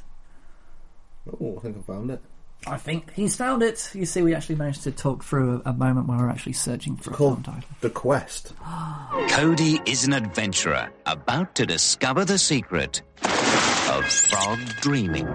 Oh, 1.28 1.56
I 1.58 1.60
think 1.60 1.78
I 1.78 1.80
found 1.82 2.10
it. 2.10 2.20
I 2.66 2.76
think 2.76 3.12
he's 3.14 3.34
found 3.34 3.62
it. 3.62 3.90
You 3.92 4.06
see, 4.06 4.22
we 4.22 4.34
actually 4.34 4.54
managed 4.54 4.84
to 4.84 4.92
talk 4.92 5.24
through 5.24 5.62
a, 5.64 5.70
a 5.70 5.72
moment 5.72 6.06
where 6.06 6.18
we're 6.18 6.28
actually 6.28 6.52
searching 6.52 6.96
for 6.96 7.10
a 7.10 7.16
film 7.16 7.42
title. 7.42 7.68
The 7.80 7.90
Quest. 7.90 8.52
Cody 9.30 9.80
is 9.84 10.04
an 10.04 10.12
adventurer 10.12 10.90
about 11.06 11.54
to 11.56 11.66
discover 11.66 12.24
the 12.24 12.38
secret 12.38 13.02
of 13.24 14.04
frog 14.04 14.58
dreaming. 14.80 15.26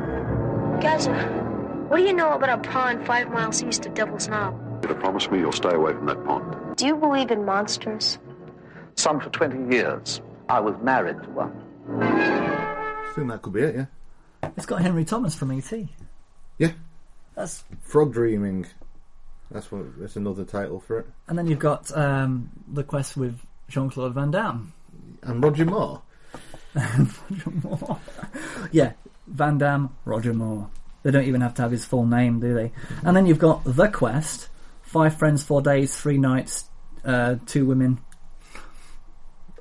Guys, 0.79 1.07
what 1.89 1.97
do 1.97 2.03
you 2.03 2.13
know 2.13 2.31
about 2.31 2.59
a 2.65 2.69
pond 2.69 3.05
five 3.05 3.29
miles 3.29 3.61
east 3.63 3.85
of 3.85 3.93
Devil's 3.93 4.27
Knob? 4.27 4.55
You 4.88 4.93
promise 4.95 5.29
me 5.29 5.39
you'll 5.39 5.51
stay 5.51 5.73
away 5.73 5.93
from 5.93 6.05
that 6.05 6.23
pond. 6.23 6.77
Do 6.77 6.85
you 6.85 6.95
believe 6.95 7.31
in 7.31 7.43
monsters? 7.43 8.19
Some 8.95 9.19
for 9.19 9.29
20 9.29 9.75
years. 9.75 10.21
I 10.49 10.59
was 10.59 10.75
married 10.81 11.21
to 11.23 11.29
one. 11.31 11.63
I 12.01 13.11
think 13.15 13.29
that 13.29 13.41
could 13.41 13.53
be 13.53 13.61
it, 13.61 13.75
yeah. 13.75 13.85
It's 14.58 14.66
got 14.66 14.82
Henry 14.82 15.05
Thomas 15.05 15.36
from 15.36 15.51
ET. 15.51 15.72
Yeah. 16.58 16.72
That's 17.36 17.64
Frog 17.84 18.12
Dreaming. 18.14 18.66
That's 19.51 19.72
what. 19.72 19.97
That's 19.99 20.16
another 20.16 20.43
title 20.43 20.80
for 20.80 20.99
it. 20.99 21.08
and 21.28 21.38
then 21.38 21.47
you've 21.47 21.60
got 21.60 21.95
um, 21.95 22.49
the 22.68 22.84
quest 22.84 23.16
with 23.16 23.39
Jean 23.70 23.89
Claude 23.89 24.14
Van 24.16 24.32
Damme. 24.32 24.74
And 25.22 25.43
Roger 25.43 25.66
Moore. 25.66 26.01
Roger 26.76 27.51
Moore. 27.64 27.99
yeah, 28.72 28.93
Van 29.28 29.58
Damme, 29.58 29.95
Roger 30.05 30.34
Moore. 30.34 30.70
They 31.03 31.12
don't 31.12 31.24
even 31.26 31.41
have 31.41 31.53
to 31.55 31.62
have 31.62 31.72
his 31.72 31.86
full 31.86 32.05
name, 32.05 32.39
do 32.39 32.53
they? 32.53 32.72
And 33.03 33.16
then 33.16 33.26
you've 33.28 33.39
got 33.39 33.64
the 33.64 33.88
quest: 33.88 34.49
five 34.82 35.16
friends, 35.18 35.43
four 35.43 35.62
days, 35.62 35.95
three 35.95 36.18
nights, 36.18 36.68
uh, 37.05 37.36
two 37.45 37.66
women, 37.66 37.99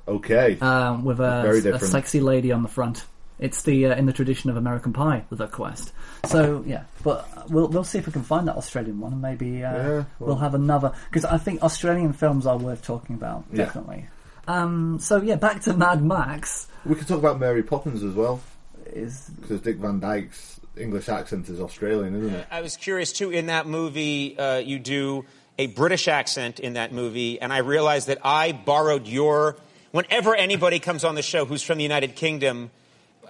Okay. 0.08 0.58
um, 0.60 1.04
with 1.04 1.20
a, 1.20 1.42
Very 1.42 1.58
a 1.58 1.62
different. 1.62 1.84
sexy 1.92 2.20
lady 2.20 2.50
on 2.52 2.62
the 2.62 2.68
front. 2.68 3.04
It's 3.38 3.62
the 3.64 3.86
uh, 3.86 3.94
in 3.96 4.06
the 4.06 4.12
tradition 4.12 4.48
of 4.50 4.56
American 4.56 4.92
Pie, 4.92 5.24
the 5.30 5.46
quest. 5.46 5.92
So 6.24 6.64
yeah, 6.66 6.84
but 7.04 7.50
we'll 7.50 7.68
we'll 7.68 7.84
see 7.84 7.98
if 7.98 8.06
we 8.06 8.12
can 8.12 8.22
find 8.22 8.48
that 8.48 8.56
Australian 8.56 8.98
one, 9.00 9.12
and 9.12 9.20
maybe 9.22 9.62
uh, 9.64 9.72
Yeah, 9.74 9.86
well- 9.88 10.06
we'll 10.20 10.36
have 10.36 10.54
another 10.54 10.92
because 11.10 11.24
I 11.24 11.36
think 11.38 11.62
Australian 11.62 12.12
films 12.14 12.46
are 12.46 12.56
worth 12.56 12.82
talking 12.82 13.14
about 13.14 13.44
Yeah. 13.52 13.64
definitely. 13.66 14.06
Um, 14.48 14.98
so 15.00 15.20
yeah, 15.20 15.34
back 15.36 15.60
to 15.62 15.74
Mad 15.74 16.02
Max. 16.02 16.68
We 16.84 16.94
could 16.94 17.08
talk 17.08 17.18
about 17.18 17.38
Mary 17.40 17.62
Poppins 17.62 18.02
as 18.02 18.14
well. 18.14 18.40
Is 18.86 19.28
because 19.40 19.60
Dick 19.60 19.76
Van 19.78 19.98
Dyke's 20.00 20.60
English 20.76 21.08
accent 21.08 21.48
is 21.48 21.60
Australian, 21.60 22.14
isn't 22.16 22.34
it? 22.34 22.46
I 22.50 22.60
was 22.62 22.76
curious 22.76 23.12
too. 23.12 23.30
In 23.30 23.46
that 23.46 23.66
movie, 23.66 24.38
uh, 24.38 24.58
you 24.58 24.78
do 24.78 25.24
a 25.58 25.66
British 25.66 26.06
accent 26.06 26.60
in 26.60 26.74
that 26.74 26.92
movie, 26.92 27.40
and 27.40 27.52
I 27.52 27.58
realized 27.58 28.06
that 28.08 28.18
I 28.24 28.52
borrowed 28.52 29.06
your. 29.06 29.56
Whenever 29.90 30.34
anybody 30.34 30.78
comes 30.78 31.04
on 31.04 31.14
the 31.14 31.22
show 31.22 31.44
who's 31.46 31.62
from 31.62 31.78
the 31.78 31.82
United 31.82 32.14
Kingdom, 32.14 32.70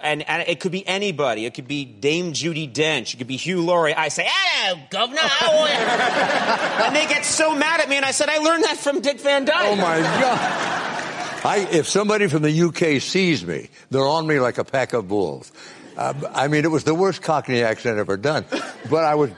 and, 0.01 0.27
and 0.27 0.47
it 0.47 0.59
could 0.59 0.71
be 0.71 0.87
anybody, 0.87 1.45
it 1.45 1.53
could 1.53 1.67
be 1.67 1.85
Dame 1.85 2.33
Judi 2.33 2.71
Dench, 2.71 3.13
it 3.13 3.17
could 3.17 3.27
be 3.27 3.37
Hugh 3.37 3.61
Laurie. 3.61 3.93
I 3.93 4.09
say, 4.09 4.27
"Hello, 4.29 4.81
Governor," 4.89 5.21
are 5.21 5.67
you?" 5.67 5.73
and 6.85 6.95
they 6.95 7.07
get 7.07 7.25
so 7.25 7.55
mad 7.55 7.81
at 7.81 7.89
me, 7.89 7.97
and 7.97 8.05
I 8.05 8.11
said, 8.11 8.29
"I 8.29 8.37
learned 8.37 8.63
that 8.63 8.77
from 8.77 9.01
Dick 9.01 9.19
Van 9.21 9.45
Dyke." 9.45 9.67
Oh 9.67 9.75
my 9.75 9.99
God. 9.99 10.77
I, 11.45 11.67
if 11.71 11.87
somebody 11.87 12.27
from 12.27 12.41
the 12.41 12.61
UK 12.61 13.01
sees 13.01 13.45
me, 13.45 13.69
they're 13.89 14.07
on 14.07 14.27
me 14.27 14.39
like 14.39 14.57
a 14.57 14.63
pack 14.63 14.93
of 14.93 15.07
bulls. 15.07 15.51
Uh, 15.95 16.13
I 16.33 16.47
mean, 16.47 16.65
it 16.65 16.71
was 16.71 16.83
the 16.83 16.93
worst 16.93 17.21
Cockney 17.21 17.63
accent 17.63 17.97
ever 17.97 18.17
done. 18.17 18.45
But 18.89 19.03
I 19.05 19.15
was, 19.15 19.31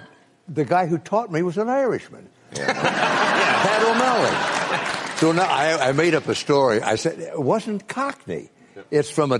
the 0.47 0.65
guy 0.65 0.87
who 0.87 0.97
taught 0.97 1.31
me 1.31 1.41
was 1.43 1.57
an 1.57 1.69
Irishman. 1.69 2.27
Yeah, 2.55 2.73
Pat 2.73 3.83
O'Malley. 3.83 5.17
So 5.17 5.31
now 5.31 5.43
I, 5.43 5.89
I 5.89 5.91
made 5.91 6.15
up 6.15 6.27
a 6.27 6.35
story. 6.35 6.81
I 6.81 6.95
said, 6.95 7.19
it 7.19 7.39
wasn't 7.39 7.87
Cockney. 7.87 8.49
It's 8.89 9.09
from 9.09 9.31
a, 9.31 9.39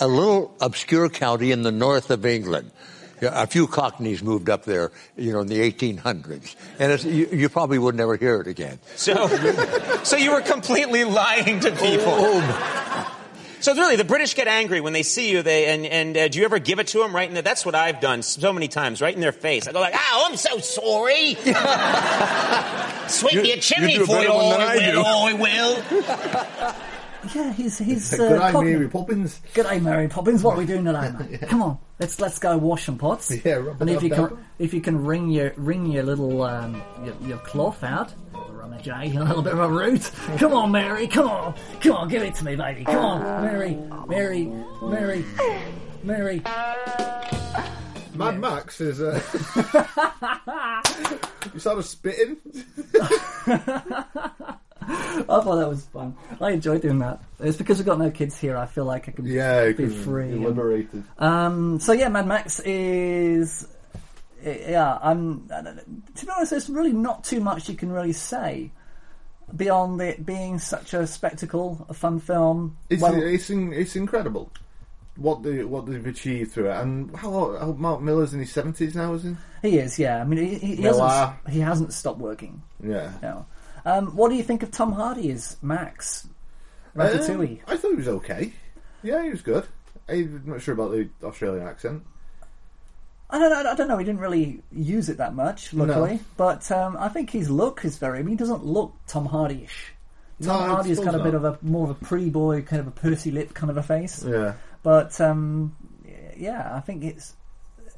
a 0.00 0.08
little 0.08 0.54
obscure 0.60 1.08
county 1.08 1.52
in 1.52 1.62
the 1.62 1.72
north 1.72 2.10
of 2.10 2.24
England. 2.26 2.70
A 3.22 3.46
few 3.46 3.66
Cockneys 3.66 4.22
moved 4.22 4.48
up 4.48 4.64
there, 4.64 4.92
you 5.14 5.30
know, 5.32 5.40
in 5.40 5.46
the 5.46 5.60
1800s. 5.70 6.54
And 6.78 6.90
it's, 6.92 7.04
you, 7.04 7.28
you 7.30 7.48
probably 7.50 7.78
would 7.78 7.94
never 7.94 8.16
hear 8.16 8.40
it 8.40 8.46
again. 8.46 8.78
So, 8.96 9.28
so 10.04 10.16
you 10.16 10.32
were 10.32 10.40
completely 10.40 11.04
lying 11.04 11.60
to 11.60 11.70
people. 11.70 12.14
Oh, 12.16 13.16
So 13.60 13.74
really, 13.74 13.96
the 13.96 14.04
British 14.06 14.32
get 14.32 14.48
angry 14.48 14.80
when 14.80 14.94
they 14.94 15.02
see 15.02 15.30
you. 15.30 15.42
They 15.42 15.66
and 15.66 15.84
and 15.84 16.16
uh, 16.16 16.28
do 16.28 16.38
you 16.38 16.46
ever 16.46 16.58
give 16.58 16.78
it 16.78 16.86
to 16.88 17.00
them 17.00 17.14
right 17.14 17.28
in 17.28 17.34
the? 17.34 17.42
That's 17.42 17.66
what 17.66 17.74
I've 17.74 18.00
done 18.00 18.22
so 18.22 18.54
many 18.54 18.68
times, 18.68 19.02
right 19.02 19.14
in 19.14 19.20
their 19.20 19.32
face. 19.32 19.68
I 19.68 19.72
go 19.72 19.80
like, 19.80 19.92
"Oh, 19.94 20.26
I'm 20.30 20.36
so 20.38 20.56
sorry." 20.60 21.34
Sweep 23.08 23.34
You- 23.34 23.42
me 23.42 23.52
a 23.52 23.56
you 23.56 23.60
chimney 23.60 23.94
do 23.98 24.06
for 24.06 24.18
you. 24.22 24.28
Oh, 24.30 24.52
I 24.58 24.64
I 24.64 24.76
will. 24.94 25.04
Oh, 25.06 25.26
I 25.26 25.32
will. 25.34 26.74
Yeah, 27.34 27.52
he's 27.52 27.78
he's. 27.78 28.10
Good 28.16 28.32
Uh, 28.38 28.42
eye, 28.42 28.52
Cockney. 28.52 28.72
Mary 28.72 28.88
Poppins. 28.88 29.40
Good 29.54 29.66
day, 29.66 29.78
Mary 29.80 30.08
Poppins. 30.08 30.42
What 30.42 30.54
are 30.56 30.58
we 30.58 30.66
doing 30.66 30.84
today, 30.84 31.12
mate? 31.18 31.40
Come 31.48 31.62
on, 31.62 31.78
let's 31.98 32.18
let's 32.20 32.38
go 32.38 32.56
wash 32.56 32.86
some 32.86 32.98
pots. 32.98 33.30
Yeah, 33.44 33.54
rub 33.54 33.80
and 33.80 33.90
it 33.90 33.92
if 33.92 33.98
up, 33.98 34.02
you 34.04 34.10
can 34.10 34.38
if 34.58 34.74
you 34.74 34.80
can 34.80 35.04
wring 35.04 35.28
your 35.30 35.52
wring 35.56 35.86
your 35.86 36.02
little 36.02 36.42
um, 36.42 36.82
your, 37.04 37.14
your 37.26 37.38
cloth 37.38 37.84
out, 37.84 38.12
rummage, 38.50 38.88
eh? 38.88 39.12
A 39.18 39.24
little 39.24 39.42
bit 39.42 39.52
of 39.52 39.58
a 39.58 39.68
root. 39.68 40.10
Come 40.38 40.54
on, 40.54 40.70
Mary. 40.72 41.06
Come 41.08 41.28
on, 41.28 41.54
come 41.80 41.92
on, 41.96 42.08
give 42.08 42.22
it 42.22 42.34
to 42.36 42.44
me, 42.44 42.56
baby. 42.56 42.84
Come 42.84 43.04
on, 43.04 43.20
Mary, 43.44 43.76
Mary, 44.08 44.50
Mary, 44.82 45.24
Mary. 46.02 46.42
Mad 48.14 48.38
Max 48.40 48.80
is. 48.80 49.00
Uh, 49.00 49.20
you 51.54 51.60
started 51.60 51.82
spitting. 51.84 52.36
I 54.88 55.22
thought 55.24 55.56
that 55.56 55.68
was 55.68 55.84
fun. 55.86 56.16
I 56.40 56.52
enjoyed 56.52 56.82
doing 56.82 56.98
that. 57.00 57.22
It's 57.38 57.56
because 57.56 57.78
we've 57.78 57.86
got 57.86 57.98
no 57.98 58.10
kids 58.10 58.38
here. 58.38 58.56
I 58.56 58.66
feel 58.66 58.84
like 58.84 59.08
I 59.08 59.12
can 59.12 59.26
Yeah, 59.26 59.70
be 59.72 59.88
free. 59.88 60.30
and- 60.32 60.44
liberated. 60.44 61.04
Um, 61.18 61.78
so 61.80 61.92
yeah, 61.92 62.08
Mad 62.08 62.26
Max 62.26 62.60
is 62.60 63.66
yeah. 64.44 64.98
I'm 65.02 65.48
to 65.48 66.26
be 66.26 66.32
honest, 66.34 66.50
there's 66.50 66.70
really 66.70 66.92
not 66.92 67.24
too 67.24 67.40
much 67.40 67.68
you 67.68 67.74
can 67.74 67.92
really 67.92 68.12
say 68.14 68.70
beyond 69.54 70.00
it 70.00 70.24
being 70.24 70.58
such 70.58 70.94
a 70.94 71.06
spectacle, 71.06 71.84
a 71.88 71.94
fun 71.94 72.20
film. 72.20 72.76
It's 72.88 73.02
Well- 73.02 73.14
it's 73.20 73.50
in, 73.50 73.72
it's 73.72 73.96
incredible 73.96 74.50
what 75.16 75.42
they 75.42 75.64
what 75.64 75.84
they've 75.86 76.06
achieved 76.06 76.52
through 76.52 76.70
it, 76.70 76.76
and 76.80 77.14
how, 77.16 77.56
how 77.58 77.72
Mark 77.72 78.00
Miller's 78.00 78.32
in 78.32 78.40
his 78.40 78.50
seventies 78.52 78.94
now, 78.94 79.12
isn't 79.14 79.36
he 79.60 79.70
He 79.72 79.78
is, 79.78 79.98
yeah. 79.98 80.20
I 80.20 80.24
mean, 80.24 80.38
he, 80.46 80.54
he, 80.58 80.76
he 80.76 80.82
hasn't 80.84 81.32
he 81.50 81.60
hasn't 81.60 81.92
stopped 81.92 82.18
working. 82.20 82.62
Yeah. 82.82 83.12
No. 83.22 83.44
Um, 83.84 84.16
what 84.16 84.28
do 84.28 84.34
you 84.34 84.42
think 84.42 84.62
of 84.62 84.70
Tom 84.70 84.92
Hardy 84.92 85.30
as 85.30 85.56
Max? 85.62 86.26
Ratatouille. 86.96 87.58
Um, 87.58 87.64
I 87.66 87.76
thought 87.76 87.90
he 87.90 87.96
was 87.96 88.08
okay. 88.08 88.52
Yeah, 89.02 89.22
he 89.24 89.30
was 89.30 89.42
good. 89.42 89.66
I'm 90.08 90.42
not 90.44 90.60
sure 90.60 90.74
about 90.74 90.90
the 90.90 91.08
Australian 91.22 91.66
accent. 91.66 92.02
I 93.30 93.38
don't 93.38 93.50
know. 93.50 93.70
I 93.70 93.74
don't 93.76 93.88
know. 93.88 93.98
He 93.98 94.04
didn't 94.04 94.20
really 94.20 94.62
use 94.72 95.08
it 95.08 95.18
that 95.18 95.34
much, 95.34 95.72
luckily. 95.72 96.14
No. 96.14 96.20
But 96.36 96.70
um, 96.72 96.96
I 96.98 97.08
think 97.08 97.30
his 97.30 97.48
look 97.48 97.84
is 97.84 97.96
very. 97.98 98.18
I 98.18 98.22
mean, 98.22 98.30
he 98.30 98.36
doesn't 98.36 98.64
look 98.64 98.92
Tom 99.06 99.26
Hardy-ish. 99.26 99.92
Tom 100.42 100.62
I 100.62 100.66
Hardy 100.66 100.88
has 100.88 101.00
got 101.00 101.14
a 101.14 101.22
bit 101.22 101.34
of 101.34 101.44
a 101.44 101.58
more 101.62 101.84
of 101.84 101.90
a 101.90 102.04
pretty 102.04 102.30
boy, 102.30 102.62
kind 102.62 102.80
of 102.80 102.88
a 102.88 102.90
pursy 102.90 103.32
lip 103.32 103.54
kind 103.54 103.70
of 103.70 103.76
a 103.76 103.82
face. 103.82 104.24
Yeah. 104.24 104.54
But 104.82 105.20
um, 105.20 105.76
yeah, 106.36 106.74
I 106.74 106.80
think 106.80 107.04
it's 107.04 107.34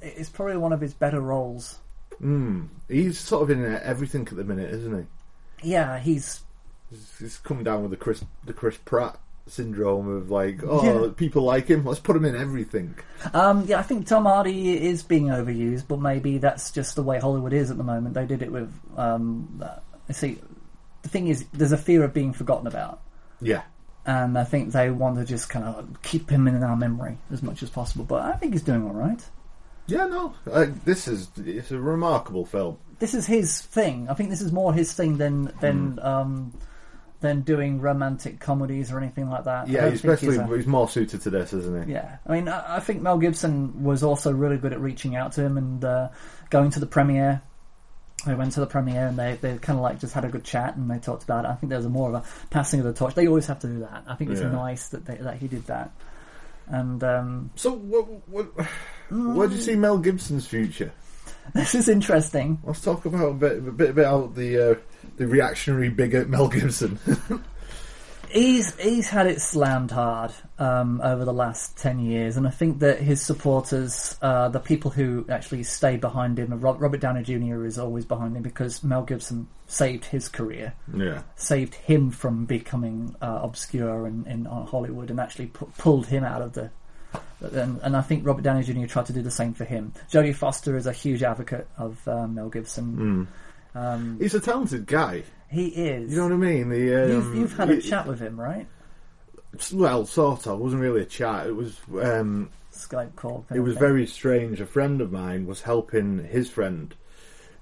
it's 0.03 0.29
probably 0.29 0.57
one 0.57 0.73
of 0.73 0.81
his 0.81 0.93
better 0.93 1.21
roles. 1.21 1.79
Mm. 2.21 2.69
He's 2.89 3.19
sort 3.19 3.43
of 3.43 3.51
in 3.51 3.65
everything 3.65 4.27
at 4.29 4.37
the 4.37 4.45
minute, 4.45 4.71
isn't 4.71 4.99
he? 4.99 5.07
Yeah, 5.63 5.99
he's 5.99 6.41
He's, 7.19 7.39
come 7.39 7.65
down 7.65 7.83
with 7.83 7.91
the 7.91 7.97
Chris 7.97 8.23
the 8.45 8.53
Chris 8.53 8.77
Pratt 8.85 9.19
syndrome 9.47 10.09
of 10.15 10.31
like, 10.31 10.61
oh, 10.63 11.07
Yeah. 11.07 11.11
people 11.17 11.43
like 11.43 11.67
him. 11.67 11.85
Let's 11.85 11.99
put 12.01 12.15
him 12.17 12.25
in 12.25 12.37
everything. 12.37 12.95
Um, 13.33 13.65
yeah, 13.67 13.79
I 13.79 13.83
think 13.83 14.07
Tom 14.07 14.25
Hardy 14.25 14.87
is 14.89 15.03
being 15.03 15.25
overused, 15.29 15.85
but 15.89 16.01
maybe 16.01 16.39
that's 16.39 16.71
just 16.71 16.95
the 16.97 17.03
way 17.03 17.19
Hollywood 17.19 17.53
is 17.53 17.71
at 17.71 17.77
the 17.79 17.83
moment. 17.85 18.15
They 18.15 18.27
did 18.27 18.43
it 18.43 18.53
with. 18.53 18.73
Um, 18.97 19.49
that- 19.59 19.83
see, 20.13 20.39
the 21.03 21.09
thing 21.09 21.29
is, 21.29 21.45
there's 21.53 21.73
a 21.73 21.79
fear 21.79 22.05
of 22.05 22.13
being 22.13 22.33
forgotten 22.35 22.67
about, 22.67 23.01
Yeah. 23.41 23.63
and 24.05 24.39
I 24.39 24.45
think 24.45 24.73
they 24.73 24.91
want 24.91 25.17
to 25.17 25.25
just 25.25 25.49
kind 25.49 25.65
of 25.65 26.03
keep 26.03 26.29
him 26.31 26.47
in 26.47 26.63
our 26.63 26.77
memory 26.77 27.17
as 27.33 27.43
much 27.43 27.63
as 27.63 27.71
possible. 27.71 28.05
But 28.05 28.23
I 28.23 28.33
think 28.37 28.53
he's 28.53 28.63
doing 28.63 28.85
all 28.85 28.93
right. 28.95 29.25
Yeah, 29.87 30.07
no. 30.07 30.35
Uh, 30.51 30.67
this 30.85 31.09
is 31.09 31.29
it's 31.39 31.71
a 31.73 31.81
remarkable 31.81 32.45
film. 32.47 32.77
This 33.03 33.15
is 33.15 33.27
his 33.27 33.61
thing. 33.61 34.09
I 34.09 34.15
think 34.15 34.31
this 34.31 34.41
is 34.41 34.53
more 34.53 34.73
his 34.73 34.93
thing 34.93 35.19
than 35.19 35.53
than 35.61 35.99
um, 36.01 36.53
than 37.21 37.41
doing 37.41 37.81
romantic 37.81 38.39
comedies 38.39 38.93
or 38.93 38.99
anything 38.99 39.29
like 39.29 39.43
that. 39.45 39.67
Yeah, 39.67 39.87
especially 39.87 40.29
he's 40.37 40.39
a- 40.39 40.57
he's 40.57 40.67
more 40.69 40.89
suited 40.89 41.21
to 41.23 41.31
this, 41.31 41.53
isn't 41.53 41.87
he? 41.89 41.95
Yeah, 41.95 42.19
I 42.25 42.33
mean, 42.33 42.47
I, 42.49 42.77
I 42.77 42.81
think 42.81 43.03
Mel 43.03 43.19
Gibson 43.19 43.83
was 43.83 44.05
also 44.05 44.31
really 44.33 44.57
good 44.57 44.73
at 44.73 44.81
reaching 44.81 45.17
out 45.17 45.33
to 45.33 45.43
him 45.43 45.59
and 45.59 45.85
uh, 45.85 46.09
going 46.51 46.71
to 46.71 46.79
the 46.81 46.87
premiere. 46.87 47.43
They 48.25 48.37
went 48.37 48.53
to 48.53 48.61
the 48.61 48.69
premiere 48.69 49.09
and 49.09 49.19
they, 49.19 49.37
they 49.41 49.59
kind 49.59 49.81
of 49.81 49.83
like 49.83 49.99
just 49.99 50.15
had 50.15 50.25
a 50.25 50.29
good 50.29 50.45
chat 50.45 50.77
and 50.77 50.89
they 50.89 50.99
talked 51.01 51.25
about 51.25 51.45
it. 51.45 51.49
I 51.49 51.55
think 51.57 51.71
there 51.71 51.79
was 51.81 51.87
a 51.87 51.91
more 51.91 52.09
of 52.09 52.15
a 52.15 52.25
passing 52.51 52.79
of 52.79 52.87
the 52.87 52.93
torch. 52.93 53.17
They 53.17 53.27
always 53.27 53.47
have 53.47 53.59
to 53.61 53.67
do 53.67 53.81
that. 53.81 54.05
I 54.07 54.15
think 54.15 54.31
it's 54.31 54.41
Yeah. 54.41 54.51
nice 54.53 54.91
that 54.91 55.05
they, 55.07 55.17
that 55.17 55.39
he 55.39 55.49
did 55.49 55.67
that. 55.67 55.91
And 56.69 57.03
um, 57.03 57.51
So, 57.57 57.73
what, 57.73 58.07
what, 58.29 58.47
where 59.11 59.49
do 59.49 59.57
you 59.57 59.61
see 59.61 59.75
Mel 59.75 59.99
Gibson's 59.99 60.47
future? 60.47 60.93
this 61.55 61.75
is 61.75 61.89
interesting. 61.89 62.61
Let's 62.65 62.83
talk 62.83 63.05
about 63.05 63.29
a 63.29 63.35
bit, 63.35 63.59
a 63.59 63.73
bit 63.73 63.91
about 63.91 64.35
the 64.35 64.73
uh, 64.73 64.75
the 65.17 65.27
reactionary 65.27 65.91
bigot 65.91 66.29
Mel 66.29 66.49
Gibson. 66.49 66.99
He's 68.33 68.75
he's 68.81 69.11
had 69.11 69.27
it 69.27 69.43
slammed 69.43 69.91
hard 69.91 70.33
um, 70.59 71.03
over 71.03 71.23
the 71.27 71.35
last 71.35 71.77
ten 71.77 71.99
years, 71.99 72.39
and 72.39 72.47
I 72.47 72.51
think 72.51 72.79
that 72.79 72.99
his 72.99 73.21
supporters, 73.21 74.17
uh, 74.23 74.49
the 74.49 74.59
people 74.59 74.91
who 74.91 75.27
actually 75.29 75.65
stay 75.65 75.99
behind 75.99 76.39
him, 76.39 76.59
Robert 76.59 76.99
Downey 76.99 77.25
Jr. 77.25 77.67
is 77.67 77.79
always 77.79 78.07
behind 78.07 78.35
him 78.35 78.43
because 78.43 78.83
Mel 78.83 79.03
Gibson 79.03 79.49
saved 79.67 80.07
his 80.07 80.29
career, 80.29 80.73
yeah. 80.97 81.23
saved 81.37 81.75
him 81.75 82.11
from 82.11 82.47
becoming 82.47 83.15
uh, 83.21 83.41
obscure 83.43 84.07
in, 84.07 84.27
in 84.27 84.47
uh, 84.47 84.65
Hollywood, 84.65 85.11
and 85.11 85.21
actually 85.21 85.49
pu- 85.49 85.71
pulled 85.77 86.07
him 86.07 86.25
out 86.25 86.41
of 86.41 86.55
the. 86.55 86.71
And, 87.41 87.81
and 87.83 87.97
I 87.97 88.03
think 88.03 88.25
Robert 88.27 88.43
Downey 88.43 88.63
Jr. 88.63 88.87
tried 88.87 89.07
to 89.07 89.13
do 89.13 89.21
the 89.23 89.31
same 89.31 89.53
for 89.53 89.65
him. 89.65 89.93
Jodie 90.11 90.35
Foster 90.35 90.77
is 90.77 90.87
a 90.87 90.93
huge 90.93 91.23
advocate 91.25 91.67
of 91.77 92.07
uh, 92.07 92.27
Mel 92.29 92.49
Gibson. 92.49 93.27
Um, 93.75 94.19
He's 94.21 94.35
a 94.35 94.41
talented 94.41 94.87
guy. 94.87 95.25
he 95.51 95.67
is. 95.69 96.11
You 96.13 96.19
know 96.19 96.25
what 96.25 96.33
I 96.35 96.37
mean? 96.37 96.69
The, 96.69 97.05
um, 97.05 97.11
you've, 97.11 97.35
you've 97.35 97.57
had 97.57 97.71
a 97.71 97.77
he- 97.77 97.81
chat 97.83 98.07
with 98.07 98.21
him, 98.21 98.39
right? 98.41 98.67
Well, 99.73 100.07
sort 100.07 100.47
of. 100.47 100.61
It 100.61 100.63
wasn't 100.63 100.83
really 100.83 101.03
a 101.03 101.07
chat. 101.07 101.47
It 101.47 101.57
was. 101.57 101.79
Um, 102.01 102.51
Skype 102.73 103.15
call. 103.17 103.45
it 103.55 103.61
was 103.61 103.75
thing. 103.75 103.81
very 103.81 104.07
strange. 104.07 104.61
A 104.61 104.67
friend 104.67 105.01
of 105.03 105.13
mine 105.13 105.47
was 105.47 105.61
helping 105.63 106.25
his 106.25 106.49
friend, 106.49 106.95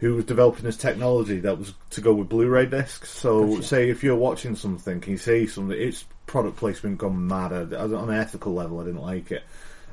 who 0.01 0.15
was 0.15 0.25
developing 0.25 0.65
this 0.65 0.77
technology 0.77 1.41
that 1.41 1.59
was 1.59 1.75
to 1.91 2.01
go 2.01 2.13
with 2.15 2.29
Blu-ray 2.29 2.67
discs. 2.67 3.11
So, 3.11 3.47
Gotcha. 3.47 3.63
say 3.63 3.91
if 3.91 4.03
you're 4.03 4.17
watching 4.17 4.57
something, 4.57 5.01
can 5.01 5.13
you 5.13 5.19
see 5.19 5.47
something? 5.47 5.79
It's 5.79 6.05
product 6.27 6.57
placement 6.57 6.99
gone 6.99 7.27
mad. 7.27 7.53
I- 7.53 7.79
On 7.81 8.09
an 8.09 8.15
ethical 8.15 8.55
level, 8.55 8.81
I 8.81 8.85
didn't 8.85 9.03
like 9.03 9.31
it. 9.31 9.43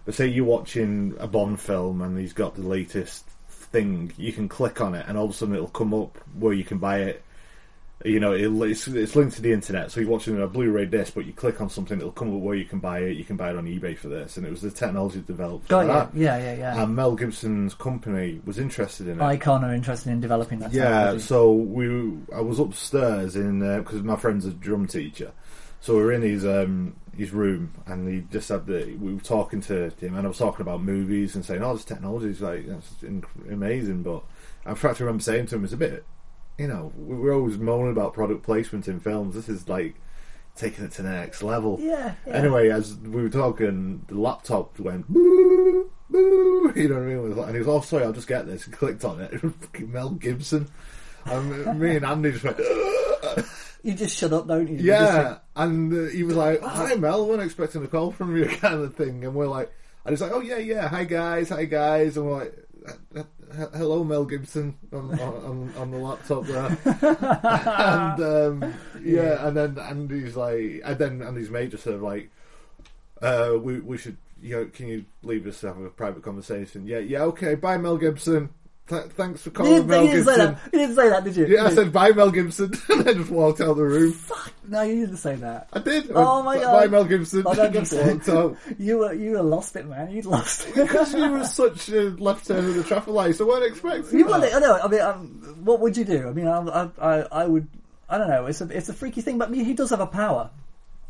But 0.05 0.15
say 0.15 0.27
you're 0.27 0.45
watching 0.45 1.15
a 1.19 1.27
Bond 1.27 1.59
film 1.59 2.01
and 2.01 2.17
he's 2.17 2.31
got 2.33 2.55
the 2.55 2.61
latest 2.61 3.25
thing, 3.49 4.13
you 4.17 4.31
can 4.31 4.47
click 4.47 4.79
on 4.79 4.95
it, 4.95 5.05
and 5.09 5.17
all 5.17 5.25
of 5.25 5.31
a 5.31 5.33
sudden 5.33 5.53
it'll 5.55 5.67
come 5.67 5.93
up 5.93 6.17
where 6.39 6.53
you 6.53 6.63
can 6.63 6.77
buy 6.77 6.99
it. 7.01 7.21
You 8.05 8.19
know, 8.19 8.33
it'll, 8.33 8.61
it's, 8.63 8.87
it's 8.87 9.15
linked 9.15 9.35
to 9.37 9.41
the 9.41 9.51
internet, 9.51 9.91
so 9.91 9.99
you're 9.99 10.09
watching 10.09 10.39
a 10.39 10.47
Blu-ray 10.47 10.85
disc, 10.85 11.13
but 11.15 11.25
you 11.25 11.33
click 11.33 11.59
on 11.61 11.69
something, 11.69 11.97
it'll 11.97 12.11
come 12.11 12.35
up 12.35 12.41
where 12.41 12.55
you 12.55 12.65
can 12.65 12.77
buy 12.79 12.99
it. 12.99 13.17
You 13.17 13.23
can 13.23 13.37
buy 13.37 13.49
it 13.49 13.57
on 13.57 13.65
eBay 13.65 13.97
for 13.97 14.07
this, 14.07 14.37
and 14.37 14.45
it 14.45 14.51
was 14.51 14.61
the 14.61 14.69
technology 14.69 15.19
developed. 15.21 15.67
Got 15.67 15.87
that. 15.87 16.15
Yeah, 16.15 16.37
yeah, 16.37 16.53
yeah. 16.53 16.83
And 16.83 16.95
Mel 16.95 17.15
Gibson's 17.15 17.73
company 17.73 18.39
was 18.45 18.59
interested 18.59 19.07
in 19.07 19.19
it. 19.19 19.23
Icon 19.23 19.63
are 19.63 19.73
interested 19.73 20.11
in 20.11 20.21
developing 20.21 20.59
that. 20.59 20.71
Yeah, 20.71 20.83
technology. 20.83 21.23
so 21.23 21.51
we 21.53 22.17
I 22.35 22.41
was 22.41 22.59
upstairs 22.59 23.35
in 23.35 23.59
because 23.79 24.03
my 24.03 24.15
friend's 24.15 24.45
a 24.45 24.51
drum 24.51 24.85
teacher, 24.85 25.31
so 25.81 25.95
we 25.95 26.03
are 26.03 26.11
in 26.11 26.21
his 26.21 26.45
um 26.45 26.95
his 27.17 27.31
room 27.31 27.73
and 27.87 28.07
he 28.07 28.21
just 28.31 28.49
had 28.49 28.67
the 28.67 28.95
we 29.01 29.15
were 29.15 29.19
talking 29.19 29.59
to 29.59 29.89
him 29.99 30.15
and 30.15 30.25
I 30.25 30.27
was 30.27 30.37
talking 30.37 30.61
about 30.61 30.83
movies 30.83 31.35
and 31.35 31.43
saying 31.43 31.63
oh 31.63 31.73
this 31.73 31.83
technology 31.83 32.27
is 32.27 32.41
like 32.41 32.67
that's 32.67 32.91
inc- 33.01 33.51
amazing, 33.51 34.03
but 34.03 34.23
in 34.65 34.75
fact 34.75 35.01
I 35.01 35.05
remember 35.05 35.23
saying 35.23 35.47
to 35.47 35.55
him 35.55 35.63
it's 35.63 35.73
a 35.73 35.77
bit 35.77 36.05
you 36.57 36.67
know 36.67 36.91
we 36.97 37.15
were 37.15 37.33
always 37.33 37.57
moaning 37.57 37.91
about 37.91 38.13
product 38.13 38.43
placement 38.43 38.87
in 38.87 38.99
films. 38.99 39.35
This 39.35 39.49
is 39.49 39.67
like 39.69 39.95
taking 40.55 40.85
it 40.85 40.91
to 40.93 41.01
the 41.03 41.09
next 41.09 41.43
level. 41.43 41.77
Yeah, 41.79 42.15
yeah. 42.25 42.33
Anyway, 42.33 42.69
as 42.69 42.95
we 42.97 43.21
were 43.21 43.29
talking, 43.29 44.03
the 44.07 44.15
laptop 44.15 44.79
went. 44.79 45.05
You 46.09 46.87
know 46.87 46.95
what 46.95 47.03
I 47.03 47.05
mean? 47.05 47.37
And 47.47 47.53
he 47.53 47.59
was, 47.59 47.67
oh, 47.67 47.81
sorry, 47.81 48.05
I'll 48.05 48.13
just 48.13 48.29
get 48.29 48.45
this. 48.47 48.65
And 48.65 48.73
clicked 48.73 49.03
on 49.03 49.19
it. 49.19 49.39
Fucking 49.41 49.91
Mel 49.91 50.11
Gibson. 50.11 50.69
And 51.25 51.79
me 51.79 51.97
and 51.97 52.05
Andy 52.05 52.31
just 52.31 52.45
went, 52.45 52.57
You 53.83 53.93
just 53.93 54.17
shut 54.17 54.33
up, 54.33 54.47
don't 54.47 54.67
you? 54.67 54.77
Yeah. 54.77 55.23
think, 55.27 55.39
And 55.55 55.93
uh, 55.93 56.11
he 56.11 56.23
was 56.23 56.35
like, 56.35 56.61
hi, 56.61 56.95
Mel, 56.95 57.27
weren't 57.27 57.41
expecting 57.43 57.83
a 57.83 57.87
call 57.87 58.11
from 58.11 58.35
you, 58.37 58.45
kind 58.45 58.81
of 58.81 58.95
thing. 58.95 59.23
And 59.23 59.35
we're 59.35 59.47
like, 59.47 59.71
and 60.05 60.13
he's 60.13 60.21
like, 60.21 60.31
oh, 60.31 60.39
yeah, 60.39 60.57
yeah, 60.57 60.87
hi, 60.87 61.03
guys, 61.03 61.49
hi, 61.49 61.65
guys. 61.65 62.15
And 62.15 62.25
we're 62.25 62.39
like, 62.39 62.53
"Uh, 62.53 62.61
uh, 62.61 62.63
hello, 63.73 64.03
Mel 64.03 64.25
Gibson, 64.25 64.75
on, 64.91 65.19
on, 65.19 65.73
on, 65.77 65.91
the 65.91 65.97
laptop 65.97 66.45
there. 66.45 66.77
and 67.77 68.63
um, 68.63 68.73
yeah, 69.03 69.47
and 69.47 69.57
then 69.57 69.79
Andy's 69.79 70.35
like, 70.35 70.81
and 70.83 70.97
then 70.97 71.21
Andy's 71.21 71.49
mate 71.49 71.71
just 71.71 71.83
sort 71.83 71.95
of 71.95 72.01
like, 72.01 72.29
uh, 73.21 73.53
we 73.61 73.79
we 73.79 73.97
should, 73.97 74.17
you 74.41 74.55
know, 74.55 74.65
can 74.65 74.87
you 74.87 75.05
leave 75.23 75.47
us 75.47 75.61
to 75.61 75.67
have 75.67 75.77
a 75.79 75.89
private 75.89 76.23
conversation? 76.23 76.85
Yeah, 76.85 76.99
yeah, 76.99 77.23
okay, 77.23 77.55
bye, 77.55 77.77
Mel 77.77 77.97
Gibson. 77.97 78.49
Th- 78.89 79.03
thanks 79.11 79.41
for 79.41 79.49
You 79.49 79.53
calling, 79.53 79.71
didn't, 79.73 79.87
Mel 79.87 80.03
you 80.05 80.11
didn't 80.11 80.25
say 80.25 80.37
that. 80.37 80.59
You 80.71 80.79
didn't 80.79 80.95
say 80.95 81.09
that, 81.09 81.23
did 81.25 81.35
you? 81.35 81.45
Yeah, 81.47 81.65
I 81.65 81.69
said 81.73 81.91
bye, 81.91 82.11
Mel 82.11 82.31
Gibson, 82.31 82.73
and 82.89 83.09
I 83.09 83.13
just 83.13 83.29
walked 83.29 83.59
out 83.59 83.69
of 83.71 83.77
the 83.77 83.83
room. 83.83 84.13
Fuck, 84.13 84.53
no, 84.65 84.81
you 84.83 85.01
didn't 85.05 85.17
say 85.17 85.35
that. 85.35 85.67
I 85.73 85.79
did. 85.79 86.09
Oh 86.15 86.39
I 86.39 86.41
my 86.43 86.57
god! 86.57 86.71
Bye, 86.71 86.87
Mel 86.87 87.03
Gibson. 87.11 87.43
Oh, 87.45 87.53
Mel 87.53 87.69
Gibson. 87.69 88.57
you 88.79 88.99
were 88.99 89.11
you 89.13 89.31
were 89.31 89.41
lost 89.43 89.75
it, 89.75 89.85
man. 89.87 90.11
You'd 90.11 90.25
lost 90.25 90.67
it. 90.69 90.75
Because 90.75 91.13
you 91.13 91.29
were 91.29 91.43
such 91.43 91.89
a 91.89 92.11
left 92.11 92.47
turn 92.47 92.65
of 92.65 92.75
the 92.75 92.83
traffic 92.83 93.13
light, 93.13 93.35
so 93.35 93.45
I 93.45 93.47
weren't 93.59 93.65
expecting 93.71 94.19
You 94.19 94.25
that. 94.27 94.39
wouldn't. 94.39 94.55
I 94.55 94.59
know. 94.59 94.79
I 94.81 94.87
mean, 94.87 95.01
um, 95.01 95.55
what 95.65 95.81
would 95.81 95.97
you 95.97 96.05
do? 96.05 96.27
I 96.29 96.31
mean, 96.31 96.47
I, 96.47 96.59
I, 96.59 96.89
I, 97.01 97.19
I 97.31 97.45
would. 97.45 97.67
I 98.09 98.17
don't 98.17 98.29
know. 98.29 98.45
It's 98.45 98.61
a, 98.61 98.69
it's 98.69 98.87
a 98.87 98.93
freaky 98.93 99.19
thing, 99.19 99.37
but 99.37 99.49
I 99.49 99.51
mean, 99.51 99.65
he 99.65 99.73
does 99.73 99.89
have 99.89 99.99
a 99.99 100.07
power. 100.07 100.49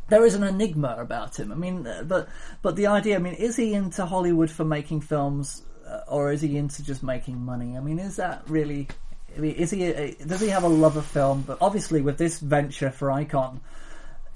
There 0.08 0.24
is 0.24 0.34
an 0.34 0.42
enigma 0.42 0.96
about 0.98 1.38
him. 1.38 1.52
I 1.52 1.54
mean, 1.54 1.86
uh, 1.86 2.02
but, 2.02 2.28
but 2.62 2.74
the 2.74 2.88
idea. 2.88 3.14
I 3.14 3.18
mean, 3.18 3.34
is 3.34 3.54
he 3.56 3.74
into 3.74 4.04
Hollywood 4.04 4.50
for 4.50 4.64
making 4.64 5.02
films, 5.02 5.62
or 6.08 6.32
is 6.32 6.40
he 6.40 6.56
into 6.56 6.82
just 6.82 7.02
making 7.02 7.40
money? 7.40 7.76
I 7.76 7.80
mean, 7.80 7.98
is 7.98 8.16
that 8.16 8.42
really? 8.46 8.88
I 9.36 9.40
mean, 9.40 9.54
is 9.54 9.70
he? 9.70 9.84
A, 9.84 10.14
does 10.14 10.40
he 10.40 10.48
have 10.48 10.64
a 10.64 10.68
love 10.68 10.96
of 10.96 11.06
film? 11.06 11.42
But 11.46 11.58
obviously, 11.60 12.00
with 12.00 12.18
this 12.18 12.38
venture 12.38 12.90
for 12.90 13.10
Icon, 13.10 13.60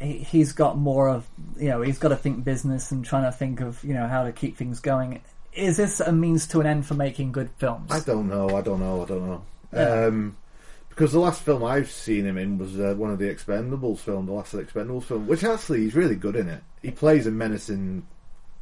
he, 0.00 0.18
he's 0.18 0.52
got 0.52 0.76
more 0.76 1.08
of 1.08 1.26
you 1.56 1.68
know 1.68 1.82
he's 1.82 1.98
got 1.98 2.08
to 2.08 2.16
think 2.16 2.44
business 2.44 2.90
and 2.90 3.04
trying 3.04 3.24
to 3.24 3.32
think 3.32 3.60
of 3.60 3.82
you 3.84 3.94
know 3.94 4.06
how 4.06 4.24
to 4.24 4.32
keep 4.32 4.56
things 4.56 4.80
going. 4.80 5.22
Is 5.52 5.76
this 5.76 6.00
a 6.00 6.12
means 6.12 6.46
to 6.48 6.60
an 6.60 6.66
end 6.66 6.86
for 6.86 6.94
making 6.94 7.32
good 7.32 7.50
films? 7.58 7.90
I 7.90 8.00
don't 8.00 8.28
know. 8.28 8.56
I 8.56 8.62
don't 8.62 8.80
know. 8.80 9.02
I 9.02 9.04
don't 9.04 9.26
know. 9.26 9.42
Yeah. 9.72 10.06
Um, 10.06 10.36
because 10.88 11.12
the 11.12 11.20
last 11.20 11.42
film 11.42 11.64
I've 11.64 11.90
seen 11.90 12.26
him 12.26 12.36
in 12.36 12.58
was 12.58 12.78
uh, 12.78 12.94
one 12.94 13.10
of 13.10 13.18
the 13.18 13.24
Expendables 13.24 14.00
film, 14.00 14.26
the 14.26 14.32
last 14.32 14.52
Expendables 14.52 15.04
film, 15.04 15.26
which 15.26 15.42
actually 15.42 15.80
he's 15.80 15.94
really 15.94 16.16
good 16.16 16.36
in 16.36 16.50
it. 16.50 16.62
He 16.82 16.90
plays 16.90 17.26
a 17.26 17.30
menacing 17.30 18.06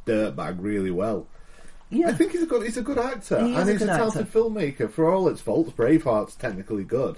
dirtbag 0.05 0.55
really 0.59 0.91
well. 0.91 1.27
Yeah. 1.91 2.07
I 2.07 2.13
think 2.13 2.31
he's 2.31 2.41
a 2.41 2.45
good 2.45 2.63
he's 2.63 2.77
a 2.77 2.81
good 2.81 2.97
actor, 2.97 3.43
He 3.45 3.51
is 3.51 3.57
and 3.57 3.69
a 3.69 3.71
he's 3.73 3.81
a 3.81 3.85
good 3.85 3.95
talented 3.97 4.31
filmmaker. 4.31 4.89
For 4.89 5.11
all 5.11 5.27
its 5.27 5.41
faults, 5.41 5.71
Braveheart's 5.71 6.35
technically 6.35 6.85
good. 6.85 7.17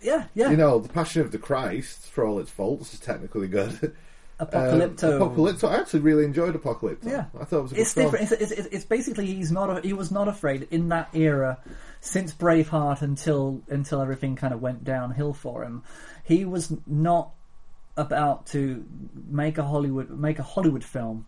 Yeah, 0.00 0.26
yeah. 0.34 0.50
You 0.50 0.56
know, 0.56 0.78
The 0.78 0.88
Passion 0.88 1.22
of 1.22 1.32
the 1.32 1.38
Christ, 1.38 2.10
for 2.10 2.24
all 2.24 2.38
its 2.38 2.50
faults, 2.50 2.94
is 2.94 3.00
technically 3.00 3.48
good. 3.48 3.94
Apocalypto. 4.40 5.20
Um, 5.20 5.36
Apocalypto. 5.36 5.68
I 5.68 5.80
actually 5.80 6.00
really 6.00 6.24
enjoyed 6.24 6.54
Apocalypto. 6.54 7.06
Yeah, 7.06 7.26
I 7.40 7.44
thought 7.44 7.58
it 7.58 7.62
was 7.62 7.72
a 7.72 7.74
good 7.74 7.80
it's 7.82 7.94
film. 7.94 8.10
different. 8.10 8.32
It's, 8.40 8.52
it's, 8.52 8.66
it's 8.68 8.84
basically 8.84 9.26
he's 9.26 9.52
not. 9.52 9.84
He 9.84 9.92
was 9.92 10.10
not 10.10 10.28
afraid 10.28 10.68
in 10.70 10.88
that 10.90 11.08
era, 11.14 11.58
since 12.00 12.32
Braveheart 12.34 13.02
until 13.02 13.62
until 13.68 14.00
everything 14.00 14.36
kind 14.36 14.52
of 14.52 14.60
went 14.60 14.84
downhill 14.84 15.32
for 15.32 15.64
him. 15.64 15.82
He 16.24 16.44
was 16.44 16.72
not 16.86 17.30
about 17.96 18.46
to 18.46 18.84
make 19.28 19.58
a 19.58 19.62
Hollywood 19.62 20.10
make 20.10 20.38
a 20.38 20.42
Hollywood 20.42 20.82
film 20.84 21.26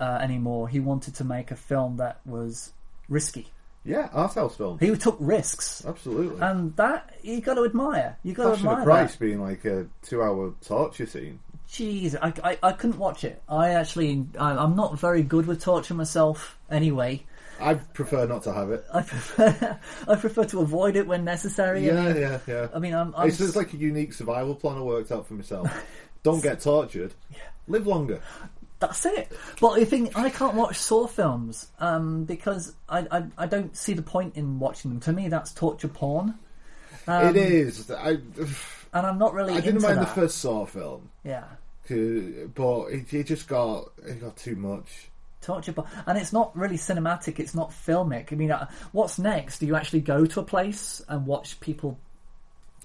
uh, 0.00 0.18
anymore. 0.22 0.68
He 0.68 0.80
wanted 0.80 1.14
to 1.16 1.24
make 1.24 1.50
a 1.50 1.56
film 1.56 1.96
that 1.98 2.20
was 2.26 2.72
risky. 3.08 3.48
Yeah, 3.84 4.08
art 4.12 4.34
house 4.34 4.56
film. 4.56 4.78
He 4.80 4.94
took 4.96 5.16
risks, 5.20 5.84
absolutely, 5.86 6.40
and 6.40 6.74
that 6.74 7.14
you 7.22 7.40
got 7.40 7.54
to 7.54 7.64
admire. 7.64 8.18
You 8.24 8.32
got 8.34 8.44
to 8.48 8.52
admire 8.54 8.82
Christ 8.82 9.18
that. 9.18 9.24
being 9.24 9.40
like 9.40 9.64
a 9.64 9.86
two-hour 10.02 10.54
torture 10.64 11.06
scene. 11.06 11.38
Jeez, 11.70 12.16
I, 12.20 12.32
I, 12.50 12.58
I 12.62 12.72
couldn't 12.72 12.98
watch 12.98 13.22
it. 13.22 13.42
I 13.48 13.70
actually, 13.70 14.26
I, 14.38 14.52
I'm 14.56 14.74
not 14.76 14.98
very 14.98 15.22
good 15.22 15.46
with 15.46 15.60
torture 15.62 15.94
myself. 15.94 16.58
Anyway, 16.68 17.24
I 17.60 17.74
prefer 17.74 18.26
not 18.26 18.42
to 18.44 18.52
have 18.52 18.70
it. 18.70 18.84
I 18.92 19.02
prefer, 19.02 19.78
I 20.08 20.16
prefer 20.16 20.44
to 20.46 20.60
avoid 20.60 20.96
it 20.96 21.06
when 21.06 21.24
necessary. 21.24 21.88
I 21.88 21.94
Yeah, 21.94 22.12
mean, 22.12 22.16
yeah, 22.22 22.38
yeah. 22.46 22.68
I 22.74 22.78
mean, 22.80 22.94
I'm, 22.94 23.14
I'm 23.16 23.28
it's 23.28 23.38
just 23.38 23.54
like 23.56 23.72
a 23.72 23.76
unique 23.76 24.12
survival 24.14 24.54
plan 24.56 24.78
I 24.78 24.80
worked 24.82 25.12
out 25.12 25.26
for 25.26 25.34
myself. 25.34 25.70
Don't 26.24 26.42
get 26.42 26.60
tortured. 26.60 27.14
Live 27.68 27.86
longer. 27.86 28.20
That's 28.78 29.06
it. 29.06 29.32
But 29.60 29.76
the 29.76 29.86
thing, 29.86 30.10
I 30.14 30.28
can't 30.30 30.54
watch 30.54 30.76
Saw 30.78 31.06
films 31.06 31.66
um, 31.78 32.24
because 32.24 32.74
I, 32.88 33.06
I 33.10 33.24
I 33.38 33.46
don't 33.46 33.74
see 33.76 33.94
the 33.94 34.02
point 34.02 34.36
in 34.36 34.58
watching 34.58 34.90
them. 34.90 35.00
To 35.00 35.12
me, 35.12 35.28
that's 35.28 35.52
torture 35.54 35.88
porn. 35.88 36.34
Um, 37.06 37.28
it 37.28 37.36
is. 37.36 37.90
I, 37.90 38.10
and 38.10 39.06
I'm 39.06 39.18
not 39.18 39.32
really. 39.32 39.54
I 39.54 39.60
didn't 39.60 39.80
mind 39.82 40.00
the 40.00 40.06
first 40.06 40.38
Saw 40.38 40.66
film, 40.66 41.08
Yeah. 41.24 41.44
but 41.88 42.86
it, 42.88 43.12
it 43.14 43.24
just 43.26 43.48
got 43.48 43.92
it 44.06 44.20
got 44.20 44.36
too 44.36 44.56
much. 44.56 45.08
torture 45.40 45.72
porn, 45.72 45.88
and 46.06 46.18
it's 46.18 46.32
not 46.32 46.54
really 46.56 46.76
cinematic. 46.76 47.38
It's 47.38 47.54
not 47.54 47.70
filmic. 47.70 48.32
I 48.32 48.36
mean, 48.36 48.50
uh, 48.50 48.68
what's 48.92 49.18
next? 49.18 49.60
Do 49.60 49.66
you 49.66 49.76
actually 49.76 50.00
go 50.00 50.26
to 50.26 50.40
a 50.40 50.44
place 50.44 51.00
and 51.08 51.26
watch 51.26 51.60
people? 51.60 51.98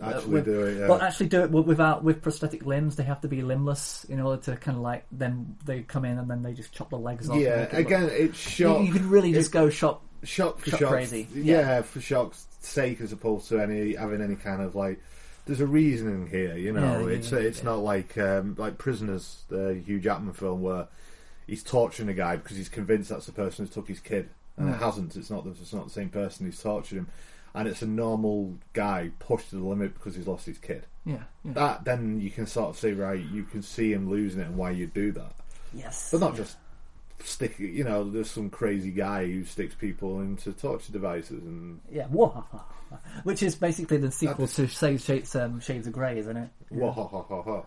Actually 0.01 0.31
with- 0.33 0.45
do 0.45 0.61
it, 0.63 0.79
yeah. 0.79 0.87
Well, 0.87 1.01
actually 1.01 1.27
do 1.27 1.41
it 1.41 1.51
without 1.51 2.03
with 2.03 2.21
prosthetic 2.21 2.65
limbs. 2.65 2.95
They 2.95 3.03
have 3.03 3.21
to 3.21 3.27
be 3.27 3.41
limbless 3.41 4.03
in 4.05 4.19
order 4.19 4.41
to 4.43 4.55
kind 4.57 4.77
of 4.77 4.83
like. 4.83 5.05
Then 5.11 5.57
they 5.65 5.81
come 5.81 6.05
in 6.05 6.17
and 6.17 6.29
then 6.29 6.41
they 6.43 6.53
just 6.53 6.71
chop 6.73 6.89
the 6.89 6.97
legs 6.97 7.29
off. 7.29 7.37
Yeah, 7.37 7.61
it 7.63 7.73
look- 7.73 7.85
again, 7.85 8.09
it's 8.11 8.37
shock. 8.37 8.79
You, 8.79 8.85
you 8.87 8.91
could 8.93 9.05
really 9.05 9.33
just 9.33 9.51
go 9.51 9.69
shop 9.69 10.01
shock 10.23 10.59
for 10.59 10.69
shock 10.71 10.89
crazy. 10.91 11.27
Yeah. 11.33 11.81
for 11.81 11.99
shock's 12.01 12.45
sake, 12.61 13.01
as 13.01 13.11
opposed 13.11 13.49
to 13.49 13.59
any 13.59 13.95
having 13.95 14.21
any 14.21 14.35
kind 14.35 14.61
of 14.61 14.75
like. 14.75 14.99
There's 15.45 15.59
a 15.59 15.65
reasoning 15.67 16.27
here, 16.27 16.55
you 16.55 16.71
know. 16.71 16.99
Yeah, 16.99 17.07
yeah, 17.07 17.15
it's 17.15 17.31
yeah, 17.31 17.39
it's 17.39 17.63
not 17.63 17.79
like 17.79 18.15
um, 18.17 18.55
like 18.59 18.77
Prisoners, 18.77 19.43
the 19.49 19.81
Hugh 19.85 19.99
Jackman 19.99 20.33
film, 20.33 20.61
where 20.61 20.87
he's 21.47 21.63
torturing 21.63 22.09
a 22.09 22.13
guy 22.13 22.35
because 22.37 22.55
he's 22.57 22.69
convinced 22.69 23.09
that's 23.09 23.25
the 23.25 23.31
person 23.31 23.65
who 23.65 23.71
took 23.73 23.87
his 23.87 23.99
kid, 23.99 24.29
and 24.57 24.69
Mm. 24.69 24.75
it 24.75 24.77
hasn't. 24.77 25.15
It's 25.15 25.29
not. 25.31 25.43
the- 25.43 25.49
It's 25.59 25.73
not 25.73 25.85
the 25.85 25.91
same 25.91 26.09
person 26.09 26.45
who's 26.45 26.61
tortured 26.61 26.97
him, 26.99 27.07
and 27.53 27.67
it's 27.67 27.81
a 27.81 27.87
normal 27.87 28.55
guy 28.73 29.11
pushed 29.19 29.49
to 29.51 29.55
the 29.57 29.63
limit 29.65 29.93
because 29.93 30.15
he's 30.15 30.27
lost 30.27 30.45
his 30.45 30.57
kid. 30.57 30.85
Yeah, 31.05 31.23
yeah. 31.43 31.53
That 31.53 31.85
then 31.85 32.19
you 32.21 32.29
can 32.29 32.45
sort 32.45 32.69
of 32.69 32.77
say 32.77 32.93
right, 32.93 33.19
you 33.19 33.43
can 33.43 33.61
see 33.63 33.91
him 33.93 34.09
losing 34.09 34.41
it 34.41 34.47
and 34.47 34.57
why 34.57 34.71
you 34.71 34.87
do 34.87 35.11
that. 35.13 35.33
Yes, 35.73 36.09
but 36.11 36.19
not 36.21 36.35
just 36.35 36.57
stick. 37.23 37.57
You 37.59 37.83
know, 37.83 38.03
there's 38.09 38.29
some 38.29 38.49
crazy 38.49 38.91
guy 38.91 39.25
who 39.25 39.45
sticks 39.45 39.75
people 39.75 40.19
into 40.21 40.51
torture 40.53 40.91
devices 40.91 41.43
and 41.43 41.79
Yeah, 41.91 42.07
Wahaha. 42.07 42.61
which 43.23 43.41
is 43.43 43.55
basically 43.55 43.97
the 43.97 44.11
sequel 44.11 44.47
to 44.47 44.67
Shades, 44.67 45.05
Shades, 45.05 45.35
um, 45.35 45.59
Shades 45.59 45.87
of 45.87 45.93
Grey, 45.93 46.19
isn't 46.19 46.37
it? 46.37 46.49
Yeah. 46.71 46.93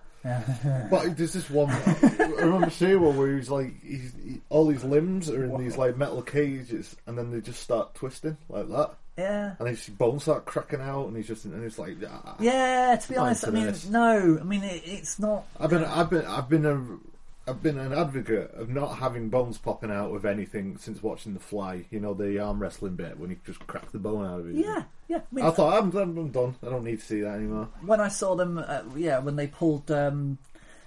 But 0.90 1.16
there's 1.18 1.34
this 1.34 1.50
one. 1.50 1.68
I 1.70 2.16
remember 2.38 2.70
seeing 2.70 2.98
one 3.00 3.14
where 3.16 3.36
he's 3.36 3.50
like, 3.50 3.74
he's, 3.82 4.12
he, 4.24 4.40
all 4.48 4.68
his 4.70 4.82
limbs 4.82 5.28
are 5.28 5.44
in 5.44 5.58
these 5.58 5.76
like 5.76 5.98
metal 5.98 6.22
cages, 6.22 6.96
and 7.06 7.18
then 7.18 7.30
they 7.30 7.42
just 7.42 7.60
start 7.62 7.94
twisting 7.94 8.38
like 8.48 8.68
that. 8.70 8.94
Yeah. 9.16 9.54
And 9.58 9.68
his 9.68 9.88
bones 9.88 10.22
start 10.22 10.44
cracking 10.44 10.80
out, 10.80 11.06
and 11.06 11.16
he's 11.16 11.28
just 11.28 11.44
and 11.44 11.62
it's 11.64 11.78
like, 11.78 11.96
ah, 12.08 12.36
Yeah, 12.40 12.96
to 12.96 13.08
be 13.08 13.16
honest, 13.16 13.46
I 13.46 13.50
mean, 13.50 13.66
this. 13.66 13.88
no, 13.88 14.38
I 14.40 14.44
mean, 14.44 14.64
it, 14.64 14.82
it's 14.84 15.18
not. 15.18 15.44
I've 15.58 15.70
been, 15.70 15.84
I've 15.84 16.10
been, 16.10 16.24
I've 16.26 16.48
been 16.48 16.66
a, 16.66 17.50
I've 17.50 17.62
been 17.62 17.78
an 17.78 17.92
advocate 17.92 18.52
of 18.54 18.70
not 18.70 18.98
having 18.98 19.28
bones 19.28 19.58
popping 19.58 19.90
out 19.90 20.12
of 20.14 20.24
anything 20.24 20.78
since 20.78 21.02
watching 21.02 21.34
The 21.34 21.40
Fly. 21.40 21.84
You 21.90 22.00
know 22.00 22.14
the 22.14 22.38
arm 22.40 22.58
wrestling 22.58 22.96
bit 22.96 23.18
when 23.18 23.30
he 23.30 23.36
just 23.46 23.64
cracked 23.66 23.92
the 23.92 23.98
bone 23.98 24.26
out 24.26 24.40
of 24.40 24.48
it. 24.48 24.56
Yeah, 24.56 24.82
yeah. 25.08 25.18
I, 25.18 25.34
mean, 25.34 25.44
I 25.44 25.50
thought 25.50 25.80
I'm, 25.80 25.96
I'm, 25.96 26.18
I'm 26.18 26.30
done. 26.30 26.56
I 26.62 26.70
don't 26.70 26.84
need 26.84 27.00
to 27.00 27.06
see 27.06 27.20
that 27.20 27.34
anymore. 27.34 27.68
when 27.82 28.00
I 28.00 28.08
saw 28.08 28.34
them, 28.34 28.58
uh, 28.58 28.82
yeah, 28.96 29.18
when 29.18 29.36
they 29.36 29.46
pulled 29.46 29.90
um, 29.92 30.38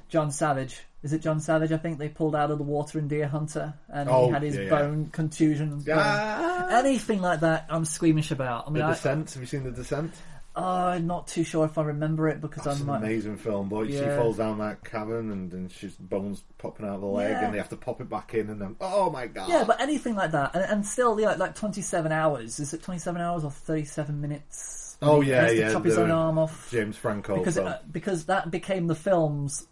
John 0.10 0.32
Savage, 0.32 0.82
is 1.04 1.14
it 1.14 1.22
John 1.22 1.40
Savage? 1.40 1.72
I 1.72 1.78
think 1.78 1.98
they 2.00 2.10
pulled 2.10 2.36
out 2.36 2.50
of 2.52 2.58
the 2.58 2.64
water 2.64 2.98
in 3.00 3.08
Deer 3.08 3.28
Hunter, 3.28 3.74
and 3.90 4.10
Oh, 4.10 4.28
he 4.28 4.32
had 4.34 4.42
his 4.42 4.56
yeah, 4.56 4.62
yeah. 4.64 4.70
bone 4.70 5.10
contusion. 5.12 5.80
bone- 5.82 5.96
Ah. 5.98 6.68
Anything 6.80 7.22
like 7.22 7.42
that, 7.42 7.66
I'm 7.70 7.86
squeamish 7.86 8.32
about. 8.32 8.68
I 8.68 8.72
mean, 8.72 8.82
the 8.84 8.90
I, 8.90 8.94
Descent. 8.94 9.32
Have 9.34 9.42
you 9.42 9.48
seen 9.48 9.64
The 9.64 9.72
Descent? 9.72 10.14
oh, 10.60 10.64
I'm 10.64 11.06
not 11.06 11.28
too 11.28 11.44
sure 11.44 11.66
if 11.66 11.78
I 11.78 11.84
remember 11.84 12.28
it 12.30 12.42
because 12.42 12.64
That's 12.64 12.78
I'm 12.82 12.90
an 12.90 12.94
like, 12.96 13.04
amazing 13.04 13.38
film, 13.38 13.70
but 13.70 13.88
she 13.90 14.00
falls 14.00 14.38
down 14.38 14.58
that 14.58 14.84
cavern 14.84 15.32
and, 15.32 15.54
and 15.54 15.72
she's 15.72 15.94
bones 15.96 16.44
popping 16.58 16.88
out 16.88 16.96
of 16.96 17.02
the 17.02 17.08
leg, 17.08 17.30
Yeah. 17.30 17.46
and 17.46 17.54
they 17.54 17.60
have 17.60 17.70
to 17.70 17.76
pop 17.76 18.02
it 18.02 18.10
back 18.10 18.34
in, 18.34 18.50
and 18.50 18.60
then 18.60 18.76
oh 18.82 19.12
my 19.12 19.28
god! 19.28 19.50
Yeah, 19.50 19.66
but 19.66 19.80
anything 19.80 20.16
like 20.16 20.32
that, 20.32 20.56
and, 20.56 20.64
and 20.66 20.86
still, 20.86 21.20
yeah, 21.20 21.34
like 21.36 21.54
27 21.54 22.12
hours. 22.12 22.60
Is 22.60 22.74
it 22.74 22.82
27 22.82 23.22
hours 23.22 23.44
or 23.44 23.52
37 23.52 24.20
minutes? 24.20 24.98
Oh, 25.00 25.22
He 25.22 25.30
yeah, 25.30 25.42
has 25.42 25.52
to 25.52 25.58
yeah, 25.60 25.72
chop 25.74 25.86
his 25.86 25.98
own 26.00 26.10
arm 26.10 26.40
off 26.40 26.72
James 26.72 26.98
Franco 26.98 27.38
because 27.38 27.54
film. 27.54 27.68
uh, 27.68 27.78
because 27.92 28.26
that 28.26 28.50
became 28.50 28.88
the 28.88 28.96
film's 28.96 29.68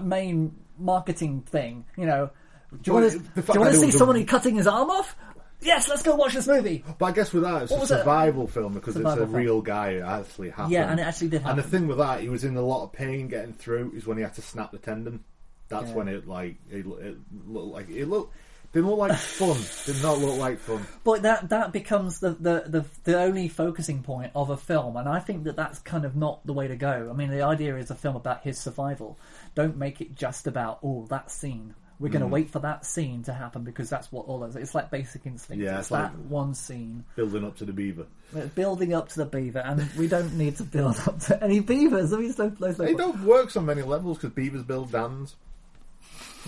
main 0.00 0.54
marketing 0.78 1.42
thing. 1.42 1.84
You 1.96 2.06
know, 2.06 2.30
do 2.70 2.78
you 2.90 2.92
want 2.94 3.12
to 3.12 3.18
do 3.18 3.52
you 3.54 3.60
want 3.60 3.72
to 3.72 3.78
see 3.78 3.90
somebody 3.90 4.24
cutting 4.24 4.56
his 4.56 4.66
arm 4.66 4.90
off? 4.90 5.16
Yes, 5.60 5.88
let's 5.88 6.02
go 6.02 6.16
watch 6.16 6.34
this 6.34 6.48
movie. 6.48 6.82
But 6.98 7.06
I 7.06 7.12
guess 7.12 7.32
with 7.32 7.44
that, 7.44 7.62
it's 7.62 7.70
What 7.70 7.78
a 7.78 7.80
was 7.82 7.90
it? 7.92 7.98
survival 7.98 8.48
film 8.48 8.72
because 8.74 8.94
Survival 8.94 9.22
it's 9.22 9.28
a 9.30 9.32
film. 9.32 9.36
real 9.42 9.62
guy. 9.62 9.90
It 9.90 10.00
actually 10.02 10.50
happened. 10.50 10.72
Yeah, 10.72 10.90
and 10.90 10.98
it 10.98 11.04
actually 11.04 11.28
did 11.28 11.42
And 11.44 11.56
the 11.56 11.62
thing 11.62 11.86
with 11.86 11.98
that, 11.98 12.20
he 12.20 12.28
was 12.28 12.42
in 12.42 12.56
a 12.56 12.62
lot 12.62 12.82
of 12.82 12.92
pain 12.92 13.28
getting 13.28 13.52
through. 13.52 13.92
Is 13.94 14.04
when 14.04 14.16
he 14.16 14.24
had 14.24 14.34
to 14.34 14.42
snap 14.42 14.72
the 14.72 14.78
tendon. 14.78 15.22
That's 15.68 15.88
Yeah. 15.90 15.94
when 15.94 16.08
it 16.08 16.26
like 16.26 16.56
it, 16.68 16.84
it 16.84 17.16
looked 17.46 17.72
like 17.72 17.88
it 17.90 18.06
looked 18.06 18.34
didn't 18.72 18.88
look 18.88 18.98
like 18.98 19.16
fun. 19.18 19.56
Did 19.86 20.02
not 20.02 20.18
look 20.18 20.38
like 20.38 20.58
fun. 20.58 20.86
But 21.04 21.22
that 21.22 21.50
that 21.50 21.72
becomes 21.72 22.20
the, 22.20 22.30
the, 22.30 22.64
the, 22.66 22.84
the 23.04 23.18
only 23.20 23.48
focusing 23.48 24.02
point 24.02 24.32
of 24.34 24.50
a 24.50 24.56
film, 24.56 24.96
and 24.96 25.08
I 25.08 25.18
think 25.20 25.44
that 25.44 25.56
that's 25.56 25.78
kind 25.80 26.04
of 26.04 26.16
not 26.16 26.44
the 26.46 26.52
way 26.54 26.68
to 26.68 26.76
go. 26.76 27.08
I 27.10 27.16
mean, 27.16 27.30
the 27.30 27.42
idea 27.42 27.76
is 27.76 27.90
a 27.90 27.94
film 27.94 28.16
about 28.16 28.42
his 28.42 28.58
survival. 28.58 29.18
Don't 29.54 29.76
make 29.76 30.00
it 30.00 30.14
just 30.14 30.46
about 30.46 30.78
oh 30.82 31.06
that 31.10 31.30
scene. 31.30 31.74
We're 32.00 32.08
going 32.08 32.22
to 32.22 32.26
Mm. 32.26 32.32
wait 32.32 32.50
for 32.50 32.58
that 32.58 32.84
scene 32.84 33.22
to 33.24 33.32
happen 33.32 33.62
because 33.62 33.88
that's 33.88 34.10
what 34.10 34.26
all 34.26 34.40
those. 34.40 34.56
It's 34.56 34.74
like 34.74 34.90
Basic 34.90 35.24
Instinct. 35.24 35.62
Yeah, 35.62 35.72
it's 35.74 35.80
it's 35.82 35.90
like- 35.92 36.10
that 36.10 36.18
one 36.18 36.54
scene. 36.54 37.04
Building 37.14 37.44
up 37.44 37.56
to 37.58 37.64
the 37.64 37.72
beaver. 37.72 38.06
Building 38.56 38.92
up 38.92 39.10
to 39.10 39.18
the 39.18 39.24
beaver, 39.26 39.60
and 39.60 39.88
we 39.96 40.08
don't 40.08 40.32
need 40.36 40.56
to 40.56 40.64
build 40.64 40.96
up 41.06 41.20
to 41.20 41.44
any 41.44 41.60
beavers. 41.60 42.12
I 42.12 42.16
mean, 42.16 42.32
so, 42.32 42.50
so, 42.58 42.72
so 42.72 42.82
It 42.84 42.96
don't 42.96 43.22
work 43.22 43.54
on 43.56 43.66
many 43.66 43.82
levels 43.82 44.16
because 44.18 44.34
beavers 44.34 44.62
build 44.64 44.90
dams. 44.90 45.36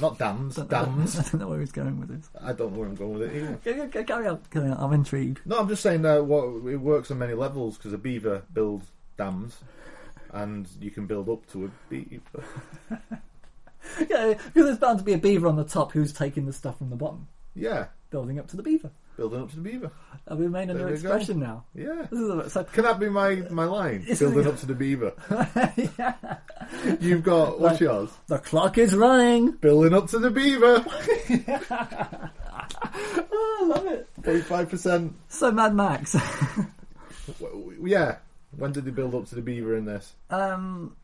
Not 0.01 0.19
dams, 0.19 0.57
dams. 0.57 1.19
I 1.19 1.23
don't 1.23 1.35
know 1.41 1.49
where 1.49 1.61
he's 1.61 1.73
going 1.73 2.01
with 2.01 2.09
this. 2.09 2.29
I 2.41 2.53
don't 2.53 2.73
know 2.73 2.79
where 2.81 2.89
I'm 2.89 2.95
going 2.97 3.15
with 3.19 3.23
it 3.33 3.37
either. 3.37 3.59
Go- 3.65 3.75
go- 3.75 3.87
go- 3.89 4.05
Carry 4.05 4.27
on, 4.27 4.41
carry 4.51 4.69
on. 4.71 4.77
I'm 4.79 4.93
intrigued. 4.93 5.41
No, 5.45 5.59
I'm 5.59 5.69
just 5.69 5.83
saying 5.83 6.03
that 6.03 6.25
what 6.25 6.45
it 6.69 6.77
works 6.79 7.11
on 7.11 7.19
many 7.19 7.35
levels 7.35 7.77
because 7.77 7.93
a 7.93 7.99
beaver 7.99 8.43
builds 8.53 8.87
dams, 9.17 9.59
and 10.33 10.67
you 10.81 10.91
can 10.91 11.07
build 11.07 11.29
up 11.29 11.47
to 11.53 11.67
a 11.67 11.71
beaver. 11.89 12.45
yeah, 14.09 14.35
because 14.35 14.65
there's 14.67 14.79
bound 14.79 14.99
to 14.99 15.05
be 15.05 15.13
a 15.13 15.19
beaver 15.19 15.47
on 15.47 15.57
the 15.57 15.65
top 15.65 15.93
who's 15.93 16.13
taking 16.13 16.47
the 16.47 16.53
stuff 16.53 16.79
from 16.79 16.91
the 16.91 16.97
bottom, 16.97 17.29
Yeah, 17.55 17.87
building 18.11 18.39
up 18.39 18.49
to 18.49 18.57
the 18.57 18.63
beaver. 18.63 18.91
Building 19.17 19.41
up 19.43 19.51
to 19.51 19.57
the 19.57 19.63
beaver. 19.63 19.91
Have 20.29 20.39
we 20.39 20.49
made 20.49 20.71
a 20.71 20.75
There 20.75 20.87
new 20.87 20.95
we 20.95 21.01
go. 21.01 21.11
expression 21.13 21.41
now? 21.41 21.65
Yeah. 21.75 22.07
This 22.11 22.21
is 22.21 22.29
a, 22.31 22.51
so, 22.51 22.65
Can 22.65 22.85
that 22.85 22.99
be 22.99 23.09
my, 23.09 23.37
my 23.51 23.65
line? 23.65 24.07
Building 24.19 24.47
up 24.47 24.59
to 24.59 24.67
the 24.67 24.75
beaver. 24.75 25.13
yeah. 25.99 26.15
You've 27.01 27.23
got 27.23 27.61
what's 27.61 27.81
yours? 27.81 28.11
the 28.27 28.39
clock 28.39 28.79
is 28.79 28.95
running. 28.95 29.53
Building 29.53 29.95
up 29.95 30.09
to 30.09 30.19
the 30.19 30.31
beaver. 30.31 30.85
Oh, 33.37 33.59
I 33.63 33.67
love 33.67 33.87
it. 33.87 34.09
Forty-five 34.23 34.69
percent. 34.71 35.15
So 35.29 35.51
Mad 35.53 35.75
Max. 35.75 36.17
Yeah. 37.83 38.17
When 38.57 38.73
did 38.73 38.85
they 38.85 38.91
build 38.91 39.15
up 39.15 39.27
to 39.29 39.35
the 39.35 39.41
beaver 39.43 39.77
in 39.77 39.85
this? 39.87 40.13
um, 40.31 40.95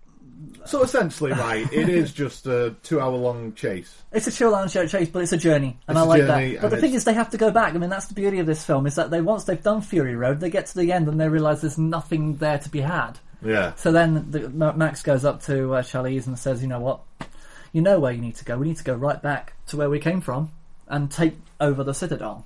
So 0.66 0.82
essentially, 0.82 1.32
right, 1.32 1.70
it 1.72 1.88
is 1.88 2.12
just 2.24 2.46
a 2.46 2.74
two-hour-long 2.82 3.54
chase. 3.54 4.02
it's 4.12 4.26
a 4.26 4.30
chill 4.32 4.50
lounge 4.50 4.72
chase, 4.72 5.08
but 5.08 5.22
it's 5.22 5.32
a 5.32 5.36
journey, 5.38 5.78
and 5.88 5.96
It's 5.96 6.02
I 6.02 6.04
a 6.04 6.08
like 6.08 6.18
journey, 6.22 6.52
that. 6.52 6.60
But 6.60 6.64
and 6.64 6.72
the 6.72 6.76
thing 6.76 6.90
it's- 6.90 6.96
is, 7.00 7.04
they 7.04 7.14
have 7.14 7.30
to 7.30 7.38
go 7.38 7.50
back. 7.50 7.74
I 7.74 7.78
mean, 7.78 7.88
that's 7.90 8.06
the 8.06 8.14
beauty 8.14 8.38
of 8.40 8.46
this 8.46 8.64
film 8.64 8.86
is 8.86 8.94
that 8.96 9.10
they 9.10 9.20
once 9.20 9.44
they've 9.44 9.62
done 9.62 9.80
Fury 9.80 10.14
Road, 10.16 10.40
they 10.40 10.50
get 10.50 10.66
to 10.66 10.78
the 10.78 10.92
end 10.92 11.08
and 11.08 11.18
they 11.20 11.28
realise 11.28 11.62
there's 11.62 11.78
nothing 11.78 12.36
there 12.36 12.58
to 12.58 12.68
be 12.68 12.80
had. 12.80 13.18
Yeah. 13.42 13.74
So 13.76 13.90
then 13.90 14.30
the, 14.30 14.50
Ma- 14.50 14.72
Max 14.74 15.02
goes 15.02 15.24
up 15.24 15.42
to 15.44 15.74
uh, 15.74 15.82
Charlize 15.82 16.26
and 16.26 16.38
says, 16.38 16.60
"You 16.60 16.68
know 16.68 16.80
what? 16.80 17.00
You 17.72 17.80
know 17.80 17.98
where 17.98 18.12
you 18.12 18.20
need 18.20 18.34
to 18.36 18.44
go. 18.44 18.58
We 18.58 18.66
need 18.68 18.76
to 18.76 18.84
go 18.84 18.94
right 18.94 19.20
back 19.22 19.54
to 19.68 19.76
where 19.78 19.88
we 19.88 19.98
came 19.98 20.20
from 20.20 20.50
and 20.88 21.10
take 21.10 21.36
over 21.58 21.82
the 21.82 21.94
Citadel." 21.94 22.44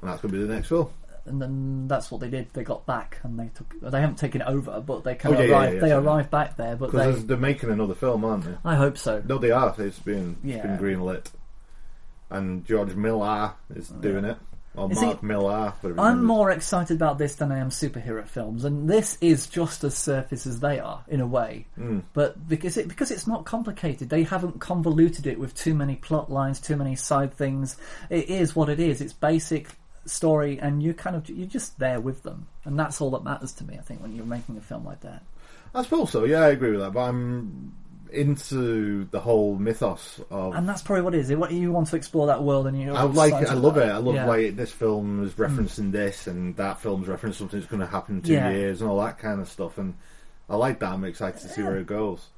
And 0.00 0.08
that's 0.10 0.22
going 0.22 0.32
to 0.32 0.38
be 0.40 0.46
the 0.46 0.54
next 0.54 0.68
film. 0.68 0.88
And 1.26 1.42
then 1.42 1.88
that's 1.88 2.10
what 2.10 2.20
they 2.20 2.28
did. 2.30 2.52
They 2.52 2.62
got 2.62 2.86
back 2.86 3.18
and 3.24 3.38
they 3.38 3.50
took. 3.54 3.74
They 3.80 4.00
haven't 4.00 4.16
taken 4.18 4.40
it 4.42 4.46
over, 4.46 4.80
but 4.80 5.02
they 5.04 5.14
kind 5.16 5.34
Oh, 5.36 5.38
of 5.40 5.44
yeah, 5.44 5.50
yeah, 5.50 5.58
arrived. 5.60 5.74
yeah, 5.74 5.80
they 5.80 5.88
sorry. 5.90 6.04
arrived 6.06 6.30
back 6.30 6.56
there, 6.56 6.76
but 6.76 6.92
they. 6.92 7.10
they're 7.12 7.36
making 7.36 7.70
another 7.70 7.94
film, 7.94 8.24
aren't 8.24 8.44
they? 8.44 8.54
I 8.64 8.76
hope 8.76 8.96
so. 8.96 9.22
No, 9.26 9.38
they 9.38 9.50
are. 9.50 9.74
It's 9.78 9.98
been 9.98 10.36
it's 10.44 10.56
Yeah. 10.56 10.62
been 10.66 10.78
greenlit, 10.78 11.26
and 12.30 12.64
George 12.64 12.94
Miller 12.94 13.52
is 13.74 13.88
doing 13.88 14.24
it, 14.24 14.36
or 14.76 14.92
see, 14.94 15.04
Mark 15.06 15.22
Miller. 15.22 15.72
whatever 15.80 15.88
his 15.88 15.98
I'm 15.98 16.24
more 16.24 16.50
excited 16.50 16.96
about 16.96 17.18
this 17.18 17.36
than 17.36 17.50
I 17.52 17.58
am 17.58 17.70
superhero 17.70 18.26
films, 18.26 18.64
and 18.64 18.88
this 18.88 19.16
is 19.20 19.46
just 19.48 19.82
as 19.84 19.96
surface 19.96 20.46
as 20.46 20.60
they 20.60 20.78
are 20.78 21.02
in 21.08 21.20
a 21.20 21.26
way. 21.26 21.66
Mm. 21.78 22.02
But 22.14 22.48
because 22.48 22.76
it 22.76 22.88
because 22.88 23.10
it's 23.10 23.26
not 23.26 23.44
complicated, 23.44 24.10
they 24.10 24.22
haven't 24.24 24.60
convoluted 24.60 25.26
it 25.26 25.38
with 25.38 25.54
too 25.54 25.74
many 25.74 25.96
plot 25.96 26.30
lines, 26.30 26.60
too 26.60 26.76
many 26.76 26.96
side 26.96 27.34
things. 27.34 27.76
It 28.10 28.28
is 28.28 28.54
what 28.56 28.68
it 28.68 28.80
is. 28.80 29.00
It's 29.00 29.12
basic 29.12 29.70
story, 30.06 30.58
and 30.60 30.82
you 30.82 30.94
kind 30.94 31.16
of 31.16 31.28
you're 31.28 31.46
just 31.46 31.78
there 31.78 32.00
with 32.00 32.22
them, 32.22 32.46
and 32.64 32.78
that's 32.78 33.00
all 33.00 33.10
that 33.10 33.24
matters 33.24 33.52
to 33.54 33.64
me. 33.64 33.76
I 33.76 33.82
think 33.82 34.00
when 34.00 34.14
you're 34.14 34.24
making 34.24 34.56
a 34.56 34.60
film 34.60 34.84
like 34.84 35.00
that. 35.00 35.22
I 35.74 35.82
suppose 35.82 36.10
so. 36.10 36.24
Yeah, 36.24 36.40
I 36.40 36.48
agree 36.48 36.70
with 36.70 36.80
that. 36.80 36.92
But 36.92 37.00
I'm 37.00 37.74
into 38.12 39.04
the 39.10 39.20
whole 39.20 39.56
mythos 39.56 40.20
of. 40.30 40.54
And 40.54 40.68
that's 40.68 40.82
probably 40.82 41.02
what 41.02 41.14
it 41.14 41.20
is. 41.20 41.32
What 41.34 41.52
you 41.52 41.72
want 41.72 41.88
to 41.88 41.96
explore 41.96 42.28
that 42.28 42.42
world, 42.42 42.66
and 42.66 42.80
you. 42.80 42.92
I 42.92 43.02
like 43.02 43.34
it. 43.34 43.48
I 43.48 43.54
love 43.54 43.76
it. 43.76 43.88
I 43.88 43.98
love 43.98 44.14
yeah. 44.14 44.26
like 44.26 44.56
this 44.56 44.72
film 44.72 45.24
is 45.24 45.32
mm. 45.32 45.46
referencing 45.48 45.92
this, 45.92 46.26
and 46.26 46.56
that 46.56 46.80
film's 46.80 47.08
referencing 47.08 47.34
something 47.34 47.60
that's 47.60 47.70
going 47.70 47.80
to 47.80 47.86
happen 47.86 48.16
in 48.16 48.22
two 48.22 48.32
Yeah. 48.32 48.50
years, 48.50 48.80
and 48.80 48.90
all 48.90 49.00
that 49.02 49.18
kind 49.18 49.40
of 49.40 49.48
stuff. 49.48 49.78
And 49.78 49.94
I 50.48 50.56
like 50.56 50.80
that. 50.80 50.92
I'm 50.92 51.04
excited 51.04 51.40
to 51.40 51.48
see 51.48 51.62
where 51.62 51.78
it 51.78 51.86
goes. 51.86 52.28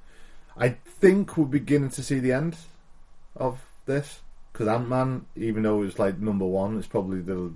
I 0.57 0.71
think 0.71 1.37
we're 1.37 1.45
beginning 1.45 1.91
to 1.91 2.03
see 2.03 2.19
the 2.19 2.33
end 2.33 2.57
of 3.37 3.61
this 3.87 4.21
because 4.59 4.75
Ant 4.75 4.89
Man, 4.89 5.25
even 5.37 5.63
though 5.63 5.83
it's 5.83 6.01
like 6.01 6.19
number 6.19 6.45
one, 6.45 6.79
it's 6.79 6.89
probably 6.89 7.21
the 7.21 7.53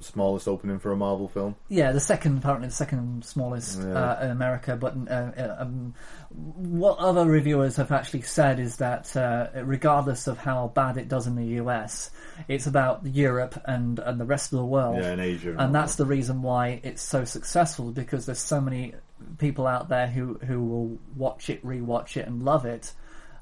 smallest 0.00 0.48
opening 0.48 0.78
for 0.78 0.90
a 0.90 0.96
Marvel 0.96 1.28
film. 1.28 1.56
Yeah, 1.68 1.92
the 1.92 2.00
second 2.00 2.38
apparently 2.38 2.68
the 2.68 2.74
second 2.74 3.22
smallest 3.22 3.78
Yeah. 3.78 3.92
uh, 3.92 4.24
in 4.24 4.30
America. 4.30 4.74
But 4.76 4.94
uh, 5.08 5.12
uh, 5.12 5.56
um, 5.58 5.92
what 6.30 6.98
other 6.98 7.26
reviewers 7.26 7.76
have 7.76 7.92
actually 7.92 8.22
said 8.22 8.58
is 8.58 8.78
that 8.78 9.14
uh, 9.14 9.48
regardless 9.62 10.26
of 10.26 10.38
how 10.38 10.68
bad 10.74 10.96
it 10.96 11.08
does 11.08 11.26
in 11.26 11.36
the 11.36 11.60
US, 11.60 12.10
it's 12.48 12.66
about 12.66 13.04
Europe 13.04 13.60
and 13.66 13.98
and 13.98 14.18
the 14.18 14.24
rest 14.24 14.54
of 14.54 14.58
the 14.58 14.64
world. 14.64 14.96
Yeah, 14.96 15.12
and 15.12 15.20
Asia 15.20 15.50
and 15.50 15.60
and 15.60 15.74
that's 15.74 15.96
the 15.96 16.06
reason 16.06 16.40
why 16.40 16.80
it's 16.82 17.02
so 17.02 17.26
successful 17.26 17.90
because 17.90 18.24
there's 18.24 18.38
so 18.38 18.58
many 18.58 18.94
people 19.36 19.66
out 19.66 19.90
there 19.90 20.06
who 20.06 20.38
who 20.46 20.64
will 20.64 20.98
watch 21.14 21.50
it, 21.50 21.62
rewatch 21.62 22.16
it, 22.16 22.26
and 22.26 22.42
love 22.42 22.64
it, 22.64 22.94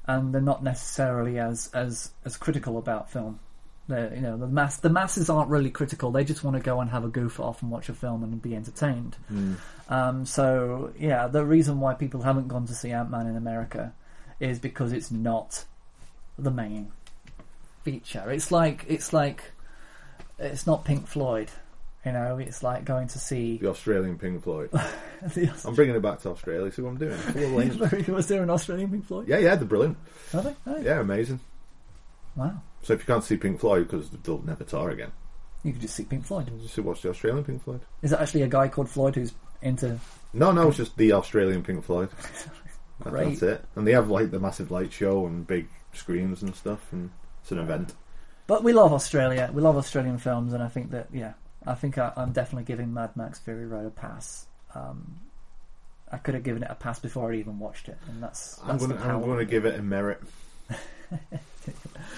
and 0.07 0.33
they're 0.33 0.41
not 0.41 0.63
necessarily 0.63 1.39
as 1.39 1.69
as 1.73 2.11
as 2.25 2.37
critical 2.37 2.77
about 2.77 3.11
film. 3.11 3.39
They're, 3.87 4.13
you 4.13 4.21
know, 4.21 4.37
the 4.37 4.47
mass 4.47 4.77
the 4.77 4.89
masses 4.89 5.29
aren't 5.29 5.49
really 5.49 5.69
critical. 5.69 6.11
They 6.11 6.23
just 6.23 6.43
want 6.43 6.57
to 6.57 6.63
go 6.63 6.79
and 6.79 6.89
have 6.89 7.03
a 7.03 7.09
goof 7.09 7.39
off 7.39 7.61
and 7.61 7.71
watch 7.71 7.89
a 7.89 7.93
film 7.93 8.23
and 8.23 8.41
be 8.41 8.55
entertained. 8.55 9.17
Mm. 9.31 9.57
Um, 9.89 10.25
so 10.25 10.93
yeah, 10.97 11.27
the 11.27 11.45
reason 11.45 11.79
why 11.79 11.93
people 11.93 12.21
haven't 12.21 12.47
gone 12.47 12.67
to 12.67 12.73
see 12.73 12.91
Ant 12.91 13.09
Man 13.09 13.27
in 13.27 13.35
America 13.35 13.93
is 14.39 14.59
because 14.59 14.93
it's 14.93 15.11
not 15.11 15.65
the 16.37 16.51
main 16.51 16.91
feature. 17.83 18.31
It's 18.31 18.51
like 18.51 18.85
it's 18.87 19.13
like 19.13 19.43
it's 20.39 20.65
not 20.65 20.85
Pink 20.85 21.07
Floyd. 21.07 21.51
You 22.05 22.11
know, 22.13 22.37
it's 22.39 22.63
like 22.63 22.83
going 22.83 23.07
to 23.09 23.19
see. 23.19 23.57
The 23.57 23.69
Australian 23.69 24.17
Pink 24.17 24.43
Floyd. 24.43 24.69
I'm 25.65 25.75
bringing 25.75 25.95
it 25.95 26.01
back 26.01 26.19
to 26.21 26.29
Australia. 26.29 26.71
See 26.71 26.81
what 26.81 26.89
I'm 26.89 26.97
doing? 26.97 27.15
Full 27.17 27.43
of 27.43 27.51
lanes. 27.53 28.07
Was 28.07 28.27
there 28.27 28.41
an 28.41 28.49
Australian 28.49 28.89
Pink 28.89 29.05
Floyd? 29.05 29.27
yeah, 29.27 29.37
yeah, 29.37 29.55
they're 29.55 29.67
brilliant. 29.67 29.97
Are 30.33 30.41
they? 30.41 30.55
Oh, 30.65 30.77
Yeah, 30.79 30.99
amazing. 30.99 31.39
Wow. 32.35 32.61
So 32.81 32.93
if 32.93 33.01
you 33.01 33.05
can't 33.05 33.23
see 33.23 33.37
Pink 33.37 33.59
Floyd 33.59 33.87
because 33.87 34.09
they'll 34.09 34.41
never 34.41 34.63
tour 34.63 34.89
again, 34.89 35.11
You 35.63 35.73
could 35.73 35.81
just 35.81 35.95
see 35.95 36.03
Pink 36.05 36.25
Floyd. 36.25 36.51
just 36.63 36.79
watch 36.79 37.01
the 37.01 37.09
Australian 37.09 37.43
Pink 37.43 37.63
Floyd. 37.63 37.81
Is 38.01 38.13
it 38.13 38.19
actually 38.19 38.41
a 38.43 38.47
guy 38.47 38.67
called 38.67 38.89
Floyd 38.89 39.15
who's 39.15 39.33
into? 39.61 39.99
No, 40.33 40.51
no, 40.51 40.69
it's 40.69 40.77
just 40.77 40.97
the 40.97 41.11
Australian 41.13 41.63
Pink 41.63 41.83
Floyd. 41.83 42.09
That- 43.03 43.09
Great. 43.09 43.39
That's 43.39 43.41
it. 43.41 43.65
And 43.75 43.87
they 43.87 43.93
have 43.93 44.09
like 44.11 44.29
the 44.29 44.39
massive 44.39 44.69
light 44.69 44.93
show 44.93 45.25
and 45.25 45.45
big 45.47 45.67
screens 45.91 46.43
and 46.43 46.55
stuff, 46.55 46.85
and 46.91 47.09
it's 47.41 47.51
an 47.51 47.57
event. 47.57 47.95
But 48.45 48.63
we 48.63 48.73
love 48.73 48.93
Australia. 48.93 49.49
We 49.51 49.63
love 49.63 49.75
Australian 49.75 50.19
films, 50.19 50.53
and 50.53 50.61
I 50.61 50.67
think 50.67 50.91
that 50.91 51.07
yeah, 51.11 51.33
I 51.65 51.75
think 51.75 51.97
I, 51.97 52.11
I'm 52.15 52.31
definitely 52.31 52.63
giving 52.65 52.93
Mad 52.93 53.15
Max 53.15 53.39
Fury 53.39 53.65
Road 53.65 53.85
a 53.87 53.89
pass. 53.91 54.45
Um, 54.73 55.19
I 56.11 56.17
could 56.17 56.33
have 56.33 56.43
given 56.43 56.63
it 56.63 56.69
a 56.71 56.75
pass 56.75 56.99
before 56.99 57.31
I 57.31 57.35
even 57.35 57.59
watched 57.59 57.87
it, 57.87 57.97
and 58.07 58.21
that's. 58.21 58.59
I'm 58.61 58.69
that's 58.69 58.85
going 58.85 58.97
the 58.97 59.03
to 59.03 59.09
I'm 59.09 59.21
going 59.21 59.39
to 59.39 59.45
give 59.45 59.65
it 59.65 59.79
a 59.79 59.83
merit. 59.83 60.21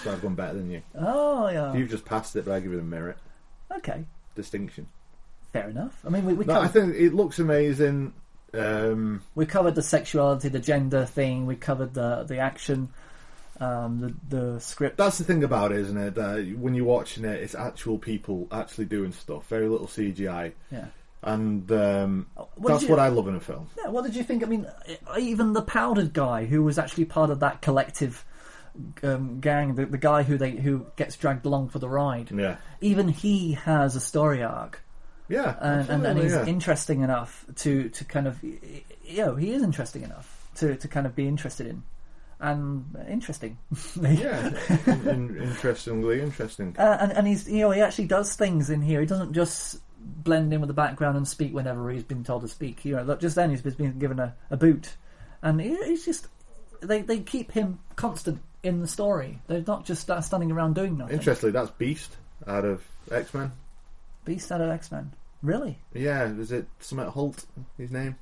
so 0.02 0.12
I've 0.12 0.22
gone 0.22 0.34
better 0.34 0.54
than 0.54 0.70
you. 0.70 0.82
Oh 0.98 1.48
yeah. 1.48 1.74
You've 1.74 1.90
just 1.90 2.04
passed 2.04 2.36
it, 2.36 2.44
but 2.44 2.52
I 2.54 2.60
give 2.60 2.72
it 2.72 2.78
a 2.78 2.82
merit 2.82 3.16
Okay, 3.76 4.04
distinction. 4.34 4.86
fair 5.52 5.68
enough. 5.68 5.98
I 6.06 6.10
mean, 6.10 6.24
we 6.24 6.34
we 6.34 6.44
No, 6.44 6.54
covered, 6.54 6.64
I 6.64 6.68
think 6.68 6.94
it 6.96 7.14
looks 7.14 7.38
amazing. 7.38 8.12
Um, 8.52 9.22
we 9.34 9.46
covered 9.46 9.74
the 9.74 9.82
sexuality, 9.82 10.48
the 10.48 10.60
gender 10.60 11.04
thing. 11.06 11.46
We 11.46 11.56
covered 11.56 11.94
the 11.94 12.24
the 12.24 12.38
action, 12.38 12.88
um, 13.60 14.00
the 14.28 14.36
the 14.36 14.58
script. 14.60 14.96
that's 14.96 15.18
the 15.18 15.24
thing 15.24 15.44
about 15.44 15.72
it, 15.72 15.78
isn't 15.78 15.96
it? 15.96 16.58
When 16.58 16.74
you're 16.74 16.84
watching 16.84 17.24
it, 17.24 17.42
it's 17.42 17.54
actual 17.54 17.98
people 17.98 18.48
actually 18.50 18.86
doing 18.86 19.12
stuff. 19.12 19.46
Very 19.48 19.68
little 19.68 19.86
CGI, 19.86 20.52
Yeah. 20.70 20.86
and 21.22 21.70
um, 21.72 22.26
what 22.34 22.68
that's 22.72 22.82
you- 22.82 22.88
what 22.90 22.98
I 22.98 23.08
love 23.08 23.28
in 23.28 23.34
a 23.36 23.40
film. 23.40 23.68
Yeah, 23.78 23.90
what 23.90 24.04
did 24.04 24.16
you 24.16 24.24
think? 24.24 24.42
I 24.42 24.46
mean, 24.46 24.66
uh, 24.66 25.18
even 25.18 25.52
the 25.52 25.62
powdered 25.62 26.12
guy 26.12 26.44
who 26.46 26.62
was 26.62 26.78
actually 26.78 27.04
part 27.06 27.30
of 27.30 27.40
that 27.40 27.62
collective 27.62 28.24
um, 29.02 29.40
gang, 29.40 29.74
the, 29.76 29.86
the 29.86 29.98
guy 29.98 30.22
who 30.24 30.36
they 30.36 30.50
who 30.52 30.86
gets 30.96 31.16
dragged 31.16 31.46
along 31.46 31.68
for 31.68 31.78
the 31.78 31.88
ride. 31.88 32.30
Yeah. 32.30 32.56
Even 32.80 33.08
he 33.08 33.52
has 33.52 33.94
a 33.96 34.00
story 34.00 34.42
arc. 34.42 34.80
Yeah, 35.26 35.56
and, 35.58 35.88
and, 35.88 36.06
and 36.06 36.18
he's 36.18 36.32
yeah. 36.32 36.44
interesting 36.44 37.00
enough 37.00 37.46
to, 37.56 37.88
to 37.88 38.04
kind 38.04 38.26
of, 38.26 38.42
you 38.42 38.82
know, 39.16 39.36
he 39.36 39.52
is 39.54 39.62
interesting 39.62 40.02
enough 40.02 40.50
to, 40.56 40.76
to 40.76 40.86
kind 40.86 41.06
of 41.06 41.16
be 41.16 41.26
interested 41.26 41.66
in, 41.66 41.82
and 42.40 42.84
interesting. 43.08 43.58
Yeah, 44.00 44.52
in, 44.86 45.08
in- 45.08 45.42
interestingly 45.42 46.20
interesting. 46.20 46.76
Uh, 46.78 46.98
and 47.00 47.12
and 47.12 47.26
he's 47.26 47.48
you 47.48 47.60
know 47.60 47.70
he 47.70 47.80
actually 47.80 48.06
does 48.06 48.34
things 48.34 48.70
in 48.70 48.82
here. 48.82 49.00
He 49.00 49.06
doesn't 49.06 49.32
just 49.32 49.78
blend 49.98 50.52
in 50.52 50.60
with 50.60 50.68
the 50.68 50.74
background 50.74 51.16
and 51.16 51.26
speak 51.26 51.54
whenever 51.54 51.90
he's 51.90 52.02
been 52.02 52.24
told 52.24 52.42
to 52.42 52.48
speak. 52.48 52.84
You 52.84 52.96
know, 52.96 53.02
look, 53.02 53.20
just 53.20 53.36
then 53.36 53.50
he's 53.50 53.62
been 53.62 53.98
given 53.98 54.18
a, 54.18 54.34
a 54.50 54.56
boot, 54.56 54.94
and 55.42 55.60
he, 55.60 55.76
he's 55.84 56.04
just 56.04 56.28
they 56.80 57.02
they 57.02 57.20
keep 57.20 57.52
him 57.52 57.78
constant 57.96 58.40
in 58.62 58.80
the 58.80 58.88
story. 58.88 59.40
They're 59.46 59.64
not 59.66 59.84
just 59.84 60.10
uh, 60.10 60.20
standing 60.20 60.50
around 60.50 60.74
doing 60.74 60.98
nothing. 60.98 61.16
Interestingly, 61.16 61.52
that's 61.52 61.70
Beast 61.72 62.16
out 62.46 62.64
of 62.64 62.82
X 63.10 63.32
Men. 63.34 63.52
Beast 64.24 64.50
out 64.50 64.60
of 64.60 64.70
X 64.70 64.90
Men, 64.90 65.12
really? 65.42 65.78
Yeah, 65.92 66.24
is 66.26 66.50
it 66.52 66.66
Summit 66.80 67.08
Hoult? 67.10 67.44
His 67.78 67.90
name? 67.90 68.16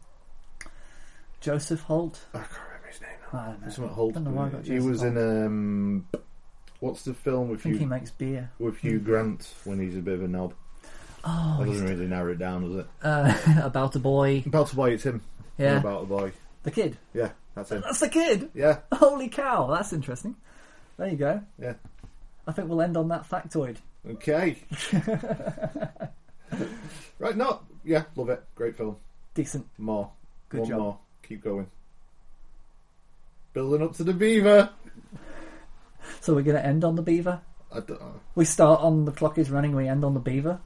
Joseph 1.40 1.84
Hoult. 1.88 2.18
I 2.34 2.38
can't 2.38 2.50
remember 2.50 2.88
his 2.90 3.00
name. 3.00 3.10
I 3.32 3.54
don't 3.66 3.78
know. 3.78 3.88
Hoult. 3.88 4.14
Don't 4.14 4.24
know 4.24 4.30
why 4.30 4.46
I 4.46 4.48
got 4.50 4.64
he 4.64 4.78
was 4.80 5.02
in 5.02 5.16
um, 5.16 6.06
what's 6.80 7.02
the 7.02 7.14
film 7.14 7.48
with 7.48 7.60
I 7.60 7.62
think 7.64 7.74
Hugh 7.76 7.80
he 7.80 7.86
makes 7.86 8.10
beer. 8.10 8.50
with 8.58 8.78
Hugh 8.78 8.98
Grant 8.98 9.52
when 9.64 9.80
he's 9.80 9.96
a 9.96 10.00
bit 10.00 10.14
of 10.14 10.22
a 10.22 10.28
knob? 10.28 10.54
Oh, 11.24 11.56
that 11.60 11.66
doesn't 11.66 11.86
really 11.86 12.06
narrow 12.06 12.32
it 12.32 12.38
down, 12.38 12.62
does 12.68 12.76
it? 12.80 12.86
Uh, 13.02 13.60
about 13.64 13.94
a 13.94 14.00
boy. 14.00 14.42
About 14.44 14.72
a 14.72 14.76
boy, 14.76 14.90
it's 14.90 15.04
him. 15.04 15.22
Yeah. 15.56 15.78
About 15.78 16.02
a 16.02 16.06
boy. 16.06 16.32
The 16.64 16.70
kid. 16.72 16.96
Yeah, 17.14 17.30
that's 17.54 17.70
him. 17.70 17.80
That's 17.82 18.00
the 18.00 18.08
kid. 18.08 18.50
Yeah. 18.54 18.78
Holy 18.92 19.28
cow, 19.28 19.68
that's 19.68 19.92
interesting. 19.92 20.34
There 20.96 21.08
you 21.08 21.16
go. 21.16 21.40
Yeah. 21.60 21.74
I 22.46 22.52
think 22.52 22.68
we'll 22.68 22.82
end 22.82 22.96
on 22.96 23.08
that 23.08 23.28
factoid. 23.28 23.76
Okay. 24.08 24.58
right, 27.18 27.36
no, 27.36 27.60
yeah, 27.84 28.04
love 28.16 28.28
it. 28.30 28.42
Great 28.54 28.76
film. 28.76 28.96
Decent. 29.34 29.66
More. 29.78 30.10
Good 30.48 30.60
One 30.60 30.68
job. 30.68 30.78
more. 30.78 30.98
Keep 31.22 31.44
going. 31.44 31.68
Building 33.52 33.82
up 33.82 33.94
to 33.96 34.04
the 34.04 34.14
beaver. 34.14 34.70
So 36.20 36.34
we're 36.34 36.42
going 36.42 36.56
to 36.56 36.64
end 36.64 36.84
on 36.84 36.96
the 36.96 37.02
beaver. 37.02 37.40
I 37.70 37.80
don't 37.80 38.00
know. 38.00 38.20
We 38.34 38.44
start 38.44 38.80
on 38.80 39.04
the 39.04 39.12
clock 39.12 39.38
is 39.38 39.50
running. 39.50 39.74
We 39.74 39.88
end 39.88 40.04
on 40.04 40.14
the 40.14 40.20
beaver. 40.20 40.60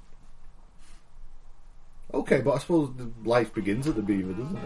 Okay, 2.15 2.41
but 2.41 2.53
I 2.53 2.59
suppose 2.59 2.91
the 2.97 3.11
life 3.29 3.53
begins 3.53 3.89
at 3.89 3.97
the 3.97 4.03
beaver, 4.03 4.33
doesn't 4.33 4.57
it? 4.57 4.63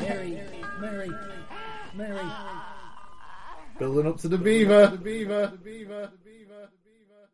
Mary, 0.00 0.40
Mary, 0.80 1.10
Mary. 1.94 2.30
Building 3.78 4.06
up 4.06 4.18
to 4.18 4.28
the 4.28 4.38
Beaver, 4.38 4.88
the 4.88 4.96
Beaver, 4.96 5.46
the 5.48 5.56
beaver. 5.56 5.56
The 5.56 5.58
beaver. 5.58 6.10
The 6.10 6.18
beaver. 6.18 6.68
The 6.70 6.78
beaver. 6.84 7.28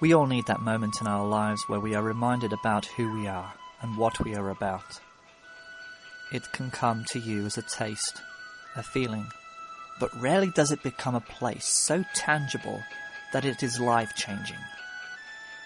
We 0.00 0.12
all 0.12 0.26
need 0.26 0.46
that 0.46 0.60
moment 0.60 1.00
in 1.00 1.06
our 1.06 1.26
lives 1.26 1.64
where 1.68 1.80
we 1.80 1.94
are 1.94 2.02
reminded 2.02 2.52
about 2.52 2.86
who 2.86 3.12
we 3.12 3.26
are 3.26 3.54
and 3.84 3.98
what 3.98 4.18
we 4.24 4.34
are 4.34 4.48
about. 4.48 4.98
It 6.32 6.50
can 6.52 6.70
come 6.70 7.04
to 7.10 7.18
you 7.18 7.44
as 7.44 7.58
a 7.58 7.62
taste, 7.62 8.22
a 8.76 8.82
feeling, 8.82 9.26
but 10.00 10.08
rarely 10.18 10.48
does 10.48 10.72
it 10.72 10.82
become 10.82 11.14
a 11.14 11.20
place 11.20 11.66
so 11.66 12.02
tangible 12.14 12.82
that 13.34 13.44
it 13.44 13.62
is 13.62 13.78
life 13.78 14.14
changing. 14.16 14.56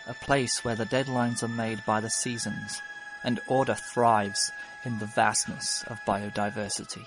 A 0.09 0.15
place 0.15 0.65
where 0.65 0.75
the 0.75 0.85
deadlines 0.87 1.45
are 1.45 1.49
made 1.49 1.81
by 1.87 2.01
the 2.01 2.11
seasons 2.11 2.83
and 3.23 3.39
order 3.47 3.77
thrives 3.95 4.51
in 4.85 4.99
the 4.99 5.07
vastness 5.07 5.85
of 5.87 5.99
biodiversity. 6.05 7.07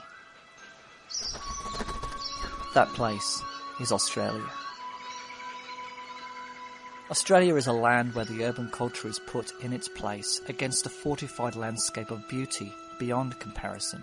That 2.73 2.87
place 2.93 3.43
is 3.81 3.91
Australia. 3.91 4.49
Australia 7.11 7.55
is 7.57 7.67
a 7.67 7.73
land 7.73 8.15
where 8.15 8.23
the 8.23 8.45
urban 8.45 8.69
culture 8.69 9.09
is 9.09 9.19
put 9.19 9.51
in 9.61 9.73
its 9.73 9.89
place 9.89 10.39
against 10.47 10.85
a 10.85 10.89
fortified 10.89 11.57
landscape 11.57 12.09
of 12.09 12.25
beauty 12.29 12.71
beyond 12.99 13.37
comparison. 13.37 14.01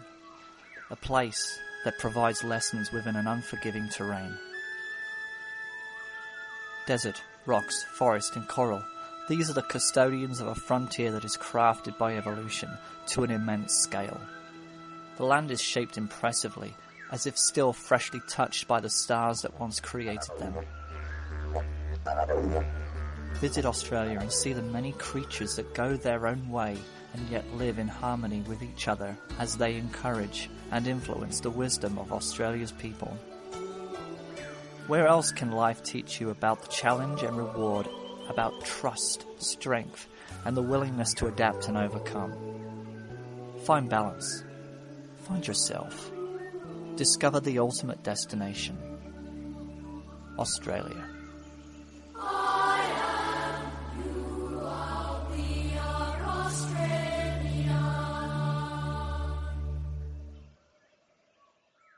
A 0.91 0.97
place 0.97 1.59
that 1.87 1.99
provides 1.99 2.45
lessons 2.45 2.93
within 2.93 3.17
an 3.17 3.27
unforgiving 3.27 3.89
terrain. 3.89 4.37
Desert, 6.87 7.23
rocks, 7.47 7.83
forest, 7.95 8.37
and 8.37 8.47
coral. 8.47 8.85
These 9.27 9.49
are 9.49 9.55
the 9.55 9.63
custodians 9.63 10.43
of 10.43 10.49
a 10.49 10.55
frontier 10.55 11.11
that 11.13 11.25
is 11.25 11.39
crafted 11.39 11.97
by 11.97 12.15
evolution 12.19 12.69
to 13.07 13.25
an 13.25 13.31
immense 13.31 13.73
scale. 13.73 14.21
The 15.17 15.25
land 15.25 15.51
is 15.51 15.63
shaped 15.63 15.97
impressively, 15.97 16.75
as 17.11 17.27
if 17.27 17.39
still 17.39 17.73
freshly 17.73 18.21
touched 18.29 18.69
by 18.69 18.81
the 18.81 18.91
stars 18.91 19.41
that 19.41 19.59
once 19.59 19.81
created 19.81 20.39
them. 20.39 20.55
Visit 23.41 23.65
Australia 23.65 24.19
and 24.21 24.33
see 24.33 24.53
the 24.53 24.63
many 24.63 24.93
creatures 24.93 25.55
that 25.57 25.73
go 25.73 25.97
their 25.97 26.27
own 26.27 26.51
way 26.51 26.77
and 27.15 27.29
yet 27.29 27.45
live 27.55 27.79
in 27.79 27.87
harmony 27.87 28.41
with 28.49 28.63
each 28.63 28.89
other 28.89 29.17
as 29.39 29.57
they 29.57 29.77
encourage 29.77 30.51
and 30.73 30.89
influence 30.89 31.39
the 31.39 31.51
wisdom 31.51 31.99
of 31.99 32.13
Australia's 32.13 32.73
people. 32.73 33.17
Where 34.89 35.07
else 35.07 35.31
can 35.31 35.53
life 35.53 35.85
teach 35.85 36.21
you 36.21 36.31
about 36.31 36.63
the 36.63 36.69
challenge 36.69 37.23
and 37.23 37.37
reward, 37.37 37.87
about 38.29 38.65
trust, 38.65 39.25
strength, 39.37 40.09
and 40.45 40.57
the 40.57 40.63
willingness 40.63 41.15
to 41.15 41.29
adapt 41.29 41.69
and 41.69 41.77
overcome? 41.77 42.33
Find 43.65 43.89
balance. 43.89 44.43
Find 45.29 45.47
yourself. 45.47 46.11
Discover 46.97 47.41
the 47.41 47.61
ultimate 47.61 48.03
destination. 48.03 48.77
Australia. 50.39 51.18